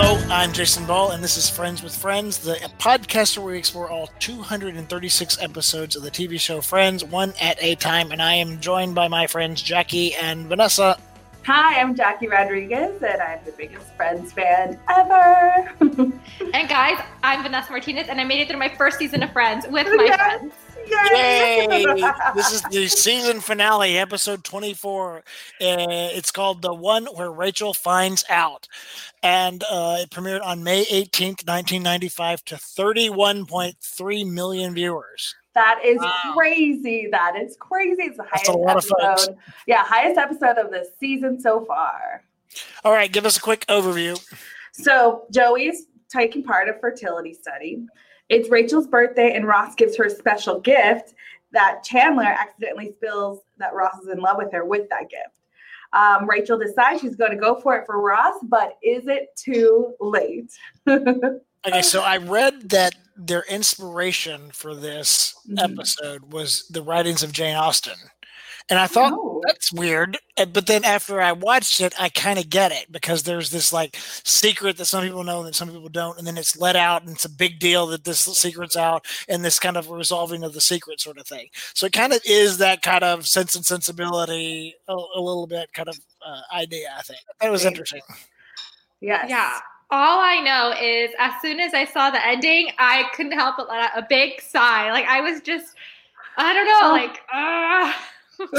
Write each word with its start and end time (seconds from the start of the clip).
Hello, 0.00 0.16
I'm 0.30 0.52
Jason 0.52 0.86
Ball, 0.86 1.10
and 1.10 1.24
this 1.24 1.36
is 1.36 1.50
Friends 1.50 1.82
with 1.82 1.92
Friends, 1.92 2.38
the 2.38 2.54
podcast 2.78 3.36
where 3.36 3.54
we 3.54 3.58
explore 3.58 3.90
all 3.90 4.08
236 4.20 5.42
episodes 5.42 5.96
of 5.96 6.04
the 6.04 6.10
TV 6.12 6.38
show 6.38 6.60
Friends, 6.60 7.02
one 7.02 7.34
at 7.40 7.60
a 7.60 7.74
time. 7.74 8.12
And 8.12 8.22
I 8.22 8.34
am 8.34 8.60
joined 8.60 8.94
by 8.94 9.08
my 9.08 9.26
friends 9.26 9.60
Jackie 9.60 10.14
and 10.14 10.46
Vanessa. 10.46 11.00
Hi, 11.46 11.80
I'm 11.80 11.96
Jackie 11.96 12.28
Rodriguez, 12.28 13.02
and 13.02 13.20
I'm 13.20 13.40
the 13.44 13.50
biggest 13.50 13.92
Friends 13.96 14.32
fan 14.32 14.78
ever. 14.88 15.68
and 15.80 16.68
guys, 16.68 17.04
I'm 17.24 17.42
Vanessa 17.42 17.72
Martinez, 17.72 18.06
and 18.08 18.20
I 18.20 18.24
made 18.24 18.40
it 18.40 18.48
through 18.48 18.60
my 18.60 18.68
first 18.68 18.98
season 18.98 19.24
of 19.24 19.32
Friends 19.32 19.66
with 19.66 19.88
my 19.96 20.04
yes. 20.04 20.16
friends. 20.16 20.54
Yay! 20.90 21.84
this 22.34 22.52
is 22.52 22.62
the 22.70 22.88
season 22.88 23.40
finale, 23.40 23.98
episode 23.98 24.44
24. 24.44 25.18
Uh, 25.18 25.22
it's 25.60 26.30
called 26.30 26.62
The 26.62 26.74
One 26.74 27.06
Where 27.06 27.30
Rachel 27.30 27.74
Finds 27.74 28.24
Out. 28.28 28.68
And 29.22 29.64
uh, 29.70 29.98
it 30.00 30.10
premiered 30.10 30.44
on 30.44 30.62
May 30.62 30.84
18th, 30.84 31.46
1995, 31.46 32.44
to 32.46 32.54
31.3 32.56 34.30
million 34.30 34.74
viewers. 34.74 35.34
That 35.54 35.80
is 35.84 35.98
wow. 35.98 36.34
crazy. 36.36 37.08
That 37.10 37.34
is 37.36 37.56
crazy. 37.58 38.02
It's 38.02 38.16
the 38.16 38.24
highest 38.30 38.94
episode. 38.94 39.36
Yeah, 39.66 39.82
highest 39.84 40.18
episode 40.18 40.56
of 40.56 40.70
the 40.70 40.88
season 41.00 41.40
so 41.40 41.64
far. 41.64 42.22
All 42.84 42.92
right, 42.92 43.10
give 43.10 43.26
us 43.26 43.36
a 43.36 43.40
quick 43.40 43.66
overview. 43.66 44.18
So 44.72 45.26
Joey's 45.32 45.86
taking 46.08 46.44
part 46.44 46.68
of 46.68 46.80
fertility 46.80 47.34
study. 47.34 47.86
It's 48.28 48.48
Rachel's 48.48 48.86
birthday, 48.86 49.34
and 49.34 49.46
Ross 49.46 49.74
gives 49.74 49.96
her 49.96 50.04
a 50.04 50.10
special 50.10 50.60
gift 50.60 51.14
that 51.52 51.82
Chandler 51.82 52.24
accidentally 52.24 52.92
spills 52.92 53.40
that 53.58 53.74
Ross 53.74 53.98
is 54.02 54.08
in 54.08 54.18
love 54.18 54.36
with 54.36 54.52
her 54.52 54.64
with 54.64 54.88
that 54.90 55.08
gift. 55.08 55.38
Um, 55.92 56.28
Rachel 56.28 56.58
decides 56.58 57.00
she's 57.00 57.16
going 57.16 57.30
to 57.30 57.38
go 57.38 57.58
for 57.60 57.76
it 57.76 57.86
for 57.86 58.00
Ross, 58.00 58.34
but 58.42 58.76
is 58.82 59.06
it 59.06 59.34
too 59.36 59.94
late? 60.00 60.52
okay, 60.88 61.82
so 61.82 62.02
I 62.02 62.18
read 62.18 62.68
that 62.70 62.94
their 63.16 63.44
inspiration 63.48 64.50
for 64.52 64.74
this 64.74 65.34
mm-hmm. 65.48 65.58
episode 65.58 66.32
was 66.32 66.68
the 66.68 66.82
writings 66.82 67.22
of 67.22 67.32
Jane 67.32 67.56
Austen. 67.56 67.96
And 68.70 68.78
I 68.78 68.86
thought 68.86 69.14
oh. 69.14 69.40
that's 69.46 69.72
weird. 69.72 70.18
But 70.36 70.66
then 70.66 70.84
after 70.84 71.22
I 71.22 71.32
watched 71.32 71.80
it, 71.80 71.94
I 71.98 72.10
kind 72.10 72.38
of 72.38 72.50
get 72.50 72.70
it 72.70 72.92
because 72.92 73.22
there's 73.22 73.50
this 73.50 73.72
like 73.72 73.96
secret 74.24 74.76
that 74.76 74.84
some 74.84 75.02
people 75.02 75.24
know 75.24 75.42
that 75.44 75.54
some 75.54 75.70
people 75.70 75.88
don't. 75.88 76.18
And 76.18 76.26
then 76.26 76.36
it's 76.36 76.58
let 76.58 76.76
out 76.76 77.02
and 77.02 77.10
it's 77.10 77.24
a 77.24 77.30
big 77.30 77.58
deal 77.58 77.86
that 77.88 78.04
this 78.04 78.20
secret's 78.20 78.76
out 78.76 79.06
and 79.26 79.42
this 79.42 79.58
kind 79.58 79.78
of 79.78 79.88
resolving 79.88 80.44
of 80.44 80.52
the 80.52 80.60
secret 80.60 81.00
sort 81.00 81.16
of 81.16 81.26
thing. 81.26 81.48
So 81.72 81.86
it 81.86 81.92
kind 81.92 82.12
of 82.12 82.20
is 82.26 82.58
that 82.58 82.82
kind 82.82 83.02
of 83.02 83.26
sense 83.26 83.56
and 83.56 83.64
sensibility, 83.64 84.74
a, 84.86 84.92
a 84.92 85.20
little 85.20 85.46
bit 85.46 85.72
kind 85.72 85.88
of 85.88 85.98
uh, 86.26 86.42
idea, 86.54 86.88
I 86.96 87.02
think. 87.02 87.20
That 87.40 87.50
was 87.50 87.64
interesting. 87.64 88.02
Yeah. 89.00 89.26
Yeah. 89.26 89.60
All 89.90 90.20
I 90.20 90.40
know 90.40 90.74
is 90.78 91.10
as 91.18 91.32
soon 91.40 91.58
as 91.58 91.72
I 91.72 91.86
saw 91.86 92.10
the 92.10 92.24
ending, 92.26 92.68
I 92.78 93.04
couldn't 93.14 93.32
help 93.32 93.56
but 93.56 93.70
let 93.70 93.80
out 93.80 93.98
a 93.98 94.06
big 94.06 94.42
sigh. 94.42 94.92
Like 94.92 95.06
I 95.06 95.22
was 95.22 95.40
just, 95.40 95.74
I 96.36 96.52
don't 96.52 96.66
know, 96.66 96.80
oh. 96.82 96.92
like, 96.92 97.20
ah. 97.32 97.96
Uh, 97.96 98.02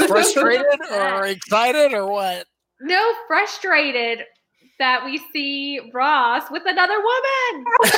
frustrated 0.06 0.66
or 0.90 1.26
excited 1.26 1.92
or 1.92 2.06
what? 2.06 2.46
No, 2.80 3.12
frustrated 3.26 4.20
that 4.78 5.04
we 5.04 5.20
see 5.32 5.80
Ross 5.92 6.50
with 6.50 6.62
another 6.66 6.96
woman. 6.96 7.64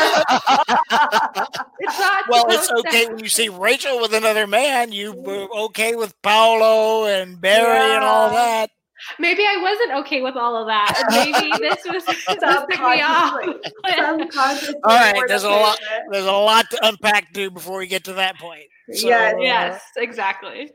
it's 1.79 1.99
not 1.99 2.25
well, 2.29 2.47
it's 2.49 2.71
okay 2.71 3.07
when 3.07 3.21
you 3.21 3.29
see 3.29 3.49
Rachel 3.49 4.01
with 4.01 4.13
another 4.13 4.47
man. 4.47 4.93
You 4.93 5.13
were 5.13 5.49
okay 5.67 5.95
with 5.95 6.21
Paolo 6.23 7.07
and 7.07 7.41
Barry 7.41 7.79
yeah. 7.79 7.95
and 7.95 8.05
all 8.05 8.31
that. 8.31 8.71
Maybe 9.19 9.43
I 9.43 9.57
wasn't 9.61 9.93
okay 10.05 10.23
with 10.23 10.37
all 10.37 10.57
of 10.57 10.67
that. 10.67 11.07
Maybe 11.11 11.53
this 11.59 11.79
was 11.87 12.05
subconsciously. 12.05 12.71
all 14.85 14.97
right, 14.97 15.23
there's 15.27 15.45
a 15.45 15.51
lot. 15.51 15.79
There's 16.11 16.27
a 16.27 16.33
lot 16.33 16.71
to 16.71 16.87
unpack 16.87 17.33
to 17.35 17.51
before 17.51 17.79
we 17.79 17.87
get 17.87 18.05
to 18.05 18.13
that 18.15 18.39
point. 18.39 18.65
So, 18.93 19.09
yeah. 19.09 19.35
Yes. 19.39 19.83
Exactly. 19.97 20.71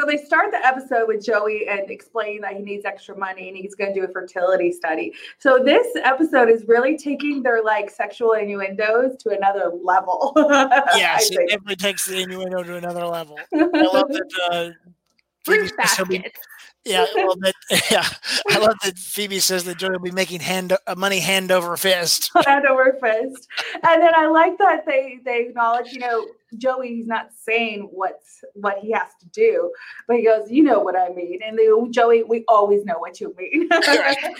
So 0.00 0.06
they 0.06 0.16
start 0.16 0.50
the 0.50 0.64
episode 0.64 1.08
with 1.08 1.22
Joey 1.22 1.68
and 1.68 1.90
explain 1.90 2.40
that 2.40 2.54
he 2.54 2.62
needs 2.62 2.86
extra 2.86 3.16
money 3.18 3.48
and 3.48 3.56
he's 3.56 3.74
going 3.74 3.92
to 3.92 4.00
do 4.00 4.06
a 4.06 4.08
fertility 4.10 4.72
study. 4.72 5.12
So 5.38 5.62
this 5.62 5.86
episode 6.02 6.48
is 6.48 6.64
really 6.66 6.96
taking 6.96 7.42
their 7.42 7.62
like 7.62 7.90
sexual 7.90 8.32
innuendos 8.32 9.18
to 9.18 9.30
another 9.30 9.70
level. 9.82 10.32
yes, 10.36 11.30
it 11.30 11.50
definitely 11.50 11.76
takes 11.76 12.06
the 12.06 12.22
innuendo 12.22 12.62
to 12.62 12.76
another 12.76 13.04
level. 13.04 13.38
I 13.54 13.58
love 13.58 14.08
that. 14.08 14.30
Uh, 14.50 14.70
Fruit 15.44 15.70
baskets. 15.76 16.38
Yeah, 16.84 17.06
well, 17.14 17.36
that, 17.40 17.54
yeah, 17.90 18.06
I 18.48 18.58
love 18.58 18.76
that 18.84 18.96
Phoebe 18.98 19.38
says 19.38 19.64
that 19.64 19.76
Joey 19.76 19.90
will 19.90 19.98
be 19.98 20.10
making 20.10 20.40
hand 20.40 20.74
uh, 20.86 20.94
money 20.96 21.20
hand 21.20 21.52
over 21.52 21.76
fist. 21.76 22.30
hand 22.46 22.64
over 22.66 22.96
fist, 23.00 23.48
and 23.82 24.02
then 24.02 24.14
I 24.14 24.26
like 24.26 24.56
that 24.58 24.86
they 24.86 25.20
they 25.22 25.42
acknowledge, 25.42 25.92
you 25.92 25.98
know, 25.98 26.26
Joey. 26.56 26.96
He's 26.96 27.06
not 27.06 27.32
saying 27.34 27.90
what's 27.92 28.42
what 28.54 28.78
he 28.78 28.92
has 28.92 29.08
to 29.20 29.26
do, 29.26 29.70
but 30.08 30.16
he 30.16 30.24
goes, 30.24 30.50
"You 30.50 30.62
know 30.62 30.80
what 30.80 30.96
I 30.96 31.10
mean." 31.10 31.40
And 31.44 31.58
they, 31.58 31.68
Joey, 31.90 32.22
we 32.22 32.46
always 32.48 32.86
know 32.86 32.98
what 32.98 33.20
you 33.20 33.34
mean. 33.36 33.68
it 33.70 34.34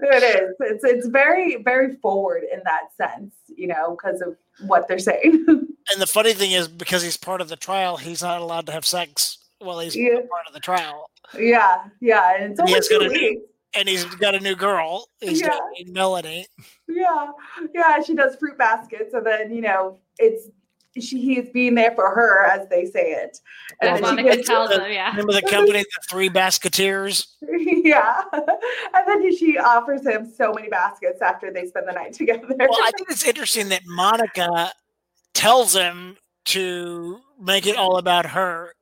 is. 0.00 0.56
It's 0.58 0.82
it's 0.82 1.06
very 1.06 1.62
very 1.62 1.94
forward 1.96 2.42
in 2.52 2.62
that 2.64 2.92
sense, 2.96 3.32
you 3.46 3.68
know, 3.68 3.96
because 3.96 4.20
of 4.22 4.36
what 4.66 4.88
they're 4.88 4.98
saying. 4.98 5.44
and 5.46 5.98
the 5.98 6.08
funny 6.08 6.32
thing 6.32 6.50
is, 6.50 6.66
because 6.66 7.04
he's 7.04 7.16
part 7.16 7.40
of 7.40 7.48
the 7.48 7.54
trial, 7.54 7.96
he's 7.96 8.22
not 8.22 8.40
allowed 8.40 8.66
to 8.66 8.72
have 8.72 8.84
sex 8.84 9.38
well, 9.64 9.80
he's 9.80 9.96
yeah. 9.96 10.20
part 10.30 10.46
of 10.46 10.54
the 10.54 10.60
trial. 10.60 11.10
Yeah, 11.38 11.84
yeah, 12.00 12.36
and, 12.38 12.58
and, 12.58 12.68
he's 12.68 12.88
got 12.88 13.02
a 13.02 13.08
new, 13.08 13.42
and 13.74 13.88
he's 13.88 14.04
got 14.04 14.34
a 14.34 14.40
new 14.40 14.54
girl. 14.54 15.08
He's 15.20 15.40
yeah. 15.40 15.48
got 15.48 15.62
Melanie. 15.86 16.46
Yeah, 16.88 17.32
yeah, 17.74 18.02
she 18.02 18.14
does 18.14 18.36
fruit 18.36 18.58
baskets, 18.58 19.14
and 19.14 19.26
then 19.26 19.54
you 19.54 19.62
know 19.62 19.98
it's 20.18 20.48
she 21.00 21.20
he's 21.20 21.50
being 21.50 21.74
there 21.74 21.92
for 21.94 22.08
her 22.14 22.44
as 22.44 22.68
they 22.68 22.86
say 22.86 23.12
it. 23.12 23.40
And 23.80 24.00
well, 24.00 24.14
Monica 24.14 24.42
tells 24.42 24.70
the, 24.70 24.86
yeah. 24.92 25.10
Remember 25.10 25.32
the 25.32 25.42
company, 25.42 25.80
the 25.80 26.02
Three 26.08 26.28
Basketeers. 26.28 27.26
Yeah, 27.84 28.22
and 28.32 29.06
then 29.06 29.36
she 29.36 29.58
offers 29.58 30.06
him 30.06 30.26
so 30.26 30.52
many 30.54 30.68
baskets 30.68 31.20
after 31.20 31.52
they 31.52 31.66
spend 31.66 31.86
the 31.86 31.92
night 31.92 32.12
together. 32.14 32.46
Well, 32.48 32.68
I 32.82 32.90
think 32.96 33.10
it's 33.10 33.26
interesting 33.26 33.68
that 33.68 33.82
Monica 33.84 34.72
tells 35.34 35.74
him 35.74 36.16
to 36.46 37.20
make 37.38 37.66
it 37.66 37.76
all 37.76 37.98
about 37.98 38.26
her 38.26 38.72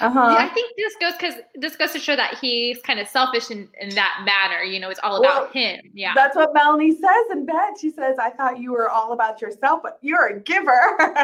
uh-huh. 0.00 0.36
Yeah, 0.38 0.44
I 0.44 0.48
think 0.48 0.76
this 0.76 0.94
goes 1.00 1.12
because 1.14 1.34
this 1.54 1.76
goes 1.76 1.92
to 1.92 1.98
show 1.98 2.14
that 2.16 2.38
he's 2.40 2.80
kind 2.82 3.00
of 3.00 3.08
selfish 3.08 3.50
in, 3.50 3.68
in 3.80 3.94
that 3.94 4.24
manner. 4.24 4.62
You 4.62 4.80
know, 4.80 4.90
it's 4.90 5.00
all 5.02 5.16
about 5.16 5.42
well, 5.42 5.52
him. 5.52 5.80
Yeah. 5.94 6.12
That's 6.14 6.36
what 6.36 6.52
Melanie 6.54 6.92
says 6.92 7.26
in 7.32 7.46
bed. 7.46 7.74
She 7.80 7.90
says, 7.90 8.16
I 8.18 8.30
thought 8.30 8.60
you 8.60 8.72
were 8.72 8.90
all 8.90 9.12
about 9.12 9.40
yourself, 9.40 9.80
but 9.82 9.98
you're 10.02 10.28
a 10.28 10.40
giver. 10.40 10.96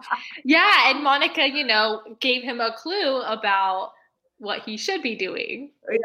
yeah. 0.44 0.90
And 0.90 1.02
Monica, 1.02 1.48
you 1.48 1.64
know, 1.64 2.02
gave 2.20 2.42
him 2.42 2.60
a 2.60 2.72
clue 2.72 3.20
about 3.22 3.92
what 4.38 4.62
he 4.62 4.76
should 4.76 5.02
be 5.02 5.14
doing. 5.14 5.70
Yeah. 5.90 5.98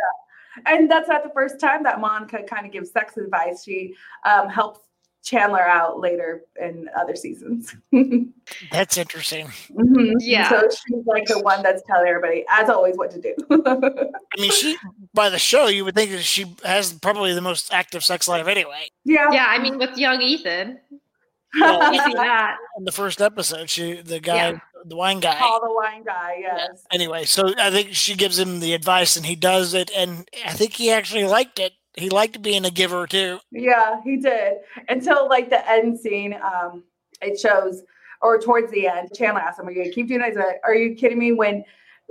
And 0.66 0.90
that's 0.90 1.10
not 1.10 1.24
the 1.24 1.32
first 1.32 1.60
time 1.60 1.84
that 1.84 2.00
Monica 2.00 2.44
kind 2.44 2.66
of 2.66 2.72
gives 2.72 2.92
sex 2.92 3.18
advice. 3.18 3.64
She 3.64 3.96
um, 4.26 4.50
helps 4.50 4.82
Chandler 5.24 5.62
out 5.62 6.02
later 6.02 6.44
in 6.62 6.90
other 7.00 7.16
seasons. 7.16 7.74
that's 8.72 8.98
interesting. 8.98 9.48
Mm-hmm. 9.72 10.18
Yeah. 10.20 10.50
So 10.50 10.68
she's 10.70 11.06
like 11.06 11.26
the 11.26 11.40
one 11.40 11.64
that's 11.64 11.82
telling 11.88 12.08
everybody, 12.08 12.44
as 12.50 12.70
always, 12.70 12.98
what 12.98 13.10
to 13.12 13.22
do. 13.22 13.34
I 13.66 14.42
mean, 14.42 14.52
she 14.52 14.78
by 15.14 15.30
the 15.30 15.40
show, 15.40 15.68
you 15.68 15.86
would 15.86 15.96
think 15.96 16.12
that 16.12 16.24
she 16.24 16.54
has 16.64 16.94
probably 16.94 17.34
the 17.34 17.42
most 17.42 17.74
active 17.74 18.04
sex 18.04 18.28
life 18.28 18.48
anyway. 18.48 18.90
Yeah. 19.06 19.32
Yeah. 19.32 19.46
I 19.48 19.60
mean, 19.60 19.78
with 19.78 19.98
young 19.98 20.22
Ethan. 20.22 20.80
Well, 21.60 21.80
that. 21.80 22.58
In 22.80 22.84
the 22.84 22.92
first 22.92 23.22
episode, 23.22 23.70
she 23.70 24.02
the 24.02 24.20
guy, 24.20 24.36
yeah. 24.54 24.58
the 24.86 24.96
wine 24.96 25.20
guy, 25.20 25.36
Paul 25.36 25.62
the 25.62 25.72
wine 25.72 26.04
guy, 26.04 26.38
yes. 26.40 26.70
Yeah. 26.72 26.96
Anyway, 26.96 27.26
so 27.26 27.54
I 27.60 27.70
think 27.70 27.94
she 27.94 28.16
gives 28.16 28.40
him 28.40 28.60
the 28.60 28.74
advice, 28.74 29.16
and 29.16 29.24
he 29.24 29.36
does 29.36 29.76
it, 29.76 29.92
and 29.96 30.28
I 30.48 30.54
think 30.54 30.74
he 30.74 30.90
actually 30.90 31.26
liked 31.26 31.60
it 31.60 31.74
he 31.98 32.10
liked 32.10 32.42
being 32.42 32.66
a 32.66 32.72
giver 32.72 33.08
too. 33.08 33.40
Yeah, 33.52 34.02
he 34.04 34.18
did. 34.18 34.56
Until 34.90 35.30
like 35.30 35.50
the 35.50 35.70
end 35.70 36.00
scene, 36.00 36.34
um, 36.34 36.84
it 37.22 37.40
shows, 37.40 37.84
or 38.22 38.40
towards 38.40 38.72
the 38.72 38.88
end, 38.88 39.10
Chandler 39.16 39.42
asks 39.42 39.60
him, 39.60 39.68
"Are 39.68 39.72
you 39.72 39.84
gonna 39.84 39.94
keep 39.94 40.08
doing 40.08 40.22
it?" 40.22 40.36
Like, 40.36 40.60
Are 40.64 40.74
you 40.74 40.96
kidding 40.96 41.20
me? 41.20 41.34
When 41.34 41.64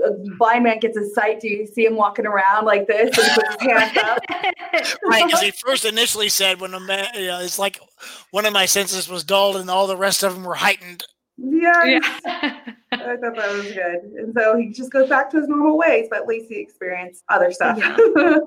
a 0.05 0.11
blind 0.39 0.65
man 0.65 0.79
gets 0.79 0.97
a 0.97 1.09
sight, 1.11 1.41
do 1.41 1.49
you 1.49 1.67
see 1.67 1.85
him 1.85 1.97
walking 1.97 2.27
around 2.27 2.65
like 2.65 2.87
this 2.87 3.17
and 3.19 3.29
puts 3.35 3.63
his 3.63 3.71
hands 3.71 3.97
up? 3.99 4.19
right, 5.05 5.27
because 5.27 5.41
he 5.41 5.51
first 5.51 5.85
initially 5.85 6.29
said, 6.29 6.61
"When 6.61 6.75
a 6.75 6.81
man, 6.81 7.09
you 7.15 7.27
know, 7.27 7.41
it's 7.41 7.59
like 7.59 7.81
one 8.31 8.47
of 8.47 8.53
my 8.53 8.67
senses 8.67 9.09
was 9.09 9.25
dulled 9.25 9.57
and 9.57 9.71
all 9.71 9.87
the 9.87 9.97
rest 9.97 10.23
of 10.23 10.35
them 10.35 10.45
were 10.45 10.55
heightened." 10.55 11.05
Yeah. 11.39 11.85
yeah. 11.85 12.01
I 12.93 13.17
thought 13.17 13.37
that 13.37 13.53
was 13.53 13.73
good. 13.73 14.13
And 14.19 14.35
so 14.35 14.57
he 14.57 14.69
just 14.69 14.91
goes 14.91 15.09
back 15.09 15.31
to 15.31 15.39
his 15.39 15.49
normal 15.49 15.79
ways, 15.79 16.09
but 16.11 16.21
at 16.21 16.27
least 16.27 16.51
experienced 16.51 17.25
other 17.29 17.53
stuff. 17.53 17.79
Yeah. 17.79 17.97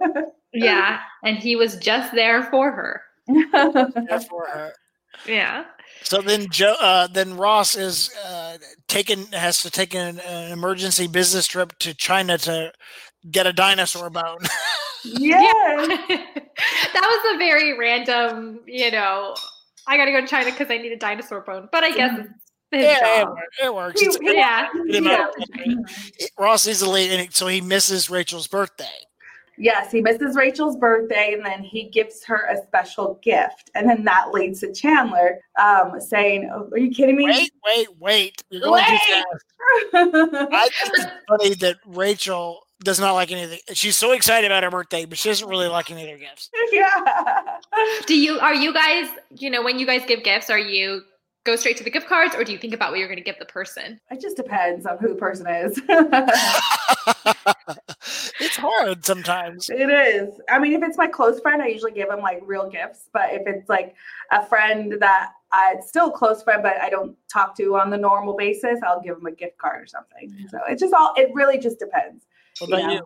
yeah. 0.54 1.00
And 1.24 1.38
he 1.38 1.56
was 1.56 1.78
just 1.78 2.14
there 2.14 2.44
for 2.44 2.72
her. 2.72 3.02
there 3.28 4.20
for 4.22 4.48
her. 4.48 4.74
Yeah. 5.26 5.64
So 6.04 6.22
then 6.22 6.48
Joe, 6.52 6.76
uh, 6.82 7.08
then 7.08 7.38
Ross 7.38 7.78
is 7.78 8.14
uh, 8.28 8.58
taken 8.90 9.28
has 9.28 9.62
to 9.62 9.72
take 9.72 9.96
an, 9.96 10.20
an, 10.20 10.52
emergency 10.52 11.08
business 11.08 11.48
trip 11.48 11.72
to 11.80 11.94
China 11.94 12.38
to 12.40 12.74
get 13.32 13.48
a 13.48 13.54
dinosaur 13.54 14.10
bone. 14.10 14.40
Yes. 15.06 15.88
Yeah. 16.10 16.18
that 16.94 17.02
was 17.02 17.36
a 17.36 17.38
very 17.38 17.78
random, 17.78 18.60
you 18.68 18.92
know. 18.92 19.36
I 19.88 19.98
gotta 19.98 20.12
go 20.12 20.20
to 20.20 20.28
China 20.28 20.52
because 20.52 20.70
I 20.70 20.78
need 20.78 20.92
a 20.92 20.98
dinosaur 20.98 21.42
bone. 21.42 21.70
But 21.72 21.84
I 21.84 21.92
guess 21.92 22.12
it's 22.20 22.28
his 22.28 22.45
Yeah, 22.82 22.98
it, 22.98 23.24
job. 23.24 23.30
wor- 23.30 23.66
it 23.68 23.76
works. 23.76 24.00
He- 24.02 24.08
It's 24.08 24.16
a 24.16 24.20
good- 24.20 24.36
Yeah. 24.36 24.68
good 24.74 24.96
amount 24.96 25.36
of 25.38 25.54
time. 25.58 25.86
Ross 26.38 26.68
is 26.68 26.86
late, 26.86 27.12
and 27.12 27.34
so 27.34 27.48
he 27.48 27.62
misses 27.62 28.10
Rachel's 28.10 28.48
birthday. 28.48 28.86
Yes, 29.58 29.90
he 29.90 30.02
misses 30.02 30.36
Rachel's 30.36 30.76
birthday 30.76 31.32
and 31.34 31.46
then 31.46 31.64
he 31.64 31.84
gives 31.86 32.26
her 32.26 32.46
a 32.50 32.62
special 32.68 33.18
gift. 33.24 33.72
And 33.74 33.88
then 33.90 34.04
that 34.04 34.32
leads 34.34 34.60
to 34.60 34.74
Chandler 34.74 35.40
um, 35.58 36.02
saying, 36.02 36.50
oh, 36.54 36.68
Are 36.74 36.78
you 36.78 36.92
kidding 36.94 37.16
me? 37.16 37.24
Wait, 37.26 37.52
wait, 37.66 37.88
wait! 37.98 38.44
You're 38.50 38.62
going 38.64 38.84
too 38.84 38.92
Wait. 38.92 39.00
fast. 39.00 39.46
I 39.94 40.70
think 40.70 40.94
it's 40.94 41.06
funny 41.30 41.54
that 41.56 41.78
Rachel 41.86 42.68
does 42.84 43.00
not 43.00 43.14
like 43.14 43.32
anything. 43.32 43.60
She's 43.74 43.96
so 43.96 44.12
excited 44.12 44.48
about 44.52 44.64
her 44.64 44.70
birthday, 44.70 45.06
but 45.06 45.18
she 45.18 45.30
doesn't 45.30 45.48
really 45.48 45.68
like 45.70 45.90
any 45.90 46.02
of 46.02 46.08
their 46.08 46.18
gifts. 46.18 46.50
yeah. 46.74 47.60
Do 48.08 48.20
you 48.20 48.38
are 48.40 48.54
you 48.54 48.74
guys, 48.74 49.08
you 49.38 49.50
know, 49.50 49.64
when 49.64 49.80
you 49.80 49.86
guys 49.86 50.02
give 50.06 50.22
gifts, 50.24 50.50
are 50.50 50.60
you 50.60 51.02
go 51.46 51.56
straight 51.56 51.78
to 51.78 51.84
the 51.84 51.90
gift 51.90 52.08
cards 52.08 52.36
or 52.36 52.44
do 52.44 52.52
you 52.52 52.58
think 52.58 52.74
about 52.74 52.90
what 52.92 53.00
you're 53.00 53.08
gonna 53.08 53.22
give 53.22 53.38
the 53.40 53.46
person? 53.46 54.00
It 54.12 54.20
just 54.20 54.36
depends 54.36 54.86
on 54.86 54.98
who 54.98 55.08
the 55.10 55.16
person 55.16 55.48
is. 55.48 55.80
it's 58.40 58.56
hard 58.58 59.06
sometimes. 59.06 59.70
it 59.70 59.90
is. 59.90 60.40
I 60.50 60.60
mean, 60.60 60.74
if 60.74 60.84
it's 60.84 60.98
my 60.98 61.08
close 61.08 61.40
friend, 61.40 61.62
I 61.62 61.68
usually 61.68 61.92
give 61.92 62.10
them 62.10 62.20
like 62.22 62.42
real 62.44 62.70
gifts. 62.70 63.10
But 63.14 63.32
if 63.34 63.44
it's 63.46 63.70
like 63.70 63.96
a 64.32 64.46
friend 64.46 64.98
that 65.00 65.32
I 65.52 65.76
still 65.86 66.10
a 66.10 66.12
close 66.12 66.44
friend, 66.44 66.62
but 66.64 66.78
I 66.78 66.90
don't 66.90 67.16
talk 67.32 67.56
to 67.58 67.78
on 67.78 67.90
the 67.90 67.98
normal 67.98 68.36
basis, 68.36 68.80
I'll 68.86 69.02
give 69.02 69.16
them 69.16 69.26
a 69.28 69.32
gift 69.32 69.58
card 69.58 69.84
or 69.84 69.88
something. 69.88 70.48
So 70.50 70.60
it 70.70 70.80
just 70.80 70.94
all 70.94 71.14
it 71.16 71.30
really 71.34 71.58
just 71.60 71.80
depends. 71.80 72.26
What 72.60 72.68
about 72.70 72.80
Yeah. 72.82 72.92
you? 72.94 73.06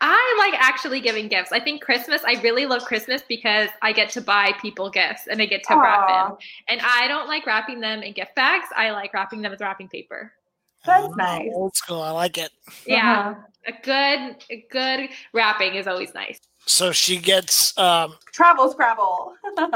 I 0.00 0.36
like 0.50 0.60
actually 0.60 1.00
giving 1.00 1.28
gifts. 1.28 1.52
I 1.52 1.60
think 1.60 1.82
Christmas, 1.82 2.22
I 2.26 2.40
really 2.42 2.66
love 2.66 2.84
Christmas 2.84 3.22
because 3.26 3.68
I 3.82 3.92
get 3.92 4.10
to 4.10 4.20
buy 4.20 4.52
people 4.60 4.90
gifts 4.90 5.26
and 5.28 5.40
I 5.40 5.46
get 5.46 5.62
to 5.64 5.76
wrap 5.76 6.08
them. 6.08 6.36
And 6.68 6.80
I 6.84 7.06
don't 7.08 7.28
like 7.28 7.46
wrapping 7.46 7.80
them 7.80 8.02
in 8.02 8.12
gift 8.12 8.34
bags. 8.34 8.66
I 8.76 8.90
like 8.90 9.14
wrapping 9.14 9.42
them 9.42 9.50
with 9.52 9.60
wrapping 9.60 9.88
paper. 9.88 10.32
That's 10.84 11.06
Oh, 11.06 11.14
nice. 11.14 11.50
Old 11.54 11.74
school. 11.76 12.00
I 12.02 12.10
like 12.10 12.38
it. 12.38 12.50
Yeah. 12.86 13.30
Uh-huh. 13.30 13.40
A 13.68 13.72
good 13.82 14.44
a 14.50 14.64
good 14.70 15.08
wrapping 15.32 15.74
is 15.74 15.86
always 15.88 16.14
nice. 16.14 16.38
So 16.66 16.92
she 16.92 17.16
gets 17.16 17.76
um, 17.78 18.14
Travel 18.32 18.70
Scrabble. 18.70 19.34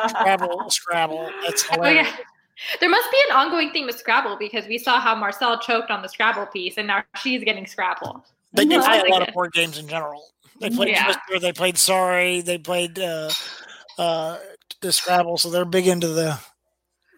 Scrabble, 0.08 0.64
Scrabble. 0.70 1.30
That's 1.42 1.64
Oh 1.70 1.74
hilarious. 1.74 2.06
yeah. 2.08 2.16
There 2.78 2.88
must 2.90 3.10
be 3.10 3.16
an 3.30 3.36
ongoing 3.36 3.70
thing 3.70 3.86
with 3.86 3.98
Scrabble 3.98 4.36
because 4.36 4.66
we 4.66 4.76
saw 4.78 5.00
how 5.00 5.14
Marcel 5.14 5.58
choked 5.58 5.90
on 5.90 6.02
the 6.02 6.08
Scrabble 6.08 6.46
piece 6.46 6.76
and 6.78 6.86
now 6.86 7.02
she's 7.16 7.42
getting 7.42 7.66
Scrabble. 7.66 8.24
They 8.52 8.64
do 8.64 8.78
No, 8.78 8.84
play 8.84 9.00
a 9.00 9.10
lot 9.10 9.26
of 9.26 9.32
board 9.34 9.52
games 9.52 9.78
in 9.78 9.88
general. 9.88 10.24
They 10.60 10.70
played 10.70 10.90
Yeah. 10.90 11.04
Twister, 11.04 11.38
they 11.40 11.52
played 11.52 11.78
Sorry, 11.78 12.40
they 12.40 12.58
played 12.58 12.98
uh, 12.98 13.30
uh, 13.98 14.38
the 14.80 14.92
Scrabble, 14.92 15.38
so 15.38 15.50
they're 15.50 15.64
big 15.64 15.86
into 15.86 16.08
the 16.08 16.38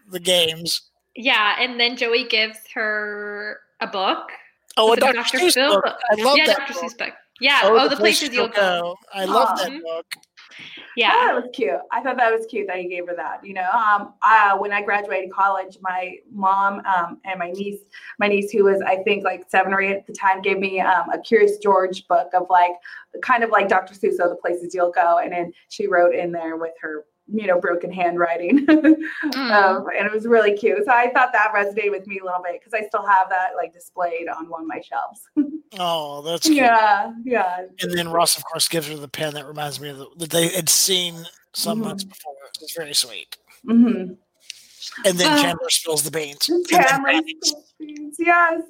the 0.09 0.19
games. 0.19 0.81
Yeah, 1.15 1.55
and 1.59 1.79
then 1.79 1.97
Joey 1.97 2.27
gives 2.27 2.57
her 2.73 3.59
a 3.79 3.87
book. 3.87 4.31
Oh, 4.77 4.93
a 4.93 4.95
Dr. 4.95 5.13
Dr. 5.13 5.37
Seuss 5.39 5.55
book. 5.55 5.83
book? 5.83 5.99
I 6.11 6.21
love 6.21 6.37
yeah, 6.37 6.45
that 6.47 6.57
Dr. 6.59 6.73
book. 6.73 6.83
Seuss 6.83 6.97
book. 6.97 7.13
Yeah. 7.39 7.61
Oh, 7.63 7.89
the, 7.89 7.95
places 7.95 8.29
you'll 8.33 8.47
go. 8.47 8.95
I 9.13 9.25
love 9.25 9.49
Aw. 9.51 9.55
that 9.55 9.83
book. 9.83 10.05
Yeah. 10.95 11.11
That 11.11 11.35
was 11.35 11.49
cute. 11.53 11.79
I 11.91 12.01
thought 12.01 12.17
that 12.17 12.31
was 12.31 12.45
cute 12.45 12.67
that 12.67 12.77
he 12.77 12.87
gave 12.87 13.07
her 13.07 13.15
that. 13.15 13.45
You 13.45 13.53
know, 13.53 13.69
um, 13.71 14.13
uh, 14.21 14.57
when 14.57 14.71
I 14.71 14.81
graduated 14.81 15.31
college, 15.31 15.77
my 15.81 16.17
mom 16.31 16.81
um, 16.85 17.19
and 17.25 17.39
my 17.39 17.51
niece, 17.51 17.81
my 18.19 18.27
niece 18.27 18.51
who 18.51 18.65
was 18.65 18.81
I 18.85 18.97
think 19.03 19.23
like 19.23 19.45
seven 19.49 19.73
or 19.73 19.81
eight 19.81 19.95
at 19.95 20.07
the 20.07 20.13
time, 20.13 20.41
gave 20.41 20.59
me 20.59 20.79
um, 20.79 21.09
a 21.09 21.19
Curious 21.19 21.57
George 21.57 22.07
book 22.07 22.29
of 22.33 22.47
like 22.49 22.73
kind 23.21 23.43
of 23.43 23.49
like 23.49 23.67
Dr. 23.67 23.93
Seuss, 23.93 24.17
the 24.17 24.37
places 24.41 24.73
you'll 24.73 24.91
go, 24.91 25.19
and 25.19 25.31
then 25.31 25.51
she 25.69 25.87
wrote 25.87 26.15
in 26.15 26.31
there 26.31 26.57
with 26.57 26.73
her 26.81 27.05
you 27.33 27.47
know 27.47 27.59
broken 27.59 27.91
handwriting, 27.91 28.65
Mm. 28.67 28.95
um, 29.35 29.85
and 29.97 30.05
it 30.05 30.11
was 30.13 30.25
really 30.25 30.55
cute. 30.55 30.85
So 30.85 30.91
I 30.91 31.09
thought 31.11 31.33
that 31.33 31.51
resonated 31.53 31.91
with 31.91 32.07
me 32.07 32.19
a 32.19 32.23
little 32.23 32.41
bit 32.43 32.59
because 32.61 32.73
I 32.73 32.85
still 32.87 33.05
have 33.05 33.27
that 33.29 33.49
like 33.57 33.73
displayed 33.73 34.27
on 34.29 34.49
one 34.49 34.61
of 34.61 34.67
my 34.67 34.79
shelves. 34.81 35.21
Oh, 35.79 36.21
that's 36.21 36.45
cute. 36.45 36.57
yeah, 36.57 37.11
yeah. 37.23 37.65
And 37.81 37.91
then 37.91 38.07
Ross, 38.09 38.37
of 38.37 38.45
course, 38.45 38.67
gives 38.67 38.87
her 38.89 38.95
the 38.95 39.07
pen 39.07 39.33
that 39.33 39.47
reminds 39.47 39.79
me 39.81 39.89
of 39.89 39.97
the, 39.97 40.05
that 40.17 40.29
they 40.29 40.49
had 40.49 40.69
seen 40.69 41.15
some 41.53 41.79
Mhm. 41.79 41.85
months 41.85 42.03
before. 42.03 42.35
It's 42.61 42.75
very 42.77 42.93
sweet. 42.93 43.35
hmm 43.65 44.13
And 45.03 45.17
then 45.17 45.31
Uh, 45.31 45.41
Chandler 45.41 45.69
spills 45.71 46.03
the 46.03 46.11
beans. 46.11 46.47
And 46.47 46.63
then 46.67 46.79
Chandler 46.87 47.09
panics. 47.13 47.53
Stevens, 47.73 48.17
yes. 48.19 48.61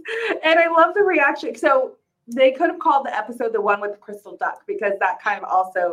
And 0.45 0.57
I 0.61 0.67
love 0.69 0.93
the 0.93 1.03
reaction. 1.03 1.53
So 1.55 1.97
they 2.29 2.53
could 2.53 2.69
have 2.69 2.79
called 2.79 3.05
the 3.05 3.13
episode 3.13 3.51
the 3.51 3.59
one 3.59 3.81
with 3.81 3.91
the 3.91 3.97
crystal 3.97 4.37
duck 4.37 4.63
because 4.65 4.93
that 5.01 5.21
kind 5.21 5.43
of 5.43 5.49
also 5.49 5.91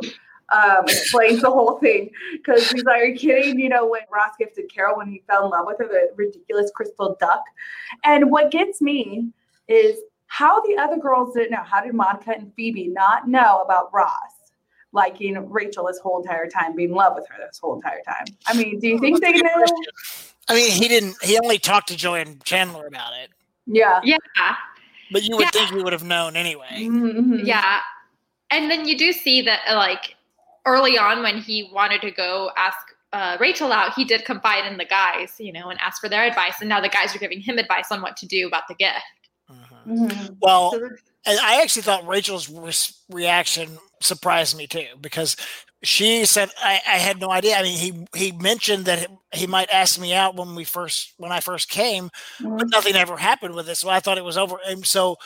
um, 0.53 0.85
explains 0.85 1.43
the 1.43 1.51
whole 1.51 1.79
thing. 1.79 2.11
Because 2.33 2.71
he's 2.71 2.85
like, 2.85 3.01
Are 3.01 3.05
you 3.07 3.19
kidding? 3.19 3.59
You 3.61 3.69
know, 3.69 3.87
when 3.87 4.03
Ross 4.13 4.33
gifted 4.39 4.73
Carol 4.73 4.97
when 4.97 5.09
he 5.09 5.23
fell 5.29 5.45
in 5.45 5.51
love 5.51 5.67
with 5.67 5.79
her, 5.79 5.89
the 5.89 6.11
ridiculous 6.17 6.71
crystal 6.75 7.17
duck. 7.21 7.43
And 8.05 8.31
what 8.31 8.51
gets 8.51 8.81
me 8.81 9.31
is 9.69 9.99
how 10.27 10.61
the 10.63 10.77
other 10.77 10.97
girls 10.97 11.35
didn't 11.35 11.51
know. 11.53 11.63
How 11.63 11.83
did 11.83 11.95
Monica 11.95 12.33
and 12.33 12.53
Phoebe 12.55 12.89
not 12.89 13.29
know 13.29 13.63
about 13.63 13.93
Ross? 13.93 14.11
Liking 14.93 15.49
Rachel 15.49 15.87
this 15.87 16.01
whole 16.01 16.21
entire 16.21 16.49
time, 16.49 16.75
being 16.75 16.89
in 16.91 16.95
love 16.97 17.15
with 17.15 17.25
her 17.29 17.37
this 17.47 17.61
whole 17.61 17.77
entire 17.77 18.03
time. 18.03 18.25
I 18.49 18.55
mean, 18.55 18.81
do 18.81 18.89
you 18.89 18.99
think 18.99 19.21
they 19.21 19.33
Good 19.35 19.45
knew? 19.45 19.67
I 20.49 20.55
mean, 20.57 20.73
he 20.73 20.89
didn't. 20.89 21.15
He 21.23 21.39
only 21.39 21.59
talked 21.59 21.87
to 21.91 21.97
Joey 21.97 22.23
and 22.23 22.43
Chandler 22.43 22.89
about 22.89 23.13
it, 23.23 23.31
Yeah. 23.67 24.01
Yeah. 24.03 24.17
but 25.13 25.23
you 25.23 25.37
would 25.37 25.45
Yeah. 25.45 25.51
think 25.53 25.71
he 25.71 25.81
would 25.81 25.93
have 25.93 26.03
known 26.03 26.35
anyway. 26.35 26.67
Mhm. 26.73 27.47
Yeah. 27.47 27.79
And 28.51 28.69
then 28.69 28.89
you 28.89 28.99
do 28.99 29.13
see 29.13 29.43
that, 29.43 29.61
like, 29.77 30.17
early 30.67 30.99
on 30.99 31.23
when 31.23 31.39
he 31.39 31.71
wanted 31.73 32.01
to 32.03 32.11
go 32.11 32.51
ask 32.57 32.79
uh, 33.13 33.37
Rachel 33.41 33.73
out, 33.73 33.95
he 33.95 34.05
did 34.05 34.25
confide 34.25 34.71
in 34.71 34.79
the 34.79 34.85
guys, 34.85 35.35
you 35.39 35.53
know, 35.53 35.69
and 35.69 35.81
ask 35.81 36.01
for 36.01 36.09
their 36.09 36.25
advice. 36.25 36.55
And 36.61 36.69
now 36.69 36.81
the 36.81 36.89
guys 36.89 37.15
are 37.15 37.19
giving 37.19 37.41
him 37.41 37.59
advice 37.59 37.91
on 37.91 38.03
what 38.03 38.17
to 38.19 38.27
do 38.27 38.47
about 38.47 38.69
the 38.69 38.75
gift. 38.75 39.05
Mhm. 39.51 39.87
Mhm. 39.87 40.37
Well, 40.41 40.73
and 41.27 41.39
I 41.41 41.61
actually 41.61 41.83
thought 41.83 42.07
Rachel's 42.07 42.49
res- 42.49 43.03
reaction 43.11 43.79
surprised 44.01 44.57
me 44.57 44.67
too 44.67 44.87
because 45.01 45.37
she 45.83 46.25
said 46.25 46.51
I, 46.63 46.81
I 46.87 46.99
had 46.99 47.19
no 47.19 47.31
idea. 47.31 47.57
I 47.59 47.63
mean, 47.63 47.79
he 47.79 48.07
he 48.15 48.33
mentioned 48.33 48.85
that 48.85 49.09
he 49.33 49.47
might 49.47 49.71
ask 49.71 49.99
me 50.01 50.15
out 50.15 50.37
when 50.37 50.55
we 50.55 50.65
first 50.65 51.15
when 51.17 51.33
I 51.33 51.41
first 51.41 51.69
came, 51.69 52.11
but 52.41 52.69
nothing 52.69 52.95
ever 52.95 53.17
happened 53.17 53.55
with 53.55 53.69
it. 53.69 53.75
So 53.77 53.89
I 53.89 54.01
thought 54.01 54.19
it 54.19 54.25
was 54.25 54.39
over. 54.39 54.59
And 54.67 54.87
so 54.87 55.17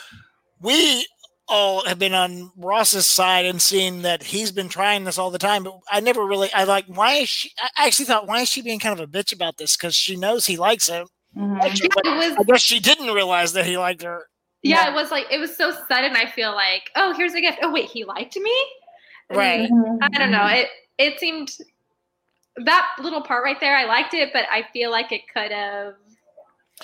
we 0.59 1.05
all 1.47 1.85
have 1.85 1.99
been 1.99 2.13
on 2.13 2.51
Ross's 2.57 3.05
side 3.05 3.45
and 3.45 3.61
seen 3.61 4.01
that 4.01 4.23
he's 4.23 4.51
been 4.51 4.69
trying 4.69 5.03
this 5.03 5.17
all 5.17 5.29
the 5.29 5.37
time. 5.37 5.63
But 5.63 5.79
I 5.91 5.99
never 5.99 6.25
really. 6.25 6.51
I 6.53 6.63
like 6.63 6.85
why 6.87 7.13
is 7.15 7.29
she? 7.29 7.51
I 7.77 7.87
actually 7.87 8.05
thought 8.05 8.27
why 8.27 8.41
is 8.41 8.49
she 8.49 8.61
being 8.61 8.79
kind 8.79 8.99
of 8.99 9.03
a 9.07 9.11
bitch 9.11 9.33
about 9.33 9.57
this? 9.57 9.75
Because 9.77 9.95
she 9.95 10.15
knows 10.15 10.45
he 10.45 10.57
likes 10.57 10.87
him. 10.87 11.07
Yeah, 11.35 11.65
it 11.65 12.05
was 12.05 12.35
I 12.39 12.43
guess 12.43 12.61
she 12.61 12.79
didn't 12.79 13.13
realize 13.13 13.53
that 13.53 13.65
he 13.65 13.77
liked 13.77 14.01
her. 14.03 14.25
yeah, 14.63 14.85
Yeah. 14.85 14.91
it 14.91 14.95
was 14.95 15.11
like 15.11 15.25
it 15.31 15.39
was 15.39 15.55
so 15.55 15.71
sudden. 15.87 16.15
I 16.15 16.29
feel 16.31 16.53
like, 16.53 16.83
oh, 16.95 17.13
here's 17.13 17.33
a 17.33 17.41
gift. 17.41 17.59
Oh 17.61 17.71
wait, 17.71 17.89
he 17.89 18.05
liked 18.05 18.35
me. 18.37 18.55
Right. 19.29 19.69
Mhm. 19.69 19.97
I 20.01 20.17
don't 20.17 20.31
know. 20.31 20.45
It 20.47 20.69
it 20.97 21.19
seemed 21.19 21.51
that 22.63 22.87
little 23.01 23.21
part 23.21 23.43
right 23.43 23.59
there. 23.59 23.75
I 23.75 23.85
liked 23.85 24.13
it, 24.13 24.29
but 24.33 24.45
I 24.51 24.65
feel 24.73 24.91
like 24.91 25.11
it 25.11 25.21
could 25.33 25.51
have. 25.51 25.95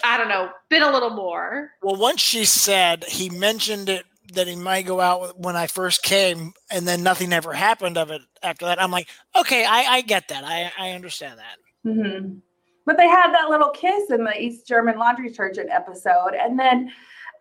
I 0.05 0.17
don't 0.17 0.29
know, 0.29 0.49
been 0.69 0.83
a 0.83 0.91
little 0.91 1.09
more. 1.09 1.71
Well, 1.81 1.97
once 1.97 2.21
she 2.21 2.45
said 2.45 3.03
he 3.05 3.29
mentioned 3.29 3.89
it 3.89 4.05
that 4.31 4.47
he 4.47 4.55
might 4.55 4.85
go 4.85 4.99
out 4.99 5.39
when 5.39 5.55
I 5.55 5.67
first 5.67 6.03
came, 6.03 6.53
and 6.69 6.87
then 6.87 7.03
nothing 7.03 7.33
ever 7.33 7.53
happened 7.53 7.97
of 7.97 8.11
it 8.11 8.21
after 8.43 8.65
that. 8.65 8.81
I'm 8.81 8.91
like, 8.91 9.07
okay, 9.35 9.65
I, 9.65 9.95
I 9.95 10.01
get 10.01 10.27
that. 10.29 10.43
I, 10.43 10.71
I 10.77 10.91
understand 10.91 11.39
that. 11.39 11.89
Mhm. 11.89 12.41
But 12.85 12.97
they 12.97 13.07
had 13.07 13.31
that 13.33 13.49
little 13.49 13.69
kiss 13.69 14.09
in 14.09 14.23
the 14.23 14.39
East 14.39 14.67
German 14.67 14.97
laundry 14.97 15.29
detergent 15.29 15.69
episode. 15.69 16.33
And 16.33 16.59
then 16.59 16.91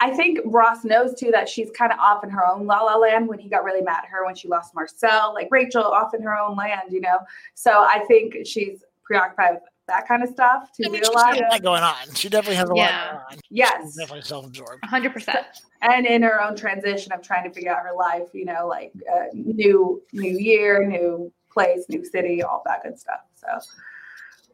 I 0.01 0.11
think 0.11 0.39
Ross 0.45 0.85
knows 0.85 1.15
too 1.15 1.31
that 1.31 1.49
she's 1.49 1.71
kind 1.71 1.93
of 1.93 1.99
off 1.99 2.25
in 2.25 2.31
her 2.31 2.47
own 2.47 2.67
la 2.67 2.81
la 2.81 2.97
land 2.97 3.29
when 3.29 3.39
he 3.39 3.49
got 3.49 3.65
really 3.65 3.83
mad 3.83 4.05
at 4.05 4.11
her 4.11 4.25
when 4.25 4.35
she 4.35 4.49
lost 4.49 4.75
Marcel, 4.75 5.33
like 5.35 5.49
Rachel 5.51 5.85
off 5.85 6.15
in 6.15 6.23
her 6.23 6.37
own 6.37 6.57
land, 6.57 6.91
you 6.91 7.01
know? 7.01 7.19
So 7.55 7.71
I 7.71 8.05
think 8.09 8.47
she's 8.47 8.85
preoccupied 9.03 9.55
with 9.55 9.63
that 9.91 10.07
kind 10.09 10.23
of 10.23 10.31
stuff 10.31 10.71
to 10.75 10.87
I 10.87 10.89
mean, 10.89 11.03
do 11.03 11.11
a 11.11 11.13
lot. 11.13 11.35
got 11.35 11.45
a 11.45 11.49
lot 11.51 11.63
going 11.63 11.83
on. 11.83 12.15
She 12.15 12.29
definitely 12.29 12.57
has 12.57 12.71
a 12.71 12.75
Yeah. 12.75 12.83
lot 12.85 13.11
going 13.13 13.23
on. 13.25 13.33
She's 13.35 13.43
Yes. 13.51 13.97
definitely 13.97 14.23
self-absorbed. 14.23 14.83
100%. 14.85 15.45
and 15.83 16.07
in 16.07 16.23
her 16.23 16.41
own 16.43 16.57
transition 16.57 17.13
of 17.13 17.23
trying 17.23 17.45
to 17.45 17.51
figure 17.53 17.73
out 17.73 17.83
her 17.85 17.93
life, 17.97 18.29
you 18.33 18.45
know, 18.45 18.67
like 18.69 18.93
uh, 19.13 19.25
new 19.35 20.01
new 20.13 20.39
year, 20.39 20.87
new 20.87 21.33
place, 21.53 21.85
new 21.89 22.05
city, 22.05 22.43
all 22.43 22.63
that 22.67 22.83
good 22.85 22.99
stuff. 22.99 23.21
So, 23.35 23.49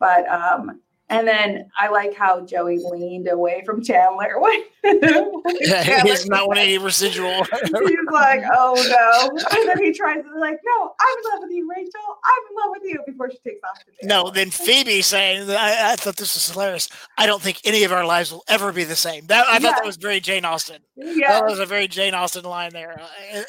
but 0.00 0.26
um, 0.28 0.80
and 1.08 1.26
then 1.26 1.70
I 1.78 1.88
like 1.88 2.14
how 2.14 2.44
Joey 2.44 2.78
leaned 2.78 3.28
away 3.28 3.62
from 3.64 3.82
Chandler 3.82 4.40
when 4.40 4.62
Yeah, 4.84 5.84
Chandler 5.84 6.10
he's 6.10 6.26
not 6.26 6.48
one 6.48 6.58
of 6.58 6.62
any 6.62 6.78
residual. 6.78 7.44
He's 7.44 7.72
like, 8.10 8.42
oh 8.52 8.74
no, 8.88 9.58
and 9.58 9.68
then 9.68 9.84
he 9.84 9.92
tries 9.92 10.18
to 10.18 10.22
be 10.22 10.38
like, 10.38 10.58
no, 10.64 10.94
I'm 11.00 11.18
in 11.18 11.24
love 11.32 11.40
with 11.42 11.50
you, 11.52 11.68
Rachel. 11.70 11.90
I'm 12.24 12.42
in 12.50 12.56
love 12.56 12.76
with 12.80 12.90
you. 12.90 12.98
Before 13.06 13.30
she 13.30 13.38
takes 13.38 13.60
off. 13.68 13.78
To 14.00 14.06
no, 14.06 14.30
then 14.30 14.50
Phoebe 14.50 15.02
saying, 15.02 15.50
I, 15.50 15.92
I 15.92 15.96
thought 15.96 16.16
this 16.16 16.34
was 16.34 16.50
hilarious. 16.50 16.88
I 17.18 17.26
don't 17.26 17.42
think 17.42 17.60
any 17.64 17.84
of 17.84 17.92
our 17.92 18.04
lives 18.04 18.32
will 18.32 18.44
ever 18.48 18.72
be 18.72 18.84
the 18.84 18.96
same. 18.96 19.26
That 19.26 19.46
I 19.46 19.58
thought 19.58 19.76
that 19.76 19.86
was 19.86 19.96
very 19.96 20.20
Jane 20.20 20.44
Austen. 20.44 20.82
yeah, 20.96 21.40
That 21.40 21.46
was 21.46 21.58
a 21.58 21.66
very 21.66 21.88
Jane 21.88 22.14
Austen 22.14 22.44
line 22.44 22.72
there. 22.72 23.00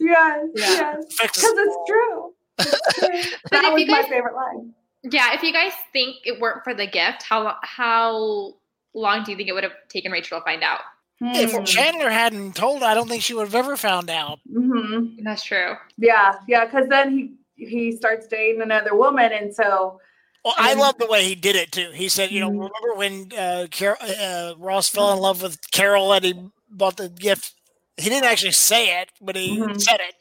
Yes, 0.00 0.48
yes. 0.56 1.04
Because 1.22 1.44
it's 1.44 1.76
true. 1.88 2.34
It's 2.58 2.98
true. 2.98 3.38
That 3.52 3.72
was 3.72 3.86
my 3.86 4.02
favorite 4.02 4.34
line. 4.34 4.74
Yeah, 5.04 5.34
if 5.34 5.42
you 5.42 5.52
guys 5.52 5.72
think 5.92 6.16
it 6.24 6.40
weren't 6.40 6.64
for 6.64 6.74
the 6.74 6.86
gift, 6.86 7.22
how 7.22 7.56
how 7.62 8.54
long 8.94 9.22
do 9.24 9.30
you 9.30 9.36
think 9.36 9.48
it 9.48 9.52
would 9.52 9.64
have 9.64 9.74
taken 9.88 10.10
Rachel 10.10 10.38
to 10.40 10.44
find 10.44 10.62
out? 10.62 10.80
If 11.20 11.52
Hmm. 11.52 11.64
Chandler 11.64 12.10
hadn't 12.10 12.56
told, 12.56 12.82
I 12.82 12.94
don't 12.94 13.08
think 13.08 13.22
she 13.22 13.34
would 13.34 13.46
have 13.46 13.54
ever 13.54 13.76
found 13.76 14.10
out. 14.10 14.40
Mhm. 14.52 15.18
That's 15.22 15.44
true. 15.44 15.74
Yeah, 15.98 16.34
yeah, 16.48 16.64
because 16.64 16.88
then 16.88 17.10
he 17.56 17.66
he 17.66 17.92
starts 17.92 18.26
dating 18.26 18.62
another 18.62 18.94
woman, 18.96 19.30
and 19.32 19.54
so 19.54 20.00
Well, 20.44 20.54
I 20.58 20.72
And- 20.72 20.80
love 20.80 20.98
the 20.98 21.06
way 21.06 21.24
he 21.24 21.34
did 21.34 21.56
it 21.56 21.72
too. 21.72 21.90
He 21.92 22.10
said, 22.10 22.30
"You 22.30 22.40
know, 22.40 22.50
Mhm. 22.50 22.68
remember 22.68 22.94
when 22.96 23.32
uh, 23.38 23.66
Car- 23.70 23.96
uh, 24.02 24.52
Ross 24.58 24.90
fell 24.90 25.10
in 25.14 25.18
love 25.18 25.40
with 25.40 25.70
Carol 25.70 26.12
and 26.12 26.22
he 26.24 26.34
bought 26.68 26.98
the 26.98 27.08
gift? 27.08 27.54
He 27.96 28.10
didn't 28.10 28.28
actually 28.28 28.52
say 28.52 29.00
it, 29.00 29.08
but 29.22 29.36
he 29.36 29.56
Mhm. 29.56 29.80
said 29.80 30.00
it. 30.00 30.16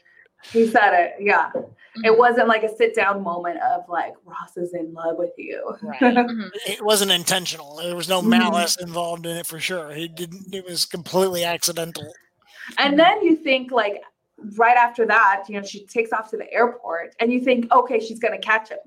He 0.51 0.67
said 0.67 0.93
it. 0.93 1.13
Yeah, 1.19 1.51
Mhm. 1.53 2.05
it 2.05 2.17
wasn't 2.17 2.47
like 2.47 2.63
a 2.63 2.75
sit 2.75 2.95
down 2.95 3.21
moment 3.23 3.59
of 3.61 3.87
like 3.87 4.13
Ross 4.25 4.57
is 4.57 4.73
in 4.73 4.93
love 4.93 5.17
with 5.17 5.31
you. 5.37 5.75
Right. 5.81 5.99
Mhm. 6.01 6.49
It 6.67 6.83
wasn't 6.83 7.11
intentional. 7.11 7.75
There 7.77 7.95
was 7.95 8.09
no 8.09 8.21
Mhm. 8.21 8.27
malice 8.29 8.77
involved 8.77 9.25
in 9.25 9.37
it 9.37 9.45
for 9.45 9.59
sure. 9.59 9.91
He 9.91 10.07
didn't. 10.07 10.53
It 10.53 10.65
was 10.65 10.85
completely 10.85 11.43
accidental. 11.43 12.11
And 12.77 12.97
then 12.99 13.23
you 13.23 13.35
think 13.35 13.71
like 13.71 14.01
right 14.57 14.75
after 14.77 15.05
that, 15.05 15.43
you 15.47 15.59
know, 15.59 15.65
she 15.65 15.85
takes 15.85 16.11
off 16.11 16.29
to 16.31 16.37
the 16.37 16.51
airport 16.51 17.13
and 17.19 17.31
you 17.31 17.39
think, 17.41 17.71
okay, 17.71 17.99
she's 17.99 18.19
gonna 18.19 18.37
catch 18.39 18.69
him. 18.69 18.79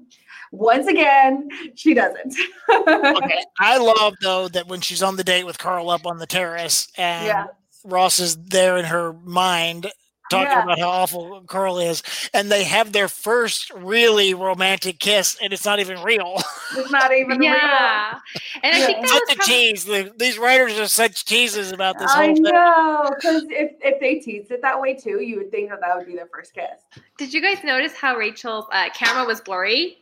Once 0.53 0.87
again, 0.87 1.49
she 1.75 1.95
doesn't. 1.95 2.35
Okay. 2.71 3.45
I 3.59 3.79
love 3.79 4.15
though 4.23 4.49
that 4.49 4.67
when 4.67 4.81
she's 4.81 5.03
on 5.03 5.17
the 5.17 5.25
date 5.25 5.45
with 5.45 5.59
Carl 5.59 5.91
up 5.91 6.07
on 6.07 6.19
the 6.19 6.27
terrace 6.27 6.89
and 6.97 7.27
Yeah. 7.27 7.47
Ross 7.85 8.19
is 8.19 8.37
there 8.37 8.77
in 8.77 8.85
her 8.87 9.13
mind 9.13 9.91
talking 10.31 10.51
Yeah. 10.51 10.63
about 10.65 10.79
how 10.79 10.89
awful 10.89 11.43
Carl 11.47 11.79
is, 11.79 12.03
and 12.35 12.51
they 12.51 12.65
have 12.65 12.93
their 12.93 13.09
first 13.09 13.71
really 13.73 14.35
romantic 14.35 14.99
kiss, 14.99 15.37
and 15.43 15.53
it's 15.53 15.65
not 15.65 15.79
even 15.81 16.03
real. 16.03 16.43
It's 16.77 16.91
not 16.91 17.13
even 17.13 17.39
real. 17.39 17.53
Yeah, 17.53 18.19
and 18.63 18.77
I 18.77 18.87
think 18.87 18.97
Yeah. 18.97 19.03
that 19.03 19.09
such 19.09 19.21
was 19.21 19.31
a 19.31 19.37
probably- 19.37 19.55
tease. 19.55 19.85
The, 19.85 20.13
these 20.17 20.39
writers 20.39 20.79
are 20.79 20.89
such 20.89 21.25
teases 21.25 21.71
about 21.73 21.99
this 21.99 22.11
I 22.11 22.27
whole 22.27 22.35
thing. 22.35 22.43
know, 22.43 23.11
because 23.15 23.45
if, 23.51 23.73
if 23.83 24.01
they 24.01 24.17
teased 24.17 24.51
it 24.51 24.63
that 24.63 24.81
way 24.81 24.95
too, 24.95 25.21
you 25.23 25.37
would 25.39 25.51
think 25.51 25.71
that 25.71 25.81
that 25.81 25.97
would 25.97 26.07
be 26.07 26.15
their 26.17 26.27
first 26.27 26.55
kiss. 26.55 27.03
Did 27.19 27.33
you 27.33 27.41
guys 27.41 27.63
notice 27.65 27.95
how 27.95 28.17
Rachel's 28.17 28.67
uh, 28.73 28.89
camera 28.95 29.25
was 29.25 29.41
blurry 29.41 29.99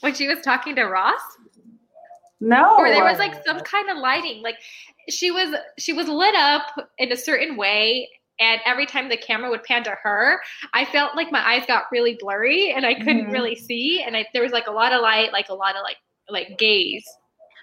when 0.00 0.14
she 0.14 0.28
was 0.28 0.40
talking 0.42 0.76
to 0.76 0.84
Ross? 0.84 1.20
No, 2.40 2.76
Or 2.76 2.88
there 2.90 3.02
was 3.04 3.18
like 3.18 3.42
some 3.46 3.60
kind 3.60 3.88
of 3.88 3.96
lighting, 3.96 4.42
like 4.42 4.56
she 5.08 5.30
was 5.30 5.54
she 5.78 5.94
was 5.94 6.06
lit 6.06 6.34
up 6.34 6.64
in 6.98 7.10
a 7.10 7.16
certain 7.16 7.56
way, 7.56 8.10
and 8.38 8.60
every 8.66 8.86
time 8.86 9.08
the 9.08 9.16
camera 9.16 9.48
would 9.50 9.62
pan 9.64 9.82
to 9.84 9.96
her, 10.02 10.40
I 10.74 10.84
felt 10.84 11.16
like 11.16 11.30
my 11.32 11.46
eyes 11.46 11.64
got 11.66 11.84
really 11.90 12.16
blurry 12.20 12.72
and 12.72 12.84
I 12.86 12.94
couldn't 12.94 13.26
Mhm. 13.28 13.32
really 13.32 13.56
see, 13.56 14.02
and 14.02 14.16
I, 14.16 14.26
there 14.32 14.42
was 14.42 14.52
like 14.52 14.66
a 14.66 14.72
lot 14.72 14.92
of 14.92 15.00
light, 15.02 15.32
like 15.32 15.48
a 15.48 15.54
lot 15.54 15.76
of 15.76 15.82
like 15.82 15.96
like 16.28 16.58
gaze. 16.58 17.04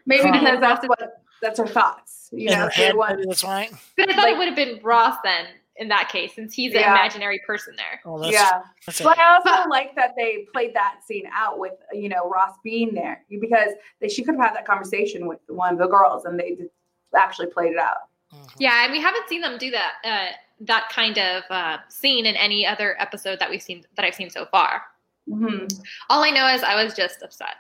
maybe 0.05 0.23
Huh. 0.23 0.31
because 0.39 0.59
that's 0.59 0.87
what 0.87 0.99
that's 1.41 1.59
her 1.59 1.67
thoughts. 1.67 2.29
You 2.31 2.49
In 2.49 2.59
know, 2.59 2.69
head, 2.69 2.95
that's 3.25 3.43
right 3.43 3.71
But 3.97 4.09
I 4.09 4.13
thought 4.15 4.23
Like- 4.23 4.33
it 4.35 4.37
would 4.37 4.47
have 4.47 4.55
been 4.55 4.79
Ross 4.81 5.17
then 5.23 5.47
in 5.77 5.87
that 5.89 6.07
case, 6.09 6.33
since 6.35 6.53
he's 6.53 6.71
the 6.71 6.79
Yeah. 6.79 6.91
imaginary 6.93 7.39
person 7.47 7.75
there. 7.75 7.99
Oh, 8.05 8.19
that's, 8.19 8.31
yeah. 8.31 8.61
that's. 8.85 9.01
But 9.01 9.17
I 9.19 9.33
also 9.35 9.67
like 9.69 9.95
that 9.95 10.13
they 10.15 10.45
played 10.53 10.73
that 10.75 10.99
scene 11.05 11.27
out 11.33 11.57
with 11.59 11.73
you 11.91 12.09
know 12.09 12.29
Ross 12.29 12.55
being 12.63 12.93
there 12.93 13.23
because 13.29 13.71
they, 13.99 14.07
she 14.07 14.23
could 14.23 14.35
have 14.35 14.45
had 14.45 14.55
that 14.55 14.65
conversation 14.65 15.25
with 15.27 15.39
one 15.47 15.73
of 15.73 15.79
the 15.79 15.87
girls 15.87 16.25
and 16.25 16.39
they 16.39 16.55
did, 16.55 16.69
actually 17.15 17.47
played 17.47 17.73
it 17.73 17.79
out. 17.79 17.97
Mhm. 18.33 18.53
Yeah, 18.59 18.83
and 18.83 18.91
we 18.91 19.01
haven't 19.01 19.27
seen 19.27 19.41
them 19.41 19.57
do 19.57 19.71
that 19.71 19.93
uh, 20.05 20.27
that 20.65 20.89
kind 20.89 21.17
of 21.17 21.43
uh, 21.49 21.77
scene 21.89 22.25
in 22.25 22.35
any 22.35 22.65
other 22.65 22.95
episode 22.99 23.39
that 23.39 23.49
we've 23.49 23.61
seen 23.61 23.83
that 23.95 24.05
I've 24.05 24.15
seen 24.15 24.29
so 24.29 24.45
far. 24.45 24.81
Mhm. 25.29 25.71
All 26.09 26.23
I 26.23 26.29
know 26.29 26.47
is 26.47 26.63
I 26.63 26.81
was 26.81 26.93
just 26.93 27.21
upset. 27.23 27.55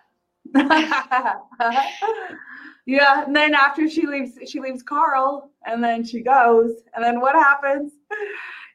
yeah, 2.85 3.23
and 3.25 3.35
then 3.35 3.53
after 3.53 3.89
she 3.89 4.05
leaves, 4.05 4.37
she 4.49 4.59
leaves 4.59 4.83
Carl, 4.83 5.51
and 5.65 5.83
then 5.83 6.03
she 6.03 6.21
goes, 6.21 6.71
and 6.93 7.03
then 7.03 7.21
what 7.21 7.35
happens? 7.35 7.93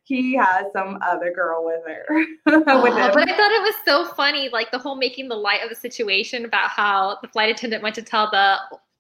He 0.05 0.35
has 0.37 0.73
some 0.73 0.99
other 1.03 1.31
girl 1.33 1.67
with 1.67 1.83
her. 1.87 2.07
with 2.47 2.65
Oh, 2.67 3.11
but 3.13 3.29
I 3.29 3.37
thought 3.37 3.53
it 3.53 3.63
was 3.63 3.75
so 3.85 4.07
funny, 4.15 4.49
like 4.49 4.71
the 4.71 4.79
whole 4.79 4.97
making 4.97 5.29
the 5.29 5.37
light 5.37 5.63
of 5.63 5.69
the 5.69 5.75
situation 5.77 6.47
about 6.47 6.71
how 6.71 7.19
the 7.21 7.29
flight 7.29 7.51
attendant 7.51 7.83
went 7.83 7.95
to 7.97 8.03
tell 8.03 8.31
the 8.31 8.57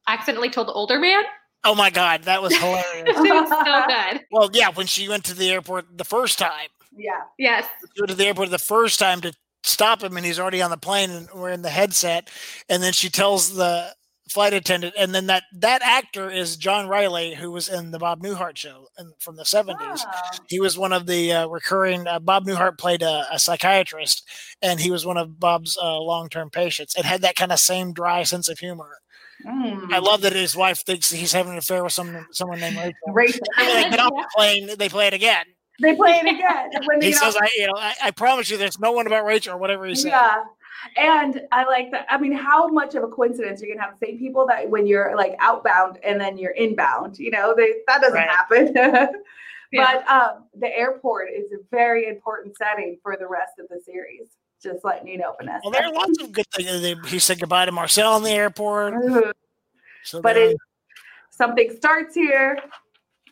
accidentally 0.07 0.51
told 0.51 0.69
the 0.69 0.73
older 0.73 0.99
man. 0.99 1.25
Oh 1.65 1.75
my 1.75 1.91
God, 1.91 2.25
that 2.25 2.41
was 2.43 2.57
hilarious. 2.57 2.85
it 3.07 3.17
was 3.17 3.49
so 3.49 3.87
good. 4.13 4.25
well, 4.31 4.51
yeah, 4.53 4.69
when 4.71 4.87
she 4.87 5.09
went 5.09 5.25
to 5.25 5.35
the 5.35 5.51
airport 5.51 5.87
the 5.99 6.05
first 6.05 6.39
time, 6.39 6.69
yeah, 6.97 7.23
Yes. 7.39 7.67
she 7.95 8.01
went 8.03 8.11
to 8.11 8.17
the 8.17 8.27
airport 8.27 8.51
the 8.51 8.59
first 8.59 8.99
time 8.99 9.21
to 9.23 9.33
stop 9.65 10.03
him, 10.03 10.17
and 10.17 10.25
he's 10.25 10.39
already 10.39 10.63
on 10.63 10.71
the 10.71 10.77
plane 10.77 11.11
and 11.11 11.29
we're 11.35 11.51
in 11.51 11.63
the 11.63 11.71
headset, 11.71 12.31
and 12.69 12.83
then 12.83 12.93
she 12.93 13.09
tells 13.11 13.55
the 13.55 13.93
flight 14.31 14.53
attendant, 14.53 14.95
and 14.99 15.15
then 15.15 15.27
that 15.27 15.43
that 15.53 15.83
actor 15.83 16.31
is 16.31 16.57
John 16.57 16.87
Riley, 16.87 17.35
who 17.35 17.51
was 17.51 17.69
in 17.69 17.91
the 17.91 17.99
Bob 17.99 18.23
Newhart 18.23 18.57
show 18.57 18.87
and 18.99 19.13
from 19.19 19.37
the 19.37 19.45
seventies. 19.45 20.05
Wow. 20.05 20.23
He 20.49 20.61
was 20.61 20.77
one 20.79 20.93
of 20.93 21.07
the 21.07 21.33
uh, 21.33 21.47
recurring. 21.49 22.07
Uh, 22.07 22.19
Bob 22.21 22.45
Newhart 22.47 22.79
played 22.79 23.03
a, 23.03 23.27
a 23.33 23.39
psychiatrist, 23.39 24.29
and 24.63 24.81
he 24.81 24.91
was 24.91 25.05
one 25.07 25.17
of 25.17 25.41
Bob's 25.41 25.77
uh, 25.81 25.99
long-term 25.99 26.51
patients, 26.51 26.95
and 26.95 27.05
had 27.05 27.23
that 27.23 27.37
kind 27.37 27.53
of 27.53 27.59
same 27.59 27.93
dry 27.93 28.23
sense 28.23 28.49
of 28.49 28.59
humor. 28.59 28.99
Mm. 29.47 29.93
I 29.93 29.99
love 29.99 30.23
that 30.23 30.33
his 30.33 30.57
wife 30.57 30.85
thinks 30.85 31.11
he's 31.11 31.33
having 31.33 31.53
an 31.53 31.59
affair 31.59 31.83
with 31.85 31.93
someone, 31.93 32.27
someone 32.33 32.59
named 32.61 32.77
Rachel. 32.77 32.99
Rachel. 33.13 33.47
They 33.57 33.91
get 33.91 34.01
off 34.01 34.11
the 34.13 34.29
plane, 34.35 34.71
they 34.79 34.89
play 34.89 35.07
it 35.07 35.15
again. 35.15 35.47
They 35.81 35.95
play 35.95 36.21
it 36.23 36.27
again. 36.35 36.71
When 36.87 37.01
He 37.01 37.13
says, 37.13 37.37
off- 37.37 37.43
"I, 37.43 37.51
you 37.57 37.67
know, 37.69 37.75
I, 37.77 37.95
I 38.05 38.11
promise 38.11 38.51
you, 38.51 38.57
there's 38.57 38.81
no 38.81 38.91
one 38.93 39.07
about 39.07 39.25
Rachel 39.25 39.55
or 39.55 39.59
whatever 39.59 39.87
he 39.87 39.95
said." 39.95 40.09
Yeah. 40.11 40.43
And 40.97 41.43
I 41.53 41.65
like 41.65 41.91
that. 41.93 42.07
I 42.09 42.19
mean, 42.19 42.33
how 42.33 42.69
much 42.69 42.95
of 42.95 43.03
a 43.03 43.09
coincidence 43.09 43.61
you're 43.63 43.75
gonna 43.75 43.87
have 43.89 43.99
the 43.99 44.07
same 44.07 44.19
people 44.19 44.47
that 44.47 44.69
when 44.71 44.87
you're 44.87 45.17
like 45.17 45.37
outbound 45.41 45.99
and 46.05 46.21
then 46.21 46.37
you're 46.39 46.53
inbound, 46.53 47.19
you 47.19 47.31
know, 47.31 47.55
they 47.57 47.75
that 47.87 48.01
doesn't 48.01 48.15
Right. 48.15 48.29
happen. 48.29 49.11
Yeah. 49.71 50.01
But 50.01 50.09
um, 50.09 50.45
the 50.59 50.75
airport 50.75 51.29
is 51.31 51.53
a 51.53 51.57
very 51.71 52.07
important 52.09 52.57
setting 52.57 52.97
for 53.03 53.19
the 53.19 53.29
rest 53.29 53.53
of 53.59 53.69
the 53.69 53.79
series. 53.85 54.29
Just 54.63 54.85
letting 54.85 55.09
you 55.09 55.19
know, 55.19 55.35
Vanessa. 55.41 55.61
Well, 55.65 55.73
there 55.73 55.85
are 55.87 55.93
lots 55.93 56.21
of 56.23 56.33
good 56.33 56.47
things. 56.55 57.11
He 57.11 57.19
said 57.19 57.39
goodbye 57.39 57.67
to 57.67 57.73
Marcel 57.73 58.17
in 58.17 58.23
the 58.25 58.31
airport. 58.31 58.95
Mhm. 58.95 59.33
So 60.05 60.21
but 60.21 60.35
there- 60.35 60.51
it 60.51 60.57
something 61.31 61.75
starts 61.77 62.15
here, 62.15 62.59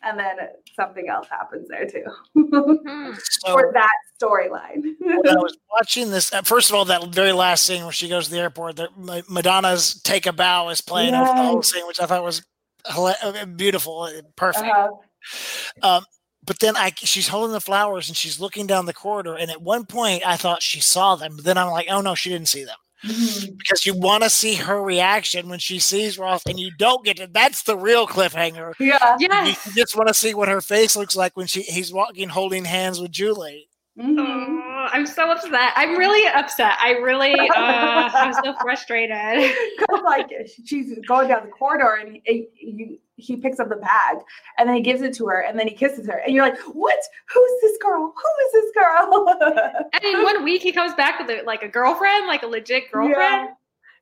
and 0.03 0.17
then 0.17 0.37
something 0.75 1.09
else 1.09 1.27
happens 1.29 1.67
there 1.67 1.85
too 1.85 2.05
Hmm. 2.33 3.13
so 3.41 3.51
for 3.51 3.71
that 3.73 3.89
storyline. 4.21 4.95
when 4.99 5.27
I 5.27 5.35
was 5.41 5.57
watching 5.71 6.11
this. 6.11 6.31
uh, 6.31 6.41
First 6.43 6.69
of 6.69 6.75
all, 6.75 6.85
that 6.85 7.03
very 7.07 7.33
last 7.33 7.63
scene 7.65 7.83
where 7.83 7.91
she 7.91 8.07
goes 8.07 8.25
to 8.25 8.31
the 8.31 8.39
airport, 8.39 8.77
that 8.77 8.89
Madonna's 9.29 10.01
"Take 10.03 10.25
a 10.27 10.31
Bow" 10.33 10.69
is 10.69 10.79
playing 10.81 11.13
over 11.13 11.25
the 11.25 11.43
whole 11.43 11.61
scene, 11.63 11.85
which 11.87 11.99
I 11.99 12.05
thought 12.05 12.23
was 12.23 12.41
uh, 12.85 13.45
beautiful, 13.45 14.03
uh, 14.03 14.21
perfect. 14.37 14.65
Uh-huh. 14.65 16.01
But 16.47 16.59
then 16.59 16.75
I, 16.75 16.91
she's 16.95 17.27
holding 17.27 17.53
the 17.53 17.61
flowers 17.61 18.07
and 18.07 18.17
she's 18.17 18.39
looking 18.39 18.65
down 18.65 18.85
the 18.87 18.93
corridor. 18.93 19.35
And 19.35 19.51
at 19.51 19.61
one 19.61 19.85
point, 19.85 20.25
I 20.25 20.37
thought 20.37 20.63
she 20.63 20.79
saw 20.79 21.15
them. 21.15 21.35
But 21.35 21.45
then 21.45 21.57
I'm 21.57 21.69
like, 21.69 21.87
oh 21.91 22.01
no, 22.01 22.15
she 22.15 22.29
didn't 22.29 22.47
see 22.47 22.63
them 22.63 22.77
Mhm. 23.05 23.57
because 23.59 23.85
you 23.85 23.93
want 23.93 24.23
to 24.23 24.29
see 24.29 24.55
her 24.55 24.81
reaction 24.81 25.49
when 25.49 25.59
she 25.59 25.77
sees 25.77 26.17
Ross, 26.17 26.41
and 26.47 26.59
you 26.59 26.71
don't 26.79 27.05
get 27.05 27.17
to. 27.17 27.27
That's 27.27 27.61
the 27.61 27.77
real 27.77 28.07
cliffhanger. 28.07 28.73
Yeah. 28.79 29.17
You 29.19 29.53
just 29.75 29.95
want 29.95 30.07
to 30.07 30.13
see 30.15 30.33
what 30.33 30.47
her 30.47 30.61
face 30.61 30.95
looks 30.95 31.15
like 31.15 31.37
when 31.37 31.45
she 31.45 31.61
he's 31.61 31.93
walking, 31.93 32.29
holding 32.29 32.65
hands 32.65 32.99
with 32.99 33.11
Julie. 33.11 33.67
Mhm. 33.99 34.66
I'm 34.91 35.05
so 35.05 35.29
upset. 35.31 35.73
I'm 35.75 35.97
really 35.97 36.27
upset. 36.27 36.77
I 36.81 36.91
really, 36.91 37.33
uh, 37.33 37.53
I'm 37.55 38.33
so 38.33 38.53
frustrated. 38.61 39.55
Like 40.03 40.29
she's 40.65 40.97
going 41.05 41.27
down 41.27 41.45
the 41.45 41.51
corridor 41.51 41.97
and 41.99 42.19
he, 42.23 42.47
he, 42.55 42.99
he 43.17 43.35
picks 43.35 43.59
up 43.59 43.67
the 43.67 43.75
bag 43.75 44.17
and 44.57 44.69
then 44.69 44.75
he 44.75 44.81
gives 44.81 45.01
it 45.01 45.13
to 45.15 45.27
her 45.27 45.41
and 45.41 45.59
then 45.59 45.67
he 45.67 45.73
kisses 45.73 46.07
her 46.07 46.19
and 46.19 46.33
you're 46.33 46.45
like, 46.47 46.57
what? 46.73 46.97
Who's 47.33 47.51
this 47.61 47.77
girl? 47.81 48.13
Who 48.15 48.45
is 48.45 48.53
this 48.53 48.71
girl? 48.73 49.83
And 49.93 50.03
in 50.03 50.23
one 50.23 50.43
week, 50.43 50.61
he 50.61 50.71
comes 50.71 50.93
back 50.93 51.19
with 51.19 51.29
a, 51.29 51.43
like 51.45 51.61
a 51.61 51.67
girlfriend, 51.67 52.27
like 52.27 52.43
a 52.43 52.47
legit 52.47 52.91
girlfriend. 52.91 53.49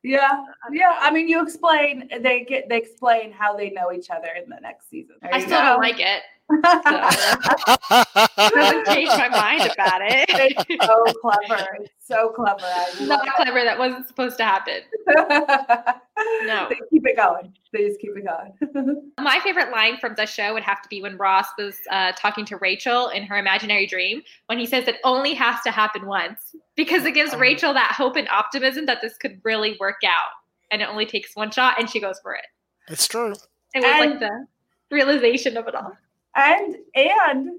Yeah, 0.02 0.44
yeah. 0.70 0.96
I 1.00 1.10
mean, 1.10 1.28
you 1.28 1.42
explain. 1.42 2.08
They 2.20 2.44
get 2.44 2.68
they 2.68 2.76
explain 2.76 3.32
how 3.32 3.56
they 3.56 3.70
know 3.70 3.90
each 3.90 4.10
other 4.10 4.28
in 4.40 4.48
the 4.48 4.58
next 4.62 4.88
season. 4.88 5.16
There 5.20 5.34
I 5.34 5.40
still 5.40 5.58
go. 5.58 5.64
don't 5.64 5.80
like 5.80 5.98
it. 5.98 6.22
So, 6.48 6.58
doesn't 8.54 8.86
change 8.86 9.08
my 9.08 9.28
mind 9.28 9.70
about 9.72 10.00
it. 10.02 10.26
It's 10.68 10.86
so 10.86 11.04
clever. 11.20 11.66
It's 11.80 12.06
so 12.06 12.28
clever. 12.30 12.62
I 12.64 12.90
love 13.00 13.08
Not 13.24 13.34
clever. 13.36 13.64
That 13.64 13.78
wasn't 13.78 14.06
supposed 14.06 14.36
to 14.38 14.44
happen. 14.44 14.80
No. 16.44 16.66
They 16.70 16.76
keep 16.90 17.06
it 17.06 17.14
going. 17.16 17.52
They 17.72 17.86
just 17.86 18.00
keep 18.00 18.12
it 18.16 18.24
going. 18.24 19.12
My 19.20 19.38
favorite 19.40 19.70
line 19.70 19.98
from 19.98 20.14
the 20.16 20.24
show 20.26 20.54
would 20.54 20.62
have 20.62 20.80
to 20.82 20.88
be 20.88 21.02
when 21.02 21.16
Ross 21.18 21.46
was 21.58 21.76
uh, 21.90 22.12
talking 22.16 22.44
to 22.46 22.56
Rachel 22.56 23.08
in 23.08 23.22
her 23.24 23.36
imaginary 23.36 23.86
dream 23.86 24.22
when 24.46 24.58
he 24.58 24.64
says 24.64 24.88
it 24.88 24.96
only 25.04 25.34
has 25.34 25.60
to 25.62 25.70
happen 25.70 26.06
once 26.06 26.54
because 26.74 27.04
it 27.04 27.12
gives 27.12 27.34
Oh. 27.34 27.38
Rachel 27.38 27.74
that 27.74 27.92
hope 27.96 28.16
and 28.16 28.28
optimism 28.28 28.86
that 28.86 29.02
this 29.02 29.16
could 29.18 29.40
really 29.44 29.76
work 29.78 29.96
out. 30.06 30.30
And 30.70 30.80
it 30.80 30.88
only 30.88 31.04
takes 31.06 31.36
one 31.36 31.50
shot 31.50 31.78
and 31.78 31.88
she 31.90 32.00
goes 32.00 32.18
for 32.22 32.32
it. 32.34 32.46
it's 32.88 33.06
true. 33.06 33.32
It 33.74 33.80
was 33.80 33.84
like 33.84 34.10
And- 34.12 34.20
the 34.20 34.46
realization 34.90 35.56
of 35.58 35.68
it 35.68 35.74
all. 35.74 35.92
And 36.36 36.76
and 36.94 37.50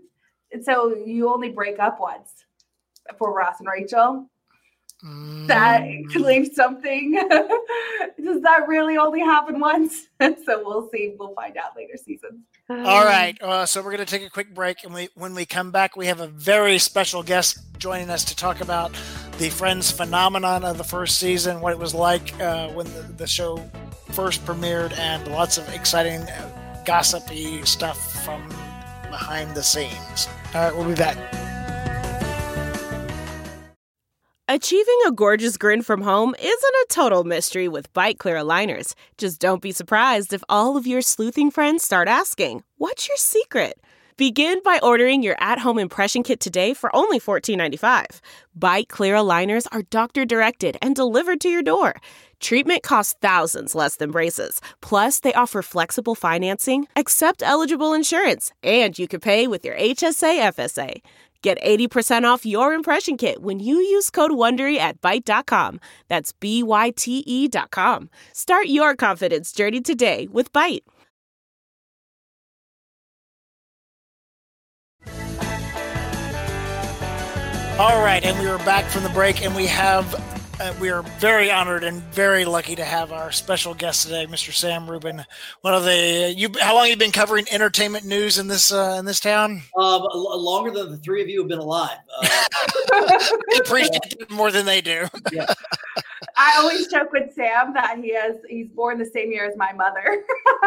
so 0.63 0.95
you 0.95 1.29
only 1.33 1.49
break 1.49 1.79
up 1.79 1.99
once 1.99 2.31
for 3.17 3.33
Ross 3.33 3.59
and 3.59 3.67
Rachel. 3.67 4.29
That 5.47 5.83
Mm. 5.83 6.11
claims 6.11 6.55
something. 6.55 7.11
Does 8.23 8.41
that 8.41 8.67
really 8.67 8.97
only 8.97 9.19
happen 9.19 9.59
once? 9.59 10.07
so 10.19 10.63
we'll 10.65 10.89
see. 10.91 11.15
We'll 11.19 11.35
find 11.35 11.55
out 11.55 11.75
later 11.77 11.97
seasons. 11.97 12.39
All 12.69 13.05
right, 13.05 13.39
uh, 13.41 13.65
so 13.65 13.81
we're 13.81 13.91
going 13.95 14.05
to 14.05 14.11
take 14.17 14.25
a 14.25 14.29
quick 14.29 14.53
break, 14.53 14.83
and 14.83 14.93
we, 14.93 15.07
when 15.15 15.33
we 15.35 15.45
come 15.45 15.71
back, 15.71 15.95
we 15.95 16.07
have 16.07 16.19
a 16.19 16.27
very 16.27 16.79
special 16.79 17.21
guest 17.23 17.59
joining 17.77 18.09
us 18.09 18.25
to 18.25 18.35
talk 18.35 18.59
about 18.59 18.91
the 19.37 19.49
Friends 19.49 19.91
phenomenon 19.91 20.65
of 20.65 20.77
the 20.77 20.83
first 20.83 21.19
season, 21.19 21.61
what 21.61 21.71
it 21.71 21.79
was 21.79 21.93
like 21.93 22.37
uh, 22.41 22.67
when 22.69 22.87
the, 22.87 23.03
the 23.17 23.27
show 23.27 23.57
first 24.11 24.43
premiered, 24.45 24.97
and 24.97 25.27
lots 25.29 25.57
of 25.57 25.69
exciting, 25.73 26.21
uh, 26.21 26.83
gossipy 26.85 27.63
stuff 27.65 28.25
from 28.25 28.41
behind 29.09 29.55
the 29.55 29.63
scenes. 29.63 30.27
All 30.53 30.63
right, 30.63 30.75
we'll 30.75 30.87
be 30.87 30.95
back. 30.95 31.17
Achieving 34.49 34.99
a 35.05 35.11
gorgeous 35.11 35.57
grin 35.57 35.81
from 35.81 36.01
home 36.03 36.33
isn't 36.39 36.49
a 36.49 36.85
total 36.89 37.25
mystery 37.25 37.67
with 37.67 37.91
Byte 37.93 38.17
Clear 38.17 38.37
aligners. 38.37 38.93
Just 39.17 39.41
don't 39.41 39.61
be 39.61 39.73
surprised 39.73 40.31
if 40.31 40.41
all 40.47 40.77
of 40.77 40.87
your 40.87 41.01
sleuthing 41.01 41.51
friends 41.51 41.83
start 41.83 42.07
asking, 42.07 42.63
What's 42.77 43.09
your 43.09 43.17
secret? 43.17 43.77
Begin 44.15 44.61
by 44.63 44.79
ordering 44.81 45.21
your 45.21 45.35
at 45.39 45.59
home 45.59 45.77
impression 45.77 46.23
kit 46.23 46.39
today 46.39 46.73
for 46.73 46.89
only 46.95 47.19
$14.95. 47.19 48.19
Byte 48.57 48.87
Clear 48.87 49.15
aligners 49.15 49.67
are 49.73 49.83
doctor 49.83 50.25
directed 50.25 50.75
and 50.81 50.95
delivered 50.95 51.41
to 51.41 51.49
your 51.49 51.61
door. 51.61 51.95
Treatment 52.39 52.83
costs 52.83 53.15
thousands 53.21 53.75
less 53.75 53.95
than 53.97 54.11
braces. 54.11 54.61
Plus, 54.81 55.19
they 55.19 55.33
offer 55.33 55.61
flexible 55.61 56.15
financing, 56.15 56.87
accept 56.95 57.41
eligible 57.43 57.93
insurance, 57.93 58.51
and 58.61 58.97
you 58.97 59.07
can 59.07 59.19
pay 59.19 59.47
with 59.47 59.63
your 59.63 59.75
HSA 59.75 60.53
FSA. 60.53 61.01
Get 61.43 61.61
80% 61.61 62.23
off 62.23 62.45
your 62.45 62.73
impression 62.73 63.15
kit 63.15 63.41
when 63.41 63.59
you 63.59 63.75
use 63.77 64.09
code 64.09 64.31
WONDERY 64.31 64.77
at 64.77 65.01
Byte.com. 65.01 65.79
That's 66.07 66.31
B-Y-T-E 66.33 67.47
dot 67.47 67.71
com. 67.71 68.09
Start 68.33 68.67
your 68.67 68.95
confidence 68.95 69.51
journey 69.51 69.81
today 69.81 70.27
with 70.31 70.51
Byte. 70.51 70.81
All 77.79 78.01
right, 78.03 78.23
and 78.23 78.39
we 78.39 78.47
are 78.47 78.57
back 78.59 78.85
from 78.85 79.03
the 79.03 79.09
break, 79.09 79.45
and 79.45 79.55
we 79.55 79.67
have 79.67 80.15
uh, 80.59 80.73
we 80.79 80.89
are 80.89 81.01
very 81.19 81.51
honored 81.51 81.83
and 81.83 82.01
very 82.13 82.45
lucky 82.45 82.75
to 82.75 82.83
have 82.83 83.11
our 83.11 83.31
special 83.31 83.73
guest 83.73 84.03
today, 84.03 84.25
Mr. 84.25 84.51
Sam 84.51 84.89
Rubin. 84.89 85.25
One 85.61 85.73
of 85.73 85.83
the 85.83 86.33
you. 86.35 86.49
How 86.59 86.73
long 86.73 86.83
have 86.83 86.91
you 86.91 86.97
been 86.97 87.11
covering 87.11 87.45
entertainment 87.51 88.05
news 88.05 88.37
in 88.37 88.47
this 88.47 88.71
uh, 88.71 88.95
in 88.99 89.05
this 89.05 89.19
town? 89.19 89.61
Um, 89.77 90.05
longer 90.13 90.71
than 90.71 90.91
the 90.91 90.97
three 90.97 91.21
of 91.21 91.29
you 91.29 91.39
have 91.39 91.47
been 91.47 91.59
alive. 91.59 91.97
Uh, 92.21 92.27
I 92.91 93.59
appreciate 93.59 94.15
it 94.19 94.31
more 94.31 94.51
than 94.51 94.65
they 94.65 94.81
do. 94.81 95.07
yeah. 95.31 95.45
I 96.39 96.57
always 96.57 96.87
joke 96.87 97.11
with 97.11 97.33
Sam 97.33 97.73
that 97.73 97.97
he 97.99 98.13
has 98.13 98.37
he's 98.47 98.67
born 98.69 98.97
the 98.97 99.05
same 99.05 99.31
year 99.31 99.45
as 99.45 99.57
my 99.57 99.73
mother. 99.73 100.23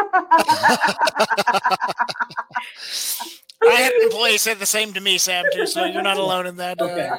I 3.63 3.75
had 3.75 3.93
an 3.93 4.01
employee 4.03 4.37
say 4.37 4.53
the 4.53 4.65
same 4.65 4.93
to 4.93 5.01
me, 5.01 5.17
Sam, 5.17 5.45
too. 5.53 5.67
So 5.67 5.85
you're 5.85 6.01
not 6.01 6.17
alone 6.17 6.47
in 6.47 6.57
that. 6.57 6.81
Okay. 6.81 7.09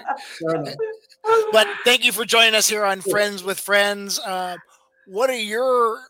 But 1.52 1.68
thank 1.84 2.04
you 2.04 2.12
for 2.12 2.24
joining 2.24 2.54
us 2.54 2.68
here 2.68 2.84
on 2.84 3.00
Friends 3.00 3.42
with 3.44 3.60
Friends. 3.60 4.18
Uh, 4.18 4.56
what 5.06 5.30
are 5.30 5.38
your? 5.38 6.00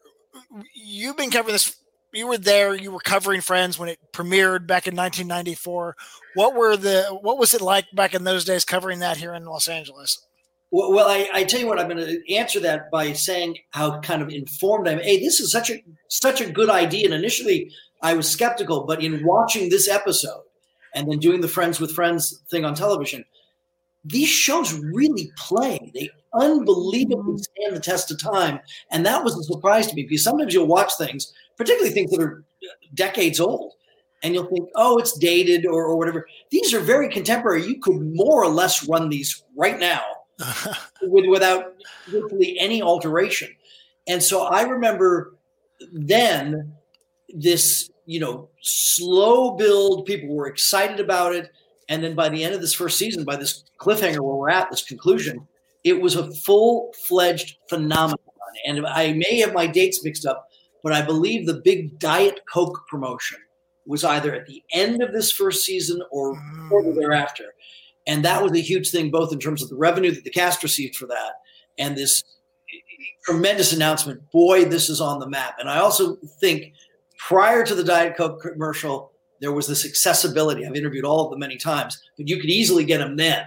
You've 0.75 1.17
been 1.17 1.31
covering 1.31 1.53
this. 1.53 1.77
You 2.13 2.27
were 2.27 2.39
there. 2.39 2.75
You 2.75 2.93
were 2.93 3.01
covering 3.01 3.41
Friends 3.41 3.79
when 3.79 3.89
it 3.89 3.99
premiered 4.13 4.67
back 4.67 4.87
in 4.87 4.95
1994. 4.95 5.97
What 6.35 6.55
were 6.55 6.77
the? 6.77 7.19
What 7.21 7.39
was 7.39 7.55
it 7.55 7.61
like 7.61 7.87
back 7.95 8.15
in 8.15 8.25
those 8.25 8.45
days 8.45 8.65
covering 8.65 9.01
that 9.01 9.17
here 9.17 9.35
in 9.35 9.45
Los 9.45 9.69
Angeles? 9.69 10.25
Well, 10.71 10.93
well 10.93 11.09
I, 11.09 11.29
I 11.33 11.45
tell 11.45 11.61
you 11.61 11.67
what, 11.67 11.79
I'm 11.79 11.89
going 11.89 12.05
to 12.05 12.35
answer 12.35 12.61
that 12.61 12.91
by 12.91 13.13
saying 13.13 13.59
how 13.71 14.01
kind 14.01 14.23
of 14.23 14.31
informed 14.31 14.89
I'm. 14.89 14.99
Hey, 14.99 15.21
this 15.21 15.41
is 15.41 15.53
such 15.53 15.71
a 15.71 15.83
such 16.09 16.41
a 16.41 16.51
good 16.51 16.71
idea. 16.71 17.07
And 17.07 17.15
initially, 17.15 17.71
I 18.03 18.15
was 18.15 18.29
skeptical, 18.29 18.85
but 18.85 19.03
in 19.03 19.25
watching 19.25 19.69
this 19.69 19.89
episode 19.89 20.43
and 20.95 21.11
then 21.11 21.19
doing 21.19 21.41
the 21.41 21.49
Friends 21.49 21.81
with 21.81 21.93
Friends 21.93 22.43
thing 22.51 22.65
on 22.65 22.75
television, 22.75 23.25
these 24.05 24.29
shows 24.29 24.73
really 24.75 25.31
play. 25.37 25.93
They 25.95 26.11
unbelievably 26.35 27.35
mm-hmm. 27.35 27.37
stand 27.37 27.77
the 27.77 27.81
test 27.81 28.11
of 28.11 28.21
time, 28.21 28.61
and 28.91 29.05
that 29.07 29.23
was 29.23 29.37
a 29.37 29.43
surprise 29.45 29.87
to 29.89 29.95
me 29.95 30.03
because 30.03 30.25
sometimes 30.25 30.53
you'll 30.53 30.67
watch 30.67 30.93
things, 30.99 31.33
particularly 31.57 31.93
things 31.93 32.11
that 32.11 32.21
are 32.21 32.45
decades 32.95 33.41
old, 33.41 33.73
and 34.23 34.35
you'll 34.35 34.47
think, 34.47 34.69
"Oh, 34.75 34.99
it's 34.99 35.17
dated" 35.19 35.67
or, 35.67 35.85
or 35.85 35.97
whatever. 35.97 36.27
These 36.51 36.75
are 36.75 36.81
very 36.81 37.09
contemporary. 37.09 37.67
You 37.67 37.81
could 37.81 38.01
more 38.15 38.43
or 38.43 38.49
less 38.49 38.89
run 38.89 39.09
these 39.09 39.45
right 39.57 39.79
now 39.79 40.03
with, 41.03 41.27
without 41.29 41.75
virtually 42.09 42.59
any 42.59 42.83
alteration. 42.83 43.49
And 44.09 44.23
so 44.23 44.45
I 44.47 44.63
remember 44.63 45.35
then 45.93 46.73
this, 47.29 47.91
you 48.07 48.21
know, 48.21 48.49
slow 48.61 49.53
build. 49.53 50.07
People 50.07 50.35
were 50.35 50.47
excited 50.47 51.01
about 51.01 51.35
it. 51.35 51.51
And 51.93 52.03
then 52.03 52.15
by 52.15 52.31
the 52.31 52.43
end 52.43 52.55
of 52.55 52.63
this 52.63 52.73
first 52.73 52.97
season, 52.97 53.23
by 53.23 53.37
this 53.37 53.65
cliffhanger 53.79 54.21
where 54.21 54.35
we're 54.35 54.49
at, 54.49 54.71
this 54.71 54.83
conclusion, 54.83 55.47
it 55.85 56.01
was 56.01 56.17
a 56.17 56.33
full 56.37 56.91
fledged 57.07 57.59
phenomenon. 57.69 58.17
And 58.67 58.87
I 58.87 59.13
may 59.13 59.41
have 59.41 59.53
my 59.53 59.67
dates 59.67 60.03
mixed 60.03 60.25
up, 60.25 60.49
but 60.83 60.95
I 60.95 61.03
believe 61.03 61.45
the 61.47 61.61
big 61.63 61.99
Diet 61.99 62.41
Coke 62.51 62.81
promotion 62.89 63.39
was 63.85 64.05
either 64.05 64.35
at 64.35 64.47
the 64.47 64.63
end 64.73 65.03
of 65.03 65.13
this 65.13 65.31
first 65.31 65.67
season 65.67 66.03
or 66.11 66.35
shortly 66.71 66.93
mm. 66.93 66.99
thereafter. 66.99 67.53
And 68.07 68.25
that 68.25 68.43
was 68.43 68.53
a 68.53 68.61
huge 68.61 68.91
thing, 68.91 69.11
both 69.11 69.31
in 69.31 69.39
terms 69.39 69.63
of 69.63 69.69
the 69.69 69.77
revenue 69.77 70.13
that 70.13 70.25
the 70.25 70.31
cast 70.31 70.63
received 70.63 70.97
for 70.97 71.07
that 71.09 71.33
and 71.77 71.95
this 71.95 72.25
tremendous 73.23 73.75
announcement. 73.75 74.31
Boy, 74.31 74.65
this 74.65 74.89
is 74.89 75.03
on 75.03 75.21
the 75.21 75.29
map. 75.29 75.57
And 75.59 75.69
I 75.69 75.81
also 75.81 76.17
think 76.41 76.73
prior 77.19 77.67
to 77.67 77.75
the 77.75 77.85
Diet 77.85 78.17
Coke 78.17 78.41
commercial, 78.41 79.12
there 79.43 79.53
was 79.53 79.67
this 79.67 79.85
accessibility. 79.85 80.65
I've 80.65 80.77
interviewed 80.77 81.05
all 81.05 81.25
of 81.25 81.31
them 81.31 81.41
many 81.41 81.57
times, 81.57 82.01
but 82.17 82.29
you 82.29 82.37
could 82.41 82.49
easily 82.49 82.85
get 82.85 82.99
them 82.99 83.17
then. 83.17 83.45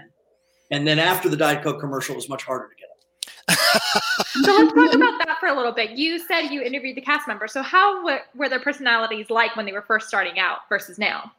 And 0.69 0.85
then 0.85 0.99
after 0.99 1.29
the 1.29 1.37
Diet 1.37 1.63
Coke 1.63 1.79
commercial, 1.79 2.13
it 2.13 2.17
was 2.17 2.29
much 2.29 2.43
harder 2.43 2.67
to 2.67 2.75
get 2.75 2.89
them. 2.89 3.57
So 4.43 4.51
let's 4.51 4.73
talk 4.73 4.93
about 4.93 5.25
that 5.25 5.37
for 5.39 5.47
a 5.47 5.55
little 5.55 5.71
bit. 5.71 5.91
You 5.91 6.19
said 6.19 6.49
you 6.49 6.61
interviewed 6.61 6.97
the 6.97 7.01
cast 7.01 7.25
members. 7.25 7.53
So 7.53 7.61
how 7.61 8.03
were, 8.03 8.19
were 8.35 8.49
their 8.49 8.59
personalities 8.59 9.29
like 9.29 9.55
when 9.55 9.65
they 9.65 9.71
were 9.71 9.81
first 9.81 10.09
starting 10.09 10.39
out 10.39 10.59
versus 10.67 10.99
now? 10.99 11.31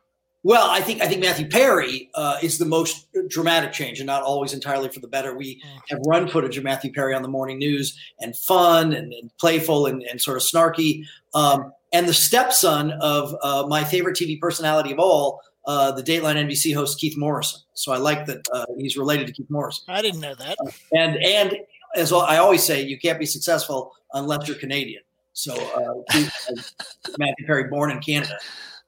Well, 0.42 0.71
I 0.71 0.81
think 0.81 1.03
I 1.03 1.09
think 1.09 1.21
Matthew 1.21 1.49
Perry 1.49 2.09
uh, 2.14 2.38
is 2.40 2.57
the 2.57 2.64
most 2.66 3.09
dramatic 3.29 3.73
change, 3.73 3.99
and 3.99 4.07
not 4.07 4.23
always 4.23 4.53
entirely 4.53 4.88
for 4.88 5.01
the 5.01 5.09
better. 5.09 5.37
We 5.37 5.61
have 5.88 5.99
run 6.07 6.29
footage 6.29 6.57
of 6.57 6.62
Matthew 6.62 6.92
Perry 6.92 7.14
on 7.14 7.23
the 7.23 7.29
morning 7.29 7.59
news, 7.59 7.99
and 8.21 8.37
fun 8.37 8.92
and, 8.92 9.12
and 9.12 9.29
playful 9.38 9.87
and, 9.87 10.05
and, 10.05 10.21
sort 10.21 10.37
of 10.37 10.45
snarky. 10.45 11.03
Um, 11.35 11.73
and 11.92 12.09
the 12.09 12.14
stepson 12.14 12.92
of 12.92 13.35
uh, 13.42 13.66
my 13.68 13.85
favorite 13.85 14.16
TV 14.16 14.40
personality 14.40 14.92
of 14.92 14.99
all, 14.99 15.40
uh, 15.66 15.92
the 15.92 16.03
Dateline 16.03 16.37
NBC 16.37 16.75
host 16.75 16.99
Keith 16.99 17.16
Morrison. 17.16 17.61
So 17.75 17.92
I 17.92 17.96
like 17.96 18.27
that 18.27 18.46
uh, 18.53 18.66
he's 18.79 18.96
related 18.96 19.27
to 19.27 19.33
Keith 19.33 19.51
Morrison. 19.51 19.85
I 19.88 20.03
didn't 20.03 20.20
know 20.20 20.35
that. 20.35 20.57
and 20.92 21.16
and 21.16 21.57
as 21.96 22.12
I 22.12 22.37
always 22.37 22.62
say, 22.62 22.83
you 22.83 22.99
can't 22.99 23.18
be 23.18 23.27
successful 23.27 23.92
unless 24.12 24.46
you're 24.46 24.57
Canadian. 24.57 25.03
So 25.33 25.55
uh, 25.55 26.12
Keith, 26.12 26.33
Matthew 27.18 27.46
Perry, 27.46 27.64
born 27.64 27.90
in 27.90 28.01
Canada. 28.01 28.38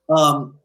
Um, 0.08 0.58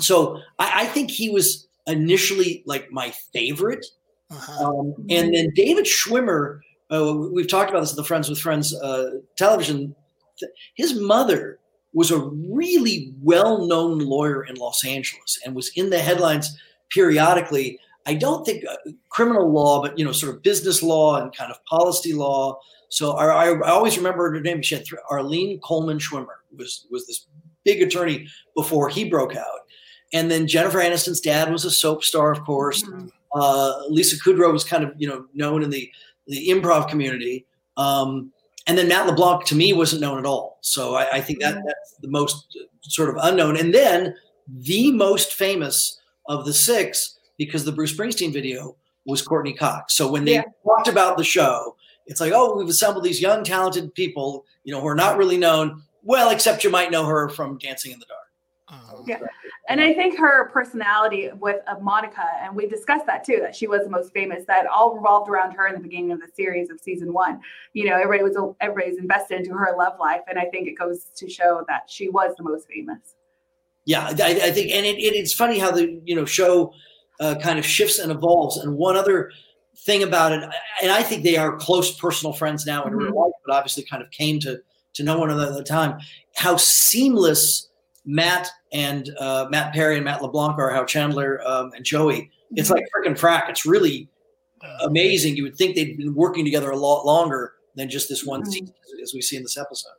so 0.00 0.38
I, 0.58 0.82
I, 0.82 0.86
think 0.86 1.10
he 1.10 1.28
was 1.28 1.68
initially 1.86 2.62
like 2.66 2.90
my 2.90 3.10
favorite. 3.32 3.84
Uh-huh. 4.30 4.66
Um, 4.66 4.94
and 5.10 5.34
then 5.34 5.50
David 5.54 5.84
Schwimmer, 5.84 6.60
uh, 6.90 7.14
we've 7.30 7.48
talked 7.48 7.68
about 7.68 7.80
this 7.80 7.90
at 7.90 7.96
the 7.96 8.04
Friends 8.04 8.30
with 8.30 8.38
Friends 8.38 8.74
uh, 8.74 9.10
television. 9.36 9.94
His 10.74 10.94
mother 10.94 11.58
was 11.92 12.10
a 12.10 12.18
really 12.18 13.14
well 13.20 13.66
known 13.66 13.98
lawyer 13.98 14.44
in 14.44 14.56
Los 14.56 14.84
Angeles 14.84 15.38
and 15.44 15.54
was 15.54 15.70
in 15.76 15.90
the 15.90 15.98
headlines 15.98 16.58
periodically. 16.90 17.78
I 18.06 18.14
don't 18.14 18.44
think 18.44 18.64
uh, 18.68 18.76
criminal 19.10 19.50
law, 19.50 19.82
but 19.82 19.98
you 19.98 20.04
know, 20.04 20.12
sort 20.12 20.34
of 20.34 20.42
business 20.42 20.82
law 20.82 21.20
and 21.20 21.34
kind 21.34 21.50
of 21.50 21.64
policy 21.66 22.12
law. 22.12 22.58
So 22.88 23.12
I, 23.12 23.50
I 23.50 23.70
always 23.70 23.96
remember 23.96 24.30
her 24.32 24.40
name. 24.40 24.62
She 24.62 24.74
had 24.74 24.84
th- 24.84 25.00
Arlene 25.10 25.60
Coleman 25.60 25.98
Schwimmer 25.98 26.26
was 26.56 26.86
was 26.90 27.06
this 27.06 27.26
big 27.64 27.82
attorney 27.82 28.26
before 28.56 28.88
he 28.88 29.08
broke 29.08 29.36
out. 29.36 29.60
And 30.12 30.30
then 30.30 30.46
Jennifer 30.46 30.78
Aniston's 30.78 31.20
dad 31.20 31.50
was 31.50 31.64
a 31.64 31.70
soap 31.70 32.04
star, 32.04 32.32
of 32.32 32.44
course. 32.44 32.82
Mm-hmm. 32.82 33.06
Uh, 33.34 33.86
Lisa 33.88 34.16
Kudrow 34.16 34.52
was 34.52 34.64
kind 34.64 34.84
of 34.84 34.92
you 34.96 35.08
know 35.08 35.26
known 35.34 35.62
in 35.62 35.70
the 35.70 35.90
the 36.26 36.48
improv 36.48 36.88
community. 36.88 37.46
Um, 37.76 38.32
and 38.66 38.78
then 38.78 38.88
Matt 38.88 39.06
LeBlanc 39.06 39.44
to 39.46 39.54
me 39.54 39.72
wasn't 39.72 40.02
known 40.02 40.18
at 40.18 40.26
all. 40.26 40.58
So 40.60 40.94
I, 40.94 41.14
I 41.14 41.20
think 41.20 41.40
that 41.40 41.54
that's 41.54 41.96
the 42.00 42.08
most 42.08 42.56
uh, 42.60 42.64
sort 42.82 43.10
of 43.10 43.16
unknown. 43.22 43.56
And 43.56 43.74
then 43.74 44.14
the 44.48 44.92
most 44.92 45.34
famous 45.34 46.00
of 46.28 46.44
the 46.44 46.52
six, 46.52 47.18
because 47.38 47.64
the 47.64 47.72
Bruce 47.72 47.92
Springsteen 47.92 48.32
video 48.32 48.76
was 49.06 49.22
Courteney 49.22 49.54
Cox. 49.54 49.96
So 49.96 50.10
when 50.10 50.24
they 50.24 50.34
yeah. 50.34 50.44
talked 50.64 50.88
about 50.88 51.16
the 51.16 51.24
show, 51.24 51.76
it's 52.06 52.20
like, 52.20 52.32
oh, 52.34 52.56
we've 52.56 52.68
assembled 52.68 53.04
these 53.04 53.20
young, 53.20 53.44
talented 53.44 53.94
people, 53.94 54.44
you 54.64 54.72
know, 54.72 54.80
who 54.80 54.86
are 54.86 54.94
not 54.94 55.16
really 55.16 55.36
known. 55.36 55.82
Well, 56.02 56.30
except 56.30 56.64
you 56.64 56.70
might 56.70 56.90
know 56.90 57.06
her 57.06 57.28
from 57.28 57.58
Dancing 57.58 57.92
in 57.92 57.98
the 57.98 58.06
Dark. 58.06 58.20
Uh-huh. 58.72 59.02
Yeah. 59.06 59.18
And 59.68 59.80
I 59.80 59.92
think 59.92 60.18
her 60.18 60.48
personality 60.48 61.30
with 61.38 61.60
uh, 61.66 61.76
Monica, 61.80 62.24
and 62.40 62.56
we 62.56 62.66
discussed 62.66 63.04
that 63.06 63.22
too, 63.22 63.38
that 63.40 63.54
she 63.54 63.66
was 63.66 63.82
the 63.82 63.90
most 63.90 64.12
famous, 64.12 64.44
that 64.46 64.66
all 64.66 64.94
revolved 64.94 65.28
around 65.28 65.52
her 65.52 65.66
in 65.66 65.74
the 65.74 65.80
beginning 65.80 66.10
of 66.10 66.20
the 66.20 66.28
series 66.34 66.70
of 66.70 66.80
season 66.80 67.12
one. 67.12 67.40
You 67.74 67.84
know, 67.84 67.96
everybody 67.96 68.22
was 68.22 68.54
everybody's 68.60 68.98
invested 68.98 69.38
into 69.40 69.52
her 69.52 69.76
love 69.76 69.98
life. 70.00 70.22
And 70.26 70.38
I 70.38 70.46
think 70.46 70.68
it 70.68 70.78
goes 70.78 71.06
to 71.16 71.28
show 71.28 71.64
that 71.68 71.82
she 71.88 72.08
was 72.08 72.34
the 72.36 72.44
most 72.44 72.66
famous. 72.66 73.14
Yeah, 73.84 74.06
I, 74.06 74.40
I 74.44 74.50
think, 74.52 74.70
and 74.70 74.86
it, 74.86 74.98
it, 74.98 75.14
it's 75.14 75.34
funny 75.34 75.58
how 75.58 75.70
the 75.70 76.00
you 76.04 76.14
know 76.14 76.24
show 76.24 76.72
uh, 77.20 77.34
kind 77.42 77.58
of 77.58 77.66
shifts 77.66 77.98
and 77.98 78.10
evolves. 78.10 78.56
And 78.56 78.76
one 78.76 78.96
other 78.96 79.32
thing 79.84 80.02
about 80.02 80.32
it, 80.32 80.42
and 80.82 80.90
I 80.90 81.02
think 81.02 81.24
they 81.24 81.36
are 81.36 81.56
close 81.56 81.94
personal 81.98 82.32
friends 82.32 82.64
now 82.64 82.84
in 82.84 82.90
mm-hmm. 82.90 83.04
real 83.04 83.20
life, 83.20 83.32
but 83.44 83.54
obviously 83.54 83.84
kind 83.84 84.02
of 84.02 84.10
came 84.10 84.38
to 84.40 84.60
to 84.94 85.02
know 85.02 85.18
one 85.18 85.30
another 85.30 85.52
at 85.52 85.58
the 85.58 85.64
time. 85.64 85.98
How 86.36 86.56
seamless 86.56 87.68
Matt 88.04 88.50
and 88.72 89.10
uh, 89.18 89.46
Matt 89.50 89.72
Perry 89.72 89.96
and 89.96 90.04
Matt 90.04 90.22
LeBlanc 90.22 90.58
are, 90.58 90.70
how 90.70 90.84
Chandler 90.84 91.40
um, 91.46 91.72
and 91.74 91.84
Joey. 91.84 92.30
It's 92.54 92.70
like 92.70 92.84
Frick 92.92 93.06
and 93.06 93.16
Frack. 93.16 93.48
It's 93.48 93.64
really 93.64 94.08
amazing. 94.82 95.36
You 95.36 95.44
would 95.44 95.56
think 95.56 95.74
they'd 95.74 95.96
been 95.96 96.14
working 96.14 96.44
together 96.44 96.70
a 96.70 96.76
lot 96.76 97.04
longer 97.04 97.54
than 97.74 97.88
just 97.88 98.08
this 98.08 98.24
one 98.24 98.42
mm-hmm. 98.42 98.50
season, 98.50 98.74
as 99.02 99.14
we 99.14 99.22
see 99.22 99.36
in 99.36 99.42
this 99.42 99.56
episode. 99.56 99.92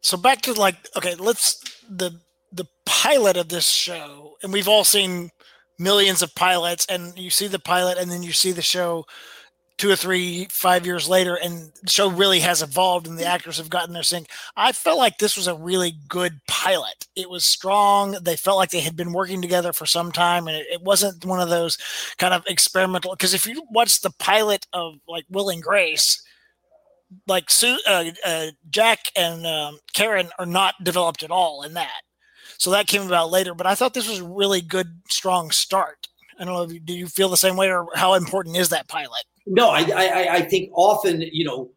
So 0.00 0.16
back 0.16 0.42
to 0.42 0.52
like, 0.52 0.76
okay, 0.96 1.14
let's 1.16 1.60
the 1.88 2.20
the 2.52 2.66
pilot 2.84 3.36
of 3.36 3.48
this 3.48 3.68
show, 3.68 4.36
and 4.42 4.52
we've 4.52 4.68
all 4.68 4.84
seen 4.84 5.30
millions 5.78 6.22
of 6.22 6.34
pilots, 6.34 6.86
and 6.88 7.18
you 7.18 7.30
see 7.30 7.48
the 7.48 7.58
pilot, 7.58 7.98
and 7.98 8.10
then 8.10 8.22
you 8.22 8.32
see 8.32 8.52
the 8.52 8.62
show 8.62 9.04
two 9.78 9.90
or 9.90 9.96
three, 9.96 10.46
five 10.50 10.86
years 10.86 11.08
later, 11.08 11.34
and 11.36 11.70
the 11.82 11.90
show 11.90 12.08
really 12.08 12.40
has 12.40 12.62
evolved 12.62 13.06
and 13.06 13.18
the 13.18 13.26
actors 13.26 13.58
have 13.58 13.68
gotten 13.68 13.92
their 13.92 14.02
sync. 14.02 14.28
I 14.56 14.72
felt 14.72 14.98
like 14.98 15.18
this 15.18 15.36
was 15.36 15.46
a 15.46 15.54
really 15.54 15.94
good 16.08 16.40
pilot. 16.48 17.06
It 17.14 17.28
was 17.28 17.44
strong. 17.44 18.16
They 18.22 18.36
felt 18.36 18.56
like 18.56 18.70
they 18.70 18.80
had 18.80 18.96
been 18.96 19.12
working 19.12 19.42
together 19.42 19.72
for 19.72 19.84
some 19.84 20.12
time, 20.12 20.48
and 20.48 20.56
it, 20.56 20.66
it 20.70 20.82
wasn't 20.82 21.24
one 21.24 21.40
of 21.40 21.50
those 21.50 21.76
kind 22.18 22.32
of 22.32 22.44
experimental. 22.46 23.12
Because 23.12 23.34
if 23.34 23.46
you 23.46 23.64
watch 23.70 24.00
the 24.00 24.12
pilot 24.18 24.66
of 24.72 24.94
like 25.06 25.24
Will 25.30 25.50
and 25.50 25.62
Grace, 25.62 26.22
like 27.26 27.50
Sue, 27.50 27.78
uh, 27.86 28.10
uh, 28.24 28.46
Jack 28.70 28.98
and 29.14 29.46
um, 29.46 29.78
Karen 29.92 30.30
are 30.38 30.46
not 30.46 30.74
developed 30.82 31.22
at 31.22 31.30
all 31.30 31.62
in 31.62 31.74
that. 31.74 32.00
So 32.58 32.70
that 32.70 32.86
came 32.86 33.02
about 33.02 33.30
later, 33.30 33.54
but 33.54 33.66
I 33.66 33.74
thought 33.74 33.92
this 33.92 34.08
was 34.08 34.20
a 34.20 34.24
really 34.24 34.62
good, 34.62 35.02
strong 35.10 35.50
start. 35.50 36.08
I 36.38 36.44
don't 36.44 36.54
know 36.54 36.62
if 36.62 36.72
you, 36.72 36.80
do 36.80 36.94
you 36.94 37.06
feel 37.06 37.28
the 37.28 37.36
same 37.36 37.56
way, 37.56 37.70
or 37.70 37.86
how 37.94 38.14
important 38.14 38.56
is 38.56 38.70
that 38.70 38.88
pilot? 38.88 39.24
No, 39.46 39.70
I, 39.70 39.80
I, 39.80 40.34
I 40.34 40.40
think 40.42 40.70
often, 40.74 41.20
you 41.20 41.44
know, 41.44 41.70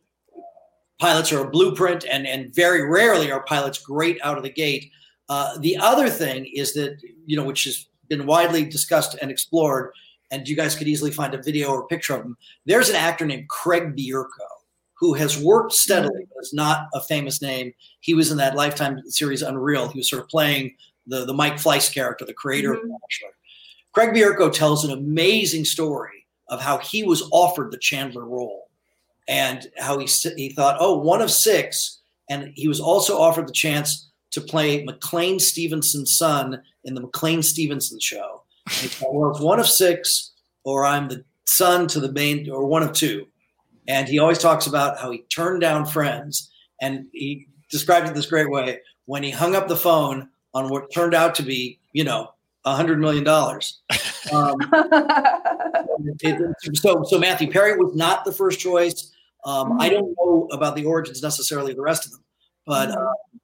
pilots 0.99 1.31
are 1.31 1.45
a 1.45 1.49
blueprint, 1.49 2.05
and 2.09 2.27
and 2.27 2.53
very 2.53 2.87
rarely 2.87 3.31
are 3.31 3.43
pilots 3.43 3.79
great 3.79 4.19
out 4.23 4.37
of 4.37 4.43
the 4.43 4.49
gate. 4.49 4.91
Uh, 5.29 5.57
the 5.59 5.77
other 5.77 6.09
thing 6.09 6.45
is 6.53 6.73
that 6.73 6.97
you 7.25 7.37
know, 7.37 7.43
which 7.43 7.63
has 7.63 7.87
been 8.09 8.25
widely 8.25 8.65
discussed 8.65 9.15
and 9.21 9.31
explored, 9.31 9.91
and 10.31 10.47
you 10.47 10.55
guys 10.55 10.75
could 10.75 10.87
easily 10.87 11.11
find 11.11 11.33
a 11.33 11.41
video 11.41 11.69
or 11.69 11.81
a 11.81 11.87
picture 11.87 12.15
of 12.15 12.23
him. 12.23 12.37
There's 12.65 12.89
an 12.89 12.95
actor 12.95 13.25
named 13.25 13.49
Craig 13.49 13.95
Bierko 13.95 14.27
who 14.99 15.13
has 15.13 15.41
worked 15.41 15.71
steadily, 15.71 16.25
but 16.35 16.43
is 16.43 16.53
not 16.53 16.87
a 16.93 16.99
famous 17.01 17.41
name. 17.41 17.71
He 18.01 18.13
was 18.13 18.31
in 18.31 18.37
that 18.37 18.55
Lifetime 18.55 18.99
series 19.05 19.41
Unreal. 19.41 19.87
He 19.87 19.99
was 19.99 20.09
sort 20.09 20.21
of 20.21 20.27
playing 20.27 20.75
the 21.07 21.25
the 21.25 21.33
Mike 21.33 21.55
Fleiss 21.55 21.93
character, 21.93 22.25
the 22.25 22.33
creator 22.33 22.73
mm-hmm. 22.73 22.91
of 22.91 23.01
Bachelor. 23.01 23.31
Craig 23.93 24.09
Bierko 24.09 24.51
tells 24.51 24.85
an 24.85 24.91
amazing 24.91 25.65
story 25.65 26.18
of 26.49 26.61
how 26.61 26.77
he 26.79 27.03
was 27.03 27.27
offered 27.31 27.71
the 27.71 27.77
Chandler 27.77 28.25
role 28.25 28.69
and 29.27 29.67
how 29.77 29.97
he, 29.99 30.07
he 30.35 30.49
thought, 30.49 30.77
oh, 30.79 30.97
one 30.97 31.21
of 31.21 31.31
six. 31.31 31.99
And 32.29 32.51
he 32.55 32.67
was 32.67 32.79
also 32.79 33.17
offered 33.17 33.47
the 33.47 33.53
chance 33.53 34.09
to 34.31 34.41
play 34.41 34.83
McLean 34.83 35.39
Stevenson's 35.39 36.15
son 36.15 36.61
in 36.83 36.95
the 36.95 37.01
McLean 37.01 37.41
Stevenson 37.41 37.99
show. 37.99 38.43
And 38.65 38.75
he 38.75 38.87
thought, 38.87 39.13
well, 39.13 39.31
it's 39.31 39.39
one 39.39 39.59
of 39.59 39.67
six, 39.67 40.31
or 40.63 40.85
I'm 40.85 41.07
the 41.07 41.23
son 41.45 41.87
to 41.89 41.99
the 41.99 42.11
main, 42.11 42.49
or 42.49 42.65
one 42.65 42.83
of 42.83 42.93
two. 42.93 43.27
And 43.87 44.07
he 44.07 44.19
always 44.19 44.37
talks 44.37 44.67
about 44.67 44.99
how 44.99 45.09
he 45.11 45.19
turned 45.33 45.61
down 45.61 45.85
friends. 45.85 46.51
And 46.81 47.07
he 47.11 47.47
described 47.69 48.07
it 48.07 48.13
this 48.13 48.27
great 48.27 48.49
way 48.49 48.79
when 49.05 49.23
he 49.23 49.31
hung 49.31 49.55
up 49.55 49.67
the 49.67 49.75
phone 49.75 50.29
on 50.53 50.69
what 50.69 50.91
turned 50.93 51.13
out 51.13 51.35
to 51.35 51.43
be, 51.43 51.79
you 51.93 52.03
know, 52.03 52.31
hundred 52.65 52.99
million 52.99 53.23
dollars. 53.23 53.81
Um, 54.31 54.55
so, 56.75 57.03
so 57.03 57.17
Matthew 57.17 57.51
Perry 57.51 57.77
was 57.77 57.95
not 57.95 58.25
the 58.25 58.31
first 58.31 58.59
choice. 58.59 59.11
Um, 59.45 59.71
mm-hmm. 59.71 59.81
I 59.81 59.89
don't 59.89 60.15
know 60.17 60.47
about 60.51 60.75
the 60.75 60.85
origins 60.85 61.23
necessarily, 61.23 61.71
of 61.71 61.77
the 61.77 61.83
rest 61.83 62.05
of 62.05 62.11
them, 62.11 62.23
but 62.65 62.89
mm-hmm. 62.89 62.97
uh, 62.97 63.39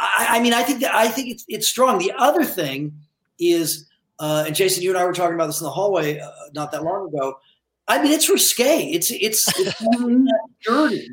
I, 0.00 0.26
I, 0.30 0.40
mean, 0.40 0.52
I 0.52 0.62
think 0.62 0.80
that 0.80 0.94
I 0.94 1.08
think 1.08 1.30
it's 1.30 1.44
it's 1.48 1.68
strong. 1.68 1.98
The 1.98 2.12
other 2.18 2.44
thing 2.44 2.92
is, 3.38 3.86
uh, 4.18 4.44
and 4.46 4.54
Jason, 4.54 4.82
you 4.82 4.90
and 4.90 4.98
I 4.98 5.04
were 5.04 5.12
talking 5.12 5.34
about 5.34 5.46
this 5.46 5.60
in 5.60 5.64
the 5.64 5.70
hallway 5.70 6.18
uh, 6.18 6.30
not 6.54 6.72
that 6.72 6.82
long 6.82 7.08
ago. 7.08 7.38
I 7.88 8.02
mean, 8.02 8.12
it's 8.12 8.28
risque. 8.28 8.90
It's 8.90 9.10
it's, 9.10 9.48
it's 9.58 9.80
dirty. 10.64 11.08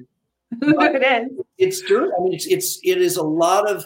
it 0.62 1.32
is. 1.32 1.46
It's 1.58 1.82
dirty. 1.82 2.12
I 2.18 2.24
mean, 2.24 2.34
it's 2.34 2.48
it's 2.48 2.80
it 2.84 3.00
is 3.00 3.18
a 3.18 3.24
lot 3.24 3.70
of 3.70 3.86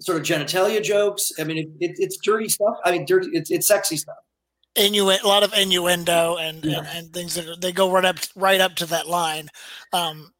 sort 0.00 0.18
of 0.18 0.24
genitalia 0.24 0.82
jokes. 0.82 1.32
I 1.38 1.44
mean, 1.44 1.58
it, 1.58 1.68
it, 1.80 1.96
it's 1.98 2.16
dirty 2.18 2.48
stuff. 2.48 2.76
I 2.84 2.92
mean, 2.92 3.04
dirty. 3.04 3.30
It's 3.32 3.50
it's 3.50 3.66
sexy 3.66 3.96
stuff. 3.96 4.16
Innu- 4.76 5.22
a 5.22 5.26
lot 5.26 5.42
of 5.42 5.52
innuendo 5.54 6.36
and, 6.36 6.64
yeah. 6.64 6.78
and, 6.78 6.86
and, 6.86 7.12
things 7.12 7.34
that 7.34 7.48
are, 7.48 7.56
they 7.56 7.72
go 7.72 7.90
right 7.90 8.04
up 8.04 8.18
right 8.36 8.60
up 8.60 8.76
to 8.76 8.86
that 8.86 9.08
line, 9.08 9.48
um, 9.92 10.30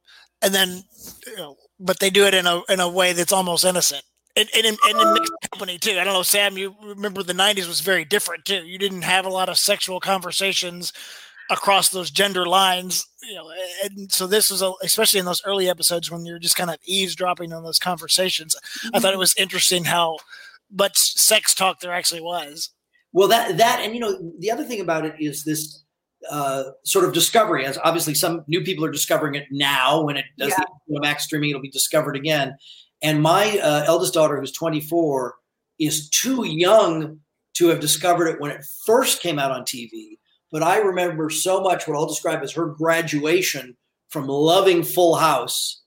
and 0.42 0.54
then, 0.54 0.82
you 1.26 1.36
know, 1.36 1.56
but 1.80 1.98
they 1.98 2.10
do 2.10 2.24
it 2.24 2.34
in 2.34 2.46
a 2.46 2.62
in 2.68 2.78
a 2.78 2.88
way 2.88 3.12
that's 3.12 3.32
almost 3.32 3.64
innocent. 3.64 4.02
And, 4.36 4.48
and, 4.54 4.66
in, 4.66 4.76
and 4.84 5.00
in 5.00 5.14
mixed 5.14 5.32
company 5.50 5.78
too. 5.78 5.98
I 5.98 6.04
don't 6.04 6.12
know, 6.12 6.22
Sam. 6.22 6.56
You 6.56 6.76
remember 6.80 7.24
the 7.24 7.32
'90s 7.32 7.66
was 7.66 7.80
very 7.80 8.04
different 8.04 8.44
too. 8.44 8.64
You 8.64 8.78
didn't 8.78 9.02
have 9.02 9.26
a 9.26 9.30
lot 9.30 9.48
of 9.48 9.58
sexual 9.58 9.98
conversations 9.98 10.92
across 11.50 11.88
those 11.88 12.10
gender 12.10 12.46
lines 12.46 13.06
you 13.22 13.34
know 13.34 13.50
and 13.84 14.10
so 14.12 14.26
this 14.26 14.50
was 14.50 14.62
a, 14.62 14.72
especially 14.82 15.18
in 15.18 15.26
those 15.26 15.42
early 15.44 15.68
episodes 15.68 16.10
when 16.10 16.26
you're 16.26 16.38
just 16.38 16.56
kind 16.56 16.70
of 16.70 16.76
eavesdropping 16.84 17.52
on 17.52 17.62
those 17.62 17.78
conversations 17.78 18.54
mm-hmm. 18.54 18.94
i 18.94 18.98
thought 18.98 19.08
it 19.08 19.12
mm-hmm. 19.12 19.20
was 19.20 19.34
interesting 19.36 19.84
how 19.84 20.16
much 20.70 20.96
sex 20.96 21.54
talk 21.54 21.80
there 21.80 21.92
actually 21.92 22.20
was 22.20 22.70
well 23.12 23.28
that 23.28 23.56
that 23.56 23.80
and 23.80 23.94
you 23.94 24.00
know 24.00 24.32
the 24.38 24.50
other 24.50 24.64
thing 24.64 24.80
about 24.80 25.04
it 25.04 25.14
is 25.18 25.44
this 25.44 25.84
uh, 26.30 26.64
sort 26.84 27.04
of 27.04 27.12
discovery 27.12 27.64
as 27.64 27.78
obviously 27.84 28.12
some 28.12 28.42
new 28.48 28.60
people 28.60 28.84
are 28.84 28.90
discovering 28.90 29.36
it 29.36 29.46
now 29.52 30.02
when 30.02 30.16
it 30.16 30.24
does 30.36 30.48
yeah. 30.50 30.64
the 30.88 31.00
max 31.00 31.24
streaming 31.24 31.50
it'll 31.50 31.62
be 31.62 31.70
discovered 31.70 32.16
again 32.16 32.56
and 33.02 33.22
my 33.22 33.58
uh, 33.60 33.84
eldest 33.86 34.14
daughter 34.14 34.38
who's 34.38 34.52
24 34.52 35.36
is 35.78 36.10
too 36.10 36.44
young 36.44 37.20
to 37.54 37.68
have 37.68 37.78
discovered 37.78 38.26
it 38.26 38.40
when 38.40 38.50
it 38.50 38.64
first 38.84 39.22
came 39.22 39.38
out 39.38 39.52
on 39.52 39.62
tv 39.62 40.17
but 40.50 40.62
I 40.62 40.78
remember 40.78 41.30
so 41.30 41.60
much 41.60 41.86
what 41.86 41.96
I'll 41.96 42.06
describe 42.06 42.42
as 42.42 42.52
her 42.52 42.66
graduation 42.66 43.76
from 44.08 44.26
loving 44.26 44.82
Full 44.82 45.16
House, 45.16 45.82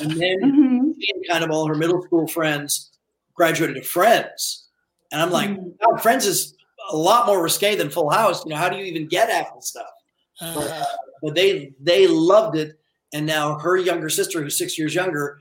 and 0.00 0.10
then 0.20 0.40
mm-hmm. 0.40 0.90
kind 1.30 1.44
of 1.44 1.50
all 1.50 1.66
her 1.66 1.74
middle 1.74 2.02
school 2.02 2.26
friends 2.28 2.90
graduated 3.34 3.76
to 3.76 3.82
Friends, 3.82 4.68
and 5.12 5.20
I'm 5.20 5.30
like, 5.30 5.50
mm-hmm. 5.50 5.96
Friends 5.98 6.26
is 6.26 6.54
a 6.90 6.96
lot 6.96 7.26
more 7.26 7.42
risque 7.42 7.74
than 7.74 7.90
Full 7.90 8.10
House. 8.10 8.44
You 8.44 8.50
know, 8.50 8.56
how 8.56 8.68
do 8.68 8.76
you 8.76 8.84
even 8.84 9.08
get 9.08 9.30
at 9.30 9.48
this 9.54 9.68
stuff? 9.68 9.86
Uh, 10.40 10.54
but, 10.54 10.70
uh, 10.70 10.84
but 11.22 11.34
they 11.34 11.72
they 11.80 12.06
loved 12.06 12.56
it, 12.56 12.78
and 13.12 13.26
now 13.26 13.58
her 13.58 13.76
younger 13.76 14.08
sister, 14.08 14.42
who's 14.42 14.58
six 14.58 14.78
years 14.78 14.94
younger, 14.94 15.40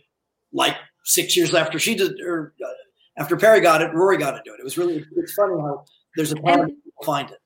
like 0.51 0.75
six 1.05 1.37
years 1.37 1.53
after 1.53 1.77
she 1.77 1.95
did, 1.95 2.19
or 2.21 2.53
uh, 2.63 2.69
after 3.17 3.37
Perry 3.37 3.61
got 3.61 3.81
it, 3.81 3.93
Rory 3.93 4.17
got 4.17 4.37
into 4.37 4.53
it. 4.53 4.59
It 4.59 4.63
was 4.63 4.77
really 4.77 5.05
it's 5.17 5.33
funny 5.33 5.59
how 5.61 5.85
there's 6.15 6.31
a 6.31 6.35
part 6.37 6.61
of 6.61 6.71
find 7.03 7.29
it. 7.29 7.37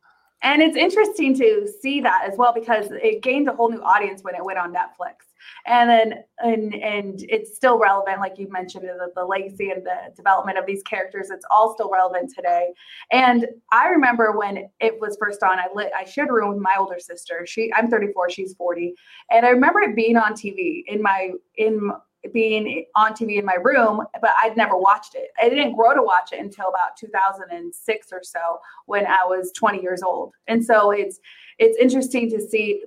And 0.43 0.61
it's 0.61 0.77
interesting 0.77 1.35
to 1.37 1.67
see 1.81 1.99
that 2.01 2.29
as 2.31 2.37
well 2.37 2.53
because 2.53 2.87
it 2.91 3.23
gained 3.23 3.47
a 3.47 3.53
whole 3.53 3.69
new 3.69 3.81
audience 3.81 4.23
when 4.23 4.35
it 4.35 4.43
went 4.43 4.59
on 4.59 4.73
Netflix. 4.73 5.25
And 5.65 5.89
then 5.89 6.23
and 6.39 6.73
and 6.75 7.25
it's 7.29 7.55
still 7.55 7.79
relevant, 7.79 8.19
like 8.19 8.37
you 8.37 8.49
mentioned, 8.49 8.85
the, 8.85 9.11
the 9.15 9.23
legacy 9.23 9.71
and 9.71 9.85
the 9.85 10.13
development 10.15 10.57
of 10.57 10.65
these 10.65 10.83
characters. 10.83 11.29
It's 11.29 11.45
all 11.49 11.73
still 11.73 11.89
relevant 11.89 12.33
today. 12.35 12.69
And 13.11 13.47
I 13.71 13.87
remember 13.87 14.37
when 14.37 14.69
it 14.79 14.99
was 14.99 15.17
first 15.19 15.43
on, 15.43 15.59
I 15.59 15.67
lit 15.73 15.91
I 15.95 16.03
shared 16.05 16.29
a 16.29 16.33
room 16.33 16.49
with 16.49 16.61
my 16.61 16.75
older 16.77 16.99
sister. 16.99 17.45
She 17.47 17.71
I'm 17.75 17.89
34, 17.89 18.29
she's 18.29 18.53
40. 18.55 18.93
And 19.31 19.45
I 19.45 19.49
remember 19.49 19.81
it 19.81 19.95
being 19.95 20.17
on 20.17 20.33
TV 20.33 20.83
in 20.87 21.01
my 21.01 21.31
in 21.55 21.91
being 22.33 22.85
on 22.95 23.13
TV 23.13 23.37
in 23.37 23.45
my 23.45 23.55
room, 23.55 24.01
but 24.21 24.31
I'd 24.41 24.57
never 24.57 24.77
watched 24.77 25.15
it. 25.15 25.29
I 25.41 25.49
didn't 25.49 25.75
grow 25.75 25.93
to 25.93 26.01
watch 26.01 26.31
it 26.33 26.39
until 26.39 26.69
about 26.69 26.97
2006 26.99 28.07
or 28.11 28.21
so 28.23 28.39
when 28.85 29.05
I 29.05 29.19
was 29.25 29.51
20 29.55 29.81
years 29.81 30.01
old. 30.03 30.33
And 30.47 30.63
so 30.63 30.91
it's 30.91 31.19
it's 31.59 31.77
interesting 31.77 32.29
to 32.31 32.41
see 32.41 32.83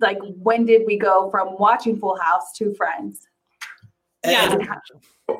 like 0.00 0.18
when 0.20 0.64
did 0.64 0.82
we 0.86 0.98
go 0.98 1.30
from 1.30 1.56
watching 1.58 1.98
Full 1.98 2.18
House 2.20 2.52
to 2.58 2.74
Friends? 2.74 3.26
Yeah. 4.24 4.52
And, 4.52 4.68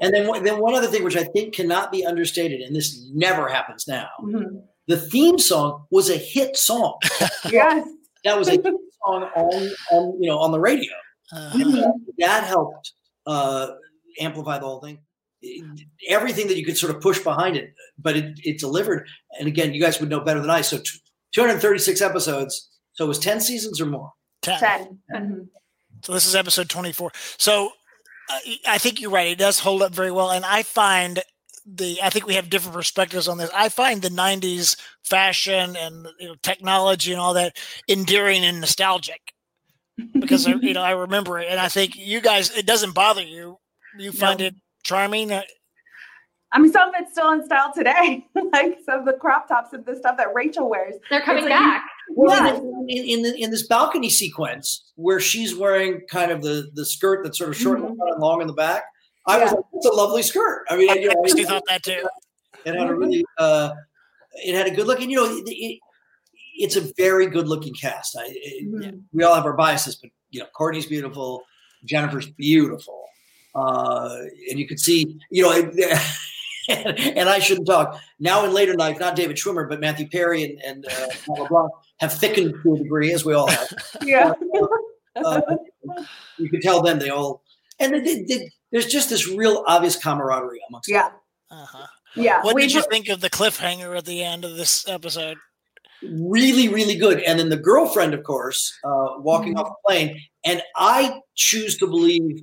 and 0.02 0.14
then 0.14 0.44
then 0.44 0.60
one 0.60 0.74
other 0.74 0.88
thing 0.88 1.04
which 1.04 1.16
I 1.16 1.24
think 1.24 1.54
cannot 1.54 1.90
be 1.90 2.04
understated 2.04 2.60
and 2.60 2.74
this 2.74 3.08
never 3.12 3.48
happens 3.48 3.86
now. 3.88 4.08
Mm-hmm. 4.22 4.56
The 4.86 4.98
theme 4.98 5.38
song 5.38 5.86
was 5.90 6.10
a 6.10 6.16
hit 6.16 6.56
song. 6.56 6.98
yes. 7.50 7.88
That 8.24 8.38
was 8.38 8.48
a 8.48 8.52
hit 8.62 8.64
song 8.64 9.30
on, 9.36 9.70
on 9.92 10.22
you 10.22 10.28
know 10.28 10.38
on 10.38 10.52
the 10.52 10.60
radio. 10.60 10.92
Uh-huh. 11.32 11.92
That 12.18 12.44
helped 12.44 12.92
uh, 13.26 13.68
amplify 14.20 14.58
the 14.58 14.66
whole 14.66 14.80
thing. 14.80 14.98
everything 16.08 16.48
that 16.48 16.56
you 16.56 16.64
could 16.64 16.78
sort 16.78 16.94
of 16.94 17.02
push 17.02 17.18
behind 17.18 17.56
it, 17.56 17.74
but 17.98 18.16
it, 18.16 18.38
it 18.42 18.58
delivered. 18.58 19.06
And 19.38 19.48
again, 19.48 19.74
you 19.74 19.80
guys 19.80 20.00
would 20.00 20.08
know 20.08 20.20
better 20.20 20.40
than 20.40 20.50
I. 20.50 20.62
So 20.62 20.78
t- 20.78 21.00
236 21.34 22.00
episodes. 22.00 22.70
So 22.92 23.04
it 23.04 23.08
was 23.08 23.18
10 23.18 23.40
seasons 23.40 23.80
or 23.80 23.86
more. 23.86 24.12
10. 24.42 24.60
10. 24.60 24.98
Mm-hmm. 25.14 25.40
So 26.02 26.12
this 26.12 26.26
is 26.26 26.34
episode 26.34 26.68
24. 26.68 27.12
So 27.38 27.70
uh, 28.30 28.38
I 28.66 28.78
think 28.78 29.00
you're 29.00 29.10
right. 29.10 29.28
It 29.28 29.38
does 29.38 29.58
hold 29.58 29.82
up 29.82 29.94
very 29.94 30.10
well. 30.10 30.30
And 30.30 30.44
I 30.44 30.62
find 30.62 31.22
the 31.66 31.98
I 32.02 32.10
think 32.10 32.26
we 32.26 32.34
have 32.34 32.50
different 32.50 32.74
perspectives 32.74 33.26
on 33.26 33.38
this. 33.38 33.50
I 33.54 33.68
find 33.68 34.02
the 34.02 34.10
'90s 34.10 34.76
fashion 35.02 35.76
and 35.76 36.06
you 36.18 36.28
know, 36.28 36.34
technology 36.42 37.12
and 37.12 37.20
all 37.20 37.34
that 37.34 37.56
endearing 37.88 38.44
and 38.44 38.60
nostalgic 38.60 39.32
because 40.12 40.46
you 40.46 40.58
know 40.74 40.82
I 40.82 40.92
remember 40.92 41.38
it, 41.38 41.48
and 41.48 41.60
I 41.60 41.68
think 41.68 41.96
you 41.96 42.20
guys 42.20 42.56
it 42.56 42.66
doesn't 42.66 42.94
bother 42.94 43.22
you. 43.22 43.58
You 43.98 44.12
find 44.12 44.40
no. 44.40 44.46
it 44.46 44.54
charming. 44.82 45.32
I 45.32 46.60
mean, 46.60 46.70
some 46.70 46.88
of 46.88 46.94
it's 46.98 47.10
still 47.10 47.32
in 47.32 47.44
style 47.44 47.72
today, 47.74 48.26
like 48.52 48.78
some 48.86 49.00
of 49.00 49.04
the 49.06 49.14
crop 49.14 49.48
tops 49.48 49.72
and 49.72 49.84
the 49.84 49.96
stuff 49.96 50.16
that 50.18 50.28
Rachel 50.34 50.70
wears. 50.70 50.94
They're 51.10 51.20
coming 51.20 51.44
like, 51.44 51.52
back. 51.52 51.84
Well, 52.10 52.46
yeah. 52.46 52.54
in, 52.54 52.86
in, 52.88 53.26
in, 53.26 53.34
in, 53.36 53.50
this 53.50 53.66
balcony 53.66 54.08
sequence 54.08 54.92
where 54.94 55.18
she's 55.18 55.56
wearing 55.56 56.02
kind 56.08 56.30
of 56.30 56.42
the, 56.42 56.70
the 56.74 56.84
skirt 56.84 57.24
that's 57.24 57.38
sort 57.38 57.50
of 57.50 57.56
short 57.56 57.80
mm-hmm. 57.80 58.00
and 58.00 58.20
long 58.20 58.40
in 58.40 58.46
the 58.46 58.52
back, 58.52 58.84
I 59.26 59.38
yeah. 59.38 59.44
was 59.44 59.52
like, 59.52 59.64
it's 59.72 59.86
a 59.86 59.92
lovely 59.92 60.22
skirt. 60.22 60.64
I 60.68 60.76
mean, 60.76 60.90
I, 60.90 60.94
you 60.94 61.08
know, 61.08 61.24
I 61.24 61.44
thought 61.44 61.62
that 61.68 61.82
too. 61.82 62.08
It 62.64 62.74
had 62.74 62.88
a 62.88 62.94
really, 62.94 63.24
uh, 63.36 63.70
it 64.34 64.54
had 64.54 64.66
a 64.66 64.70
good 64.70 64.86
look, 64.86 65.00
and 65.00 65.10
you 65.10 65.16
know, 65.16 65.24
it, 65.24 65.44
it, 65.46 65.80
it's 66.54 66.76
a 66.76 66.92
very 66.96 67.26
good 67.26 67.48
looking 67.48 67.74
cast. 67.74 68.16
I, 68.16 68.34
mm-hmm. 68.62 68.98
We 69.12 69.24
all 69.24 69.34
have 69.34 69.44
our 69.44 69.54
biases, 69.54 69.96
but 69.96 70.10
you 70.30 70.40
know, 70.40 70.46
Courteney's 70.56 70.86
beautiful, 70.86 71.42
Jennifer's 71.84 72.28
beautiful, 72.28 73.04
uh, 73.54 74.16
and 74.50 74.58
you 74.58 74.66
could 74.66 74.80
see, 74.80 75.18
you 75.30 75.42
know. 75.42 75.98
and 76.68 77.28
I 77.28 77.40
shouldn't 77.40 77.66
talk 77.66 78.00
now 78.18 78.44
in 78.44 78.52
later 78.52 78.74
life. 78.74 78.98
Not 78.98 79.16
David 79.16 79.36
Schwimmer, 79.36 79.68
but 79.68 79.80
Matthew 79.80 80.08
Perry 80.08 80.44
and, 80.44 80.62
and 80.64 80.86
uh, 80.86 81.06
LeBlanc 81.28 81.70
have 81.98 82.12
thickened 82.12 82.54
to 82.62 82.74
a 82.74 82.78
degree, 82.78 83.12
as 83.12 83.24
we 83.24 83.34
all 83.34 83.48
have. 83.48 83.68
Yeah, 84.02 84.32
uh, 85.16 85.40
you 86.38 86.48
can 86.48 86.60
tell 86.60 86.82
them 86.82 86.98
they 86.98 87.10
all, 87.10 87.42
and 87.78 87.92
they, 87.92 88.00
they, 88.00 88.22
they, 88.22 88.50
there's 88.72 88.86
just 88.86 89.10
this 89.10 89.28
real 89.28 89.64
obvious 89.66 89.96
camaraderie 89.96 90.60
amongst 90.68 90.88
yeah. 90.88 91.08
them. 91.08 91.18
Uh-huh. 91.50 91.86
Yeah. 92.16 92.42
What 92.42 92.56
did 92.56 92.72
you 92.72 92.82
think 92.90 93.08
of 93.08 93.20
the 93.20 93.30
cliffhanger 93.30 93.96
at 93.96 94.04
the 94.04 94.22
end 94.22 94.44
of 94.44 94.56
this 94.56 94.88
episode? 94.88 95.36
Really, 96.12 96.68
really 96.68 96.96
good. 96.96 97.20
And 97.22 97.38
then 97.38 97.48
the 97.48 97.56
girlfriend, 97.56 98.14
of 98.14 98.22
course, 98.24 98.72
uh, 98.84 99.18
walking 99.18 99.54
mm-hmm. 99.54 99.60
off 99.60 99.68
the 99.68 99.88
plane. 99.88 100.20
And 100.44 100.62
I 100.76 101.20
choose 101.34 101.76
to 101.78 101.86
believe 101.86 102.42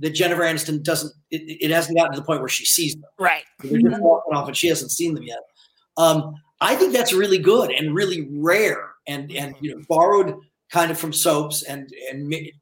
that 0.00 0.10
Jennifer 0.10 0.42
Aniston 0.42 0.82
doesn't. 0.82 1.12
It, 1.30 1.58
it, 1.60 1.70
hasn't 1.70 1.96
gotten 1.96 2.12
to 2.12 2.20
the 2.20 2.24
point 2.24 2.40
where 2.40 2.48
she 2.48 2.64
sees 2.64 2.94
them. 2.94 3.04
Right. 3.18 3.44
They're 3.60 3.80
just 3.80 3.94
mm-hmm. 3.94 4.02
walking 4.02 4.34
off, 4.34 4.48
and 4.48 4.56
she 4.56 4.68
hasn't 4.68 4.90
seen 4.90 5.14
them 5.14 5.24
yet. 5.24 5.40
Um, 5.96 6.34
I 6.60 6.74
think 6.76 6.92
that's 6.92 7.12
really 7.12 7.38
good 7.38 7.70
and 7.70 7.94
really 7.94 8.28
rare, 8.30 8.92
and 9.06 9.30
and 9.32 9.54
you 9.60 9.74
know 9.74 9.82
borrowed 9.88 10.36
kind 10.72 10.90
of 10.90 10.98
from 10.98 11.12
soaps 11.12 11.62
and 11.62 11.90
and 12.10 12.26
made, 12.28 12.52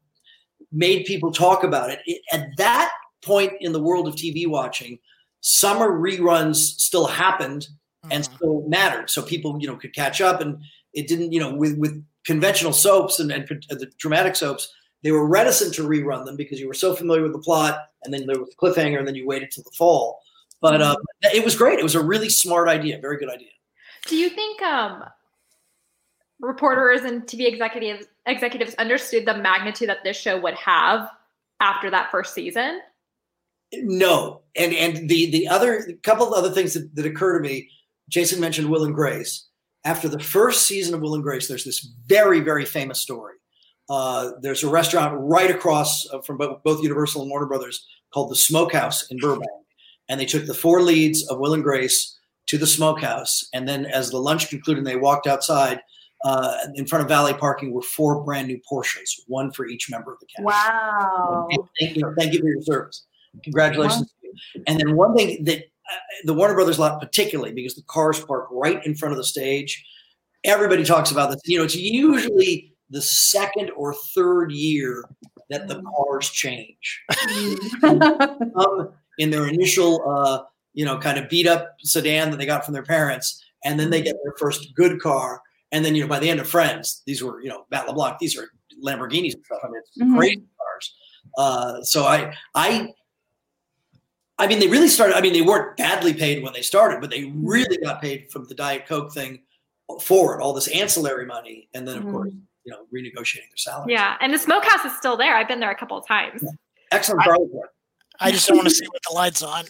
made 0.73 1.05
people 1.07 1.31
talk 1.31 1.65
about 1.65 1.91
it. 1.91 2.01
it. 2.07 2.23
At 2.33 2.49
that 2.57 2.91
point 3.23 3.53
in 3.61 3.73
the 3.73 3.83
world 3.83 4.09
of 4.09 4.15
TV 4.15 4.49
watching, 4.49 4.99
summer 5.41 5.91
reruns 5.91 6.57
still 6.57 7.07
happened 7.07 7.69
mm-hmm. 8.09 8.13
and 8.13 8.25
still 8.25 8.65
mattered. 8.69 9.11
So 9.11 9.23
people, 9.23 9.59
you 9.61 9.67
know, 9.67 9.77
could 9.77 9.95
catch 9.95 10.21
up 10.21 10.41
and 10.41 10.59
it 10.95 11.07
didn't, 11.07 11.33
you 11.33 11.41
know, 11.41 11.55
with, 11.55 11.79
with 11.79 12.05
conventional 12.25 12.73
soaps 12.73 13.21
and, 13.21 13.31
and 13.31 13.47
the 13.49 13.91
dramatic 13.99 14.37
soaps, 14.37 14.73
they 15.03 15.13
were 15.13 15.27
reticent 15.27 15.75
to 15.75 15.83
rerun 15.83 16.25
them 16.25 16.37
because 16.37 16.61
you 16.61 16.67
were 16.67 16.75
so 16.75 16.95
familiar 16.95 17.23
with 17.23 17.33
the 17.33 17.39
plot 17.39 17.87
and 18.03 18.13
then 18.13 18.27
there 18.27 18.39
was 18.39 18.49
the 18.51 18.57
cliffhanger 18.57 18.99
and 18.99 19.07
then 19.07 19.15
you 19.15 19.27
waited 19.27 19.51
till 19.51 19.65
the 19.65 19.71
fall. 19.77 20.21
But 20.61 20.81
mm-hmm. 20.81 20.91
uh, 20.91 21.31
it 21.35 21.45
was 21.45 21.57
great. 21.57 21.79
It 21.79 21.85
was 21.85 21.95
a 21.95 22.03
really 22.03 22.29
smart 22.29 22.69
idea. 22.69 22.99
Very 23.01 23.19
good 23.19 23.31
idea. 23.31 23.49
Do 24.07 24.17
you 24.17 24.31
think 24.31 24.61
um, 24.63 25.05
reporters 26.41 27.03
and 27.03 27.23
TV 27.23 27.47
executives 27.47 28.07
executives 28.27 28.75
understood 28.75 29.27
the 29.27 29.37
magnitude 29.37 29.89
that 29.89 30.05
this 30.05 30.17
show 30.17 30.41
would 30.41 30.55
have 30.55 31.09
after 31.61 31.91
that 31.91 32.11
first 32.11 32.35
season? 32.35 32.81
No, 33.73 34.43
and 34.57 34.73
and 34.73 35.09
the 35.09 35.31
the 35.31 35.49
other 35.49 35.93
couple 36.03 36.27
of 36.27 36.33
other 36.33 36.55
things 36.55 36.75
that, 36.75 36.95
that 36.95 37.07
occur 37.07 37.39
to 37.39 37.49
me. 37.49 37.71
Jason 38.09 38.41
mentioned 38.41 38.69
Will 38.69 38.85
and 38.85 38.95
Grace. 38.95 39.47
After 39.85 40.09
the 40.09 40.19
first 40.19 40.67
season 40.67 40.95
of 40.95 41.01
Will 41.01 41.15
and 41.15 41.23
Grace, 41.23 41.49
there's 41.49 41.65
this 41.65 41.89
very 42.07 42.41
very 42.41 42.65
famous 42.65 43.01
story. 43.01 43.35
Uh, 43.89 44.33
there's 44.43 44.63
a 44.63 44.69
restaurant 44.69 45.17
right 45.19 45.51
across 45.51 46.07
uh, 46.13 46.21
from 46.21 46.37
both, 46.37 46.83
Universal 46.83 47.23
and 47.23 47.31
Warner 47.31 47.47
Brothers 47.47 47.87
called 48.13 48.31
the 48.31 48.37
Smokehouse 48.37 49.11
in 49.11 49.17
Burbank, 49.19 49.49
and 50.09 50.21
they 50.21 50.27
took 50.27 50.47
the 50.47 50.55
four 50.55 50.83
leads 50.83 51.27
of 51.29 51.39
Will 51.39 51.55
and 51.55 51.63
Grace 51.63 52.19
to 52.49 52.59
the 52.59 52.67
Smokehouse, 52.67 53.49
and 53.55 53.69
then 53.69 53.87
as 53.87 54.11
the 54.11 54.19
lunch 54.19 54.51
concluded, 54.51 54.79
and 54.79 54.87
they 54.87 54.97
walked 54.97 55.27
outside. 55.27 55.81
Uh, 56.25 56.57
in 56.75 56.85
front 56.85 57.01
of 57.01 57.09
valet 57.09 57.33
parking 57.33 57.73
were 57.73 57.81
four 57.81 58.25
brand 58.25 58.49
new 58.49 58.59
Porsches, 58.69 59.09
one 59.29 59.53
for 59.53 59.69
each 59.69 59.89
member 59.89 60.13
of 60.13 60.19
the 60.19 60.27
cast. 60.27 60.45
Wow! 60.45 61.47
Thank 61.79 61.95
you, 61.95 62.13
thank 62.19 62.33
you 62.33 62.41
for 62.41 62.49
your 62.49 62.61
service. 62.63 63.07
Congratulations. 63.45 64.13
And 64.67 64.81
then 64.81 64.97
one 64.97 65.17
thing 65.17 65.45
that 65.45 65.65
the 66.25 66.35
Warner 66.35 66.55
Brothers 66.55 66.79
lot, 66.79 67.01
particularly 67.01 67.53
because 67.53 67.75
the 67.75 67.83
cars 67.83 68.21
park 68.21 68.49
right 68.51 68.85
in 68.85 68.95
front 68.95 69.13
of 69.13 69.17
the 69.17 69.25
stage, 69.25 69.85
everybody 70.45 70.85
talks 70.85 71.11
about 71.11 71.31
this. 71.31 71.41
You 71.45 71.59
know, 71.59 71.65
it's 71.65 71.77
usually 71.77 72.75
the 72.91 73.03
second 73.03 73.71
or 73.77 73.95
third 74.15 74.53
year 74.53 75.05
that 75.51 75.69
the 75.69 75.83
cars 75.83 76.31
change. 76.31 77.03
um, 77.83 78.91
in 79.19 79.31
their 79.31 79.49
initial, 79.49 80.01
uh, 80.09 80.43
you 80.75 80.85
know, 80.85 80.99
kind 80.99 81.19
of 81.19 81.29
beat 81.29 81.47
up 81.47 81.75
sedan 81.81 82.31
that 82.31 82.37
they 82.37 82.47
got 82.47 82.65
from 82.65 82.75
their 82.75 82.85
parents, 82.85 83.45
and 83.65 83.79
then 83.79 83.91
they 83.91 84.03
get 84.03 84.17
their 84.23 84.35
first 84.39 84.75
good 84.75 85.01
car. 85.01 85.43
And 85.73 85.85
then, 85.85 85.95
you 85.95 86.03
know, 86.03 86.09
by 86.09 86.19
the 86.19 86.31
end 86.31 86.41
of 86.41 86.49
Friends, 86.49 87.03
these 87.07 87.23
were, 87.23 87.43
you 87.43 87.49
know, 87.49 87.65
Matt 87.71 87.87
LeBlanc, 87.87 88.19
these 88.19 88.39
are 88.39 88.49
Lamborghinis 88.83 89.35
and 89.35 89.45
stuff. 89.45 89.59
I 89.63 89.69
mean, 89.69 89.81
it's 89.81 89.99
mm-hmm. 89.99 90.17
crazy 90.17 90.43
cars. 90.57 90.95
Uh, 91.37 91.83
so 91.83 92.05
I, 92.05 92.33
I 92.55 92.93
I 94.39 94.47
mean, 94.47 94.61
they 94.61 94.69
really 94.69 94.89
started. 94.89 95.17
I 95.17 95.21
mean, 95.21 95.33
they 95.33 95.43
weren't 95.43 95.77
badly 95.77 96.15
paid 96.15 96.43
when 96.43 96.53
they 96.53 96.63
started, 96.63 97.01
but 97.01 97.11
they 97.11 97.33
really 97.35 97.77
got 97.79 98.01
paid 98.01 98.31
from 98.31 98.45
the 98.47 98.55
Diet 98.55 98.87
Coke 98.87 99.13
thing 99.13 99.41
forward, 100.01 100.41
all 100.41 100.53
this 100.53 100.69
ancillary 100.69 101.27
money, 101.27 101.69
and 101.75 101.87
then 101.87 101.97
of 101.97 102.03
mm-hmm. 102.05 102.13
course, 102.13 102.33
you 102.65 102.73
know, 102.73 102.85
renegotiating 102.95 103.49
their 103.51 103.57
salary. 103.57 103.93
Yeah, 103.93 104.17
and 104.21 104.33
the 104.33 104.39
smokehouse 104.39 104.85
is 104.85 104.97
still 104.97 105.17
there. 105.17 105.37
I've 105.37 105.49
been 105.49 105.61
there 105.61 105.71
a 105.71 105.77
couple 105.77 105.97
of 105.97 106.07
times. 106.07 106.43
Yeah. 106.43 106.51
Excellent 106.93 107.25
garlic 107.25 107.51
I 108.21 108.33
just 108.33 108.49
don't 108.49 108.57
want 108.57 108.69
to 108.69 108.75
see 108.75 108.87
with 108.93 109.03
the 109.09 109.15
lights 109.15 109.43
on. 109.43 109.65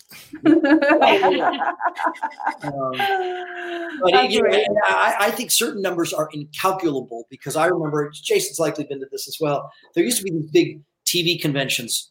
um, 2.62 2.92
but 4.02 4.30
you 4.30 4.42
know, 4.42 4.48
I, 4.86 5.16
I, 5.20 5.30
think 5.30 5.50
certain 5.50 5.82
numbers 5.82 6.14
are 6.14 6.30
incalculable 6.32 7.26
because 7.28 7.56
I 7.56 7.66
remember 7.66 8.10
Jason's 8.10 8.58
likely 8.58 8.84
been 8.84 9.00
to 9.00 9.06
this 9.10 9.28
as 9.28 9.36
well. 9.40 9.70
There 9.94 10.02
used 10.02 10.18
to 10.18 10.24
be 10.24 10.30
these 10.30 10.50
big 10.50 10.80
TV 11.04 11.40
conventions 11.40 12.10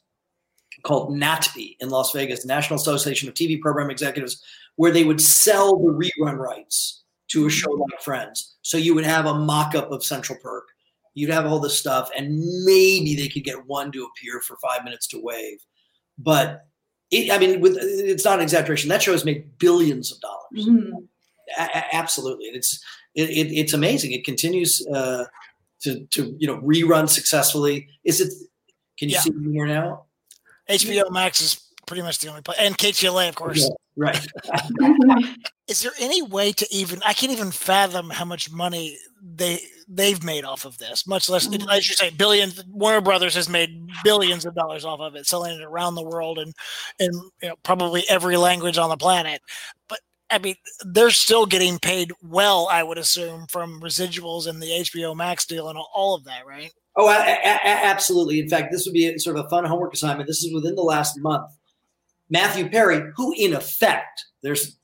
called 0.83 1.11
NATPE 1.11 1.77
in 1.79 1.89
Las 1.89 2.11
Vegas, 2.11 2.45
National 2.45 2.79
Association 2.79 3.27
of 3.27 3.35
TV 3.35 3.59
Program 3.59 3.89
Executives, 3.89 4.43
where 4.75 4.91
they 4.91 5.03
would 5.03 5.21
sell 5.21 5.77
the 5.77 5.91
rerun 5.91 6.37
rights 6.37 7.03
to 7.29 7.45
a 7.45 7.49
show 7.49 7.71
like 7.71 8.01
Friends. 8.01 8.55
So 8.61 8.77
you 8.77 8.95
would 8.95 9.05
have 9.05 9.25
a 9.25 9.33
mock 9.33 9.75
up 9.75 9.91
of 9.91 10.03
Central 10.03 10.37
Perk. 10.41 10.65
You'd 11.13 11.31
have 11.31 11.45
all 11.45 11.59
this 11.59 11.77
stuff, 11.77 12.09
and 12.15 12.39
maybe 12.63 13.15
they 13.15 13.27
could 13.27 13.43
get 13.43 13.65
one 13.65 13.91
to 13.91 14.05
appear 14.05 14.39
for 14.41 14.57
five 14.57 14.83
minutes 14.83 15.07
to 15.07 15.19
wave. 15.21 15.57
But 16.17 16.67
it, 17.09 17.31
I 17.31 17.39
mean, 17.39 17.59
with, 17.59 17.77
it's 17.79 18.23
not 18.23 18.37
an 18.37 18.43
exaggeration. 18.43 18.89
That 18.89 19.01
show 19.01 19.13
has 19.13 19.25
made 19.25 19.57
billions 19.57 20.11
of 20.11 20.19
dollars. 20.19 20.67
Mm-hmm. 20.67 20.97
A- 21.57 21.95
absolutely, 21.95 22.45
it's 22.47 22.83
it, 23.15 23.29
it, 23.29 23.51
it's 23.51 23.73
amazing. 23.73 24.11
It 24.11 24.25
continues 24.25 24.85
uh, 24.93 25.25
to 25.81 26.05
to 26.05 26.35
you 26.37 26.47
know 26.47 26.61
rerun 26.61 27.09
successfully. 27.09 27.87
Is 28.03 28.21
it? 28.21 28.31
Can 28.99 29.09
you 29.09 29.15
yeah. 29.15 29.21
see 29.21 29.31
me 29.31 29.53
here 29.53 29.65
now? 29.65 30.06
HBO 30.69 31.11
Max 31.11 31.41
is 31.41 31.61
pretty 31.85 32.03
much 32.03 32.19
the 32.19 32.27
only 32.29 32.41
place, 32.41 32.57
and 32.59 32.77
KTLA, 32.77 33.29
of 33.29 33.35
course. 33.35 33.69
Yeah, 33.69 33.69
right. 33.95 34.27
is 35.67 35.81
there 35.81 35.93
any 35.99 36.21
way 36.21 36.51
to 36.51 36.67
even? 36.71 37.01
I 37.05 37.13
can't 37.13 37.31
even 37.31 37.51
fathom 37.51 38.09
how 38.09 38.25
much 38.25 38.51
money 38.51 38.97
they 39.21 39.59
they've 39.87 40.23
made 40.23 40.43
off 40.43 40.65
of 40.65 40.77
this. 40.77 41.07
Much 41.07 41.29
less, 41.29 41.47
mm-hmm. 41.47 41.69
as 41.69 41.89
you 41.89 41.95
say, 41.95 42.09
billions. 42.09 42.63
Warner 42.67 43.01
Brothers 43.01 43.35
has 43.35 43.49
made 43.49 43.87
billions 44.03 44.45
of 44.45 44.55
dollars 44.55 44.85
off 44.85 44.99
of 44.99 45.15
it, 45.15 45.25
selling 45.25 45.59
it 45.59 45.63
around 45.63 45.95
the 45.95 46.03
world 46.03 46.39
and 46.39 46.53
in 46.99 47.11
you 47.41 47.49
know, 47.49 47.55
probably 47.63 48.03
every 48.09 48.37
language 48.37 48.77
on 48.77 48.89
the 48.89 48.97
planet. 48.97 49.41
But 49.87 49.99
I 50.29 50.39
mean, 50.39 50.55
they're 50.85 51.09
still 51.09 51.45
getting 51.45 51.79
paid 51.79 52.11
well, 52.21 52.67
I 52.69 52.83
would 52.83 52.97
assume, 52.97 53.47
from 53.47 53.81
residuals 53.81 54.47
and 54.47 54.61
the 54.61 54.67
HBO 54.67 55.15
Max 55.15 55.45
deal 55.45 55.69
and 55.69 55.79
all 55.93 56.15
of 56.15 56.25
that, 56.25 56.45
right? 56.45 56.71
Oh, 56.97 57.07
a- 57.07 57.13
a- 57.13 57.85
absolutely. 57.85 58.39
In 58.39 58.49
fact, 58.49 58.71
this 58.71 58.85
would 58.85 58.93
be 58.93 59.05
a, 59.07 59.19
sort 59.19 59.37
of 59.37 59.45
a 59.45 59.49
fun 59.49 59.65
homework 59.65 59.93
assignment. 59.93 60.27
This 60.27 60.43
is 60.43 60.51
within 60.53 60.75
the 60.75 60.81
last 60.81 61.17
month. 61.19 61.51
Matthew 62.29 62.69
Perry, 62.69 63.01
who 63.15 63.33
in 63.37 63.53
effect, 63.53 64.25
there's 64.41 64.77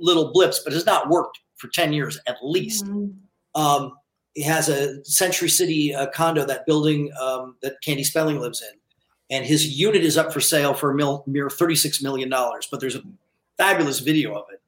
little 0.00 0.32
blips, 0.32 0.60
but 0.64 0.72
has 0.72 0.84
not 0.84 1.08
worked 1.08 1.38
for 1.56 1.68
10 1.68 1.92
years 1.92 2.18
at 2.26 2.36
least. 2.42 2.84
Mm-hmm. 2.86 3.60
Um, 3.60 3.92
he 4.34 4.42
has 4.42 4.68
a 4.68 5.02
Century 5.04 5.48
City 5.48 5.94
uh, 5.94 6.06
condo, 6.08 6.44
that 6.44 6.66
building 6.66 7.10
um, 7.20 7.56
that 7.62 7.80
Candy 7.82 8.04
Spelling 8.04 8.38
lives 8.40 8.62
in. 8.62 9.36
and 9.36 9.44
his 9.46 9.78
unit 9.78 10.02
is 10.02 10.16
up 10.18 10.32
for 10.32 10.40
sale 10.40 10.74
for 10.74 10.90
a 10.90 10.94
mil, 10.94 11.24
mere 11.26 11.48
$36 11.48 12.02
million. 12.02 12.28
But 12.28 12.80
there's 12.80 12.96
a 12.96 13.02
fabulous 13.56 14.00
video 14.00 14.34
of 14.34 14.44
it. 14.52 14.60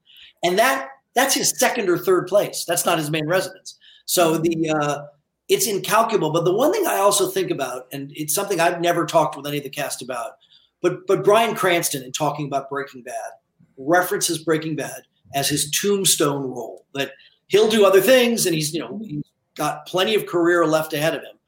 And 0.45 0.59
that 0.59 0.89
that's 1.15 1.35
his 1.35 1.59
second 1.59 1.89
or 1.89 1.99
third 1.99 2.27
place. 2.27 2.65
That's 2.65 2.87
not 2.87 2.99
his 2.99 3.11
main 3.11 3.27
residence. 3.27 3.79
So 4.07 4.39
the 4.39 4.71
uh, 4.71 5.03
it's 5.49 5.67
incalculable. 5.67 6.33
But 6.33 6.45
the 6.45 6.55
one 6.55 6.73
thing 6.73 6.87
I 6.87 6.97
also 6.97 7.29
think 7.29 7.51
about, 7.51 7.87
and 7.93 8.13
it's 8.15 8.35
something 8.35 8.61
I've 8.61 8.81
never 8.81 9.05
talked 9.07 9.37
with 9.37 9.47
any 9.47 9.59
of 9.59 9.65
the 9.65 9.71
cast 9.71 10.03
about, 10.03 10.33
but 10.81 11.07
but 11.07 11.25
Bryan 11.25 11.55
Cranston 11.55 12.03
in 12.03 12.13
talking 12.13 12.47
about 12.47 12.69
Breaking 12.71 13.03
Bad 13.03 13.33
references 13.77 14.39
Breaking 14.39 14.77
Bad 14.77 15.03
as 15.35 15.49
his 15.49 15.71
tombstone 15.71 16.43
role. 16.43 16.87
That 16.95 17.13
he'll 17.49 17.71
do 17.71 17.85
other 17.85 18.01
things, 18.01 18.47
and 18.47 18.55
he's 18.55 18.73
you 18.73 18.81
know 18.81 19.01
he's 19.05 19.25
got 19.57 19.87
plenty 19.87 20.15
of 20.15 20.27
career 20.27 20.67
left 20.67 20.93
ahead 20.93 21.15
of 21.15 21.23
him, 21.23 21.39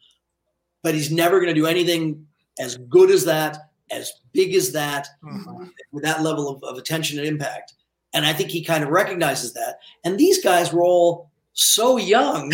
but 0.82 0.94
he's 0.94 1.10
never 1.10 1.40
going 1.40 1.54
to 1.54 1.60
do 1.60 1.66
anything 1.66 2.26
as 2.60 2.76
good 2.76 3.10
as 3.10 3.24
that, 3.24 3.70
as 3.90 4.12
big 4.32 4.54
as 4.54 4.72
that, 4.72 5.08
mm-hmm. 5.22 5.64
with 5.92 6.04
that 6.04 6.22
level 6.22 6.48
of, 6.48 6.62
of 6.62 6.78
attention 6.78 7.18
and 7.18 7.26
impact. 7.26 7.74
And 8.12 8.24
I 8.24 8.32
think 8.32 8.50
he 8.50 8.62
kind 8.62 8.84
of 8.84 8.90
recognizes 8.90 9.54
that. 9.54 9.78
And 10.04 10.18
these 10.18 10.42
guys 10.42 10.72
were 10.72 10.84
all 10.84 11.30
so 11.52 11.96
young, 11.96 12.52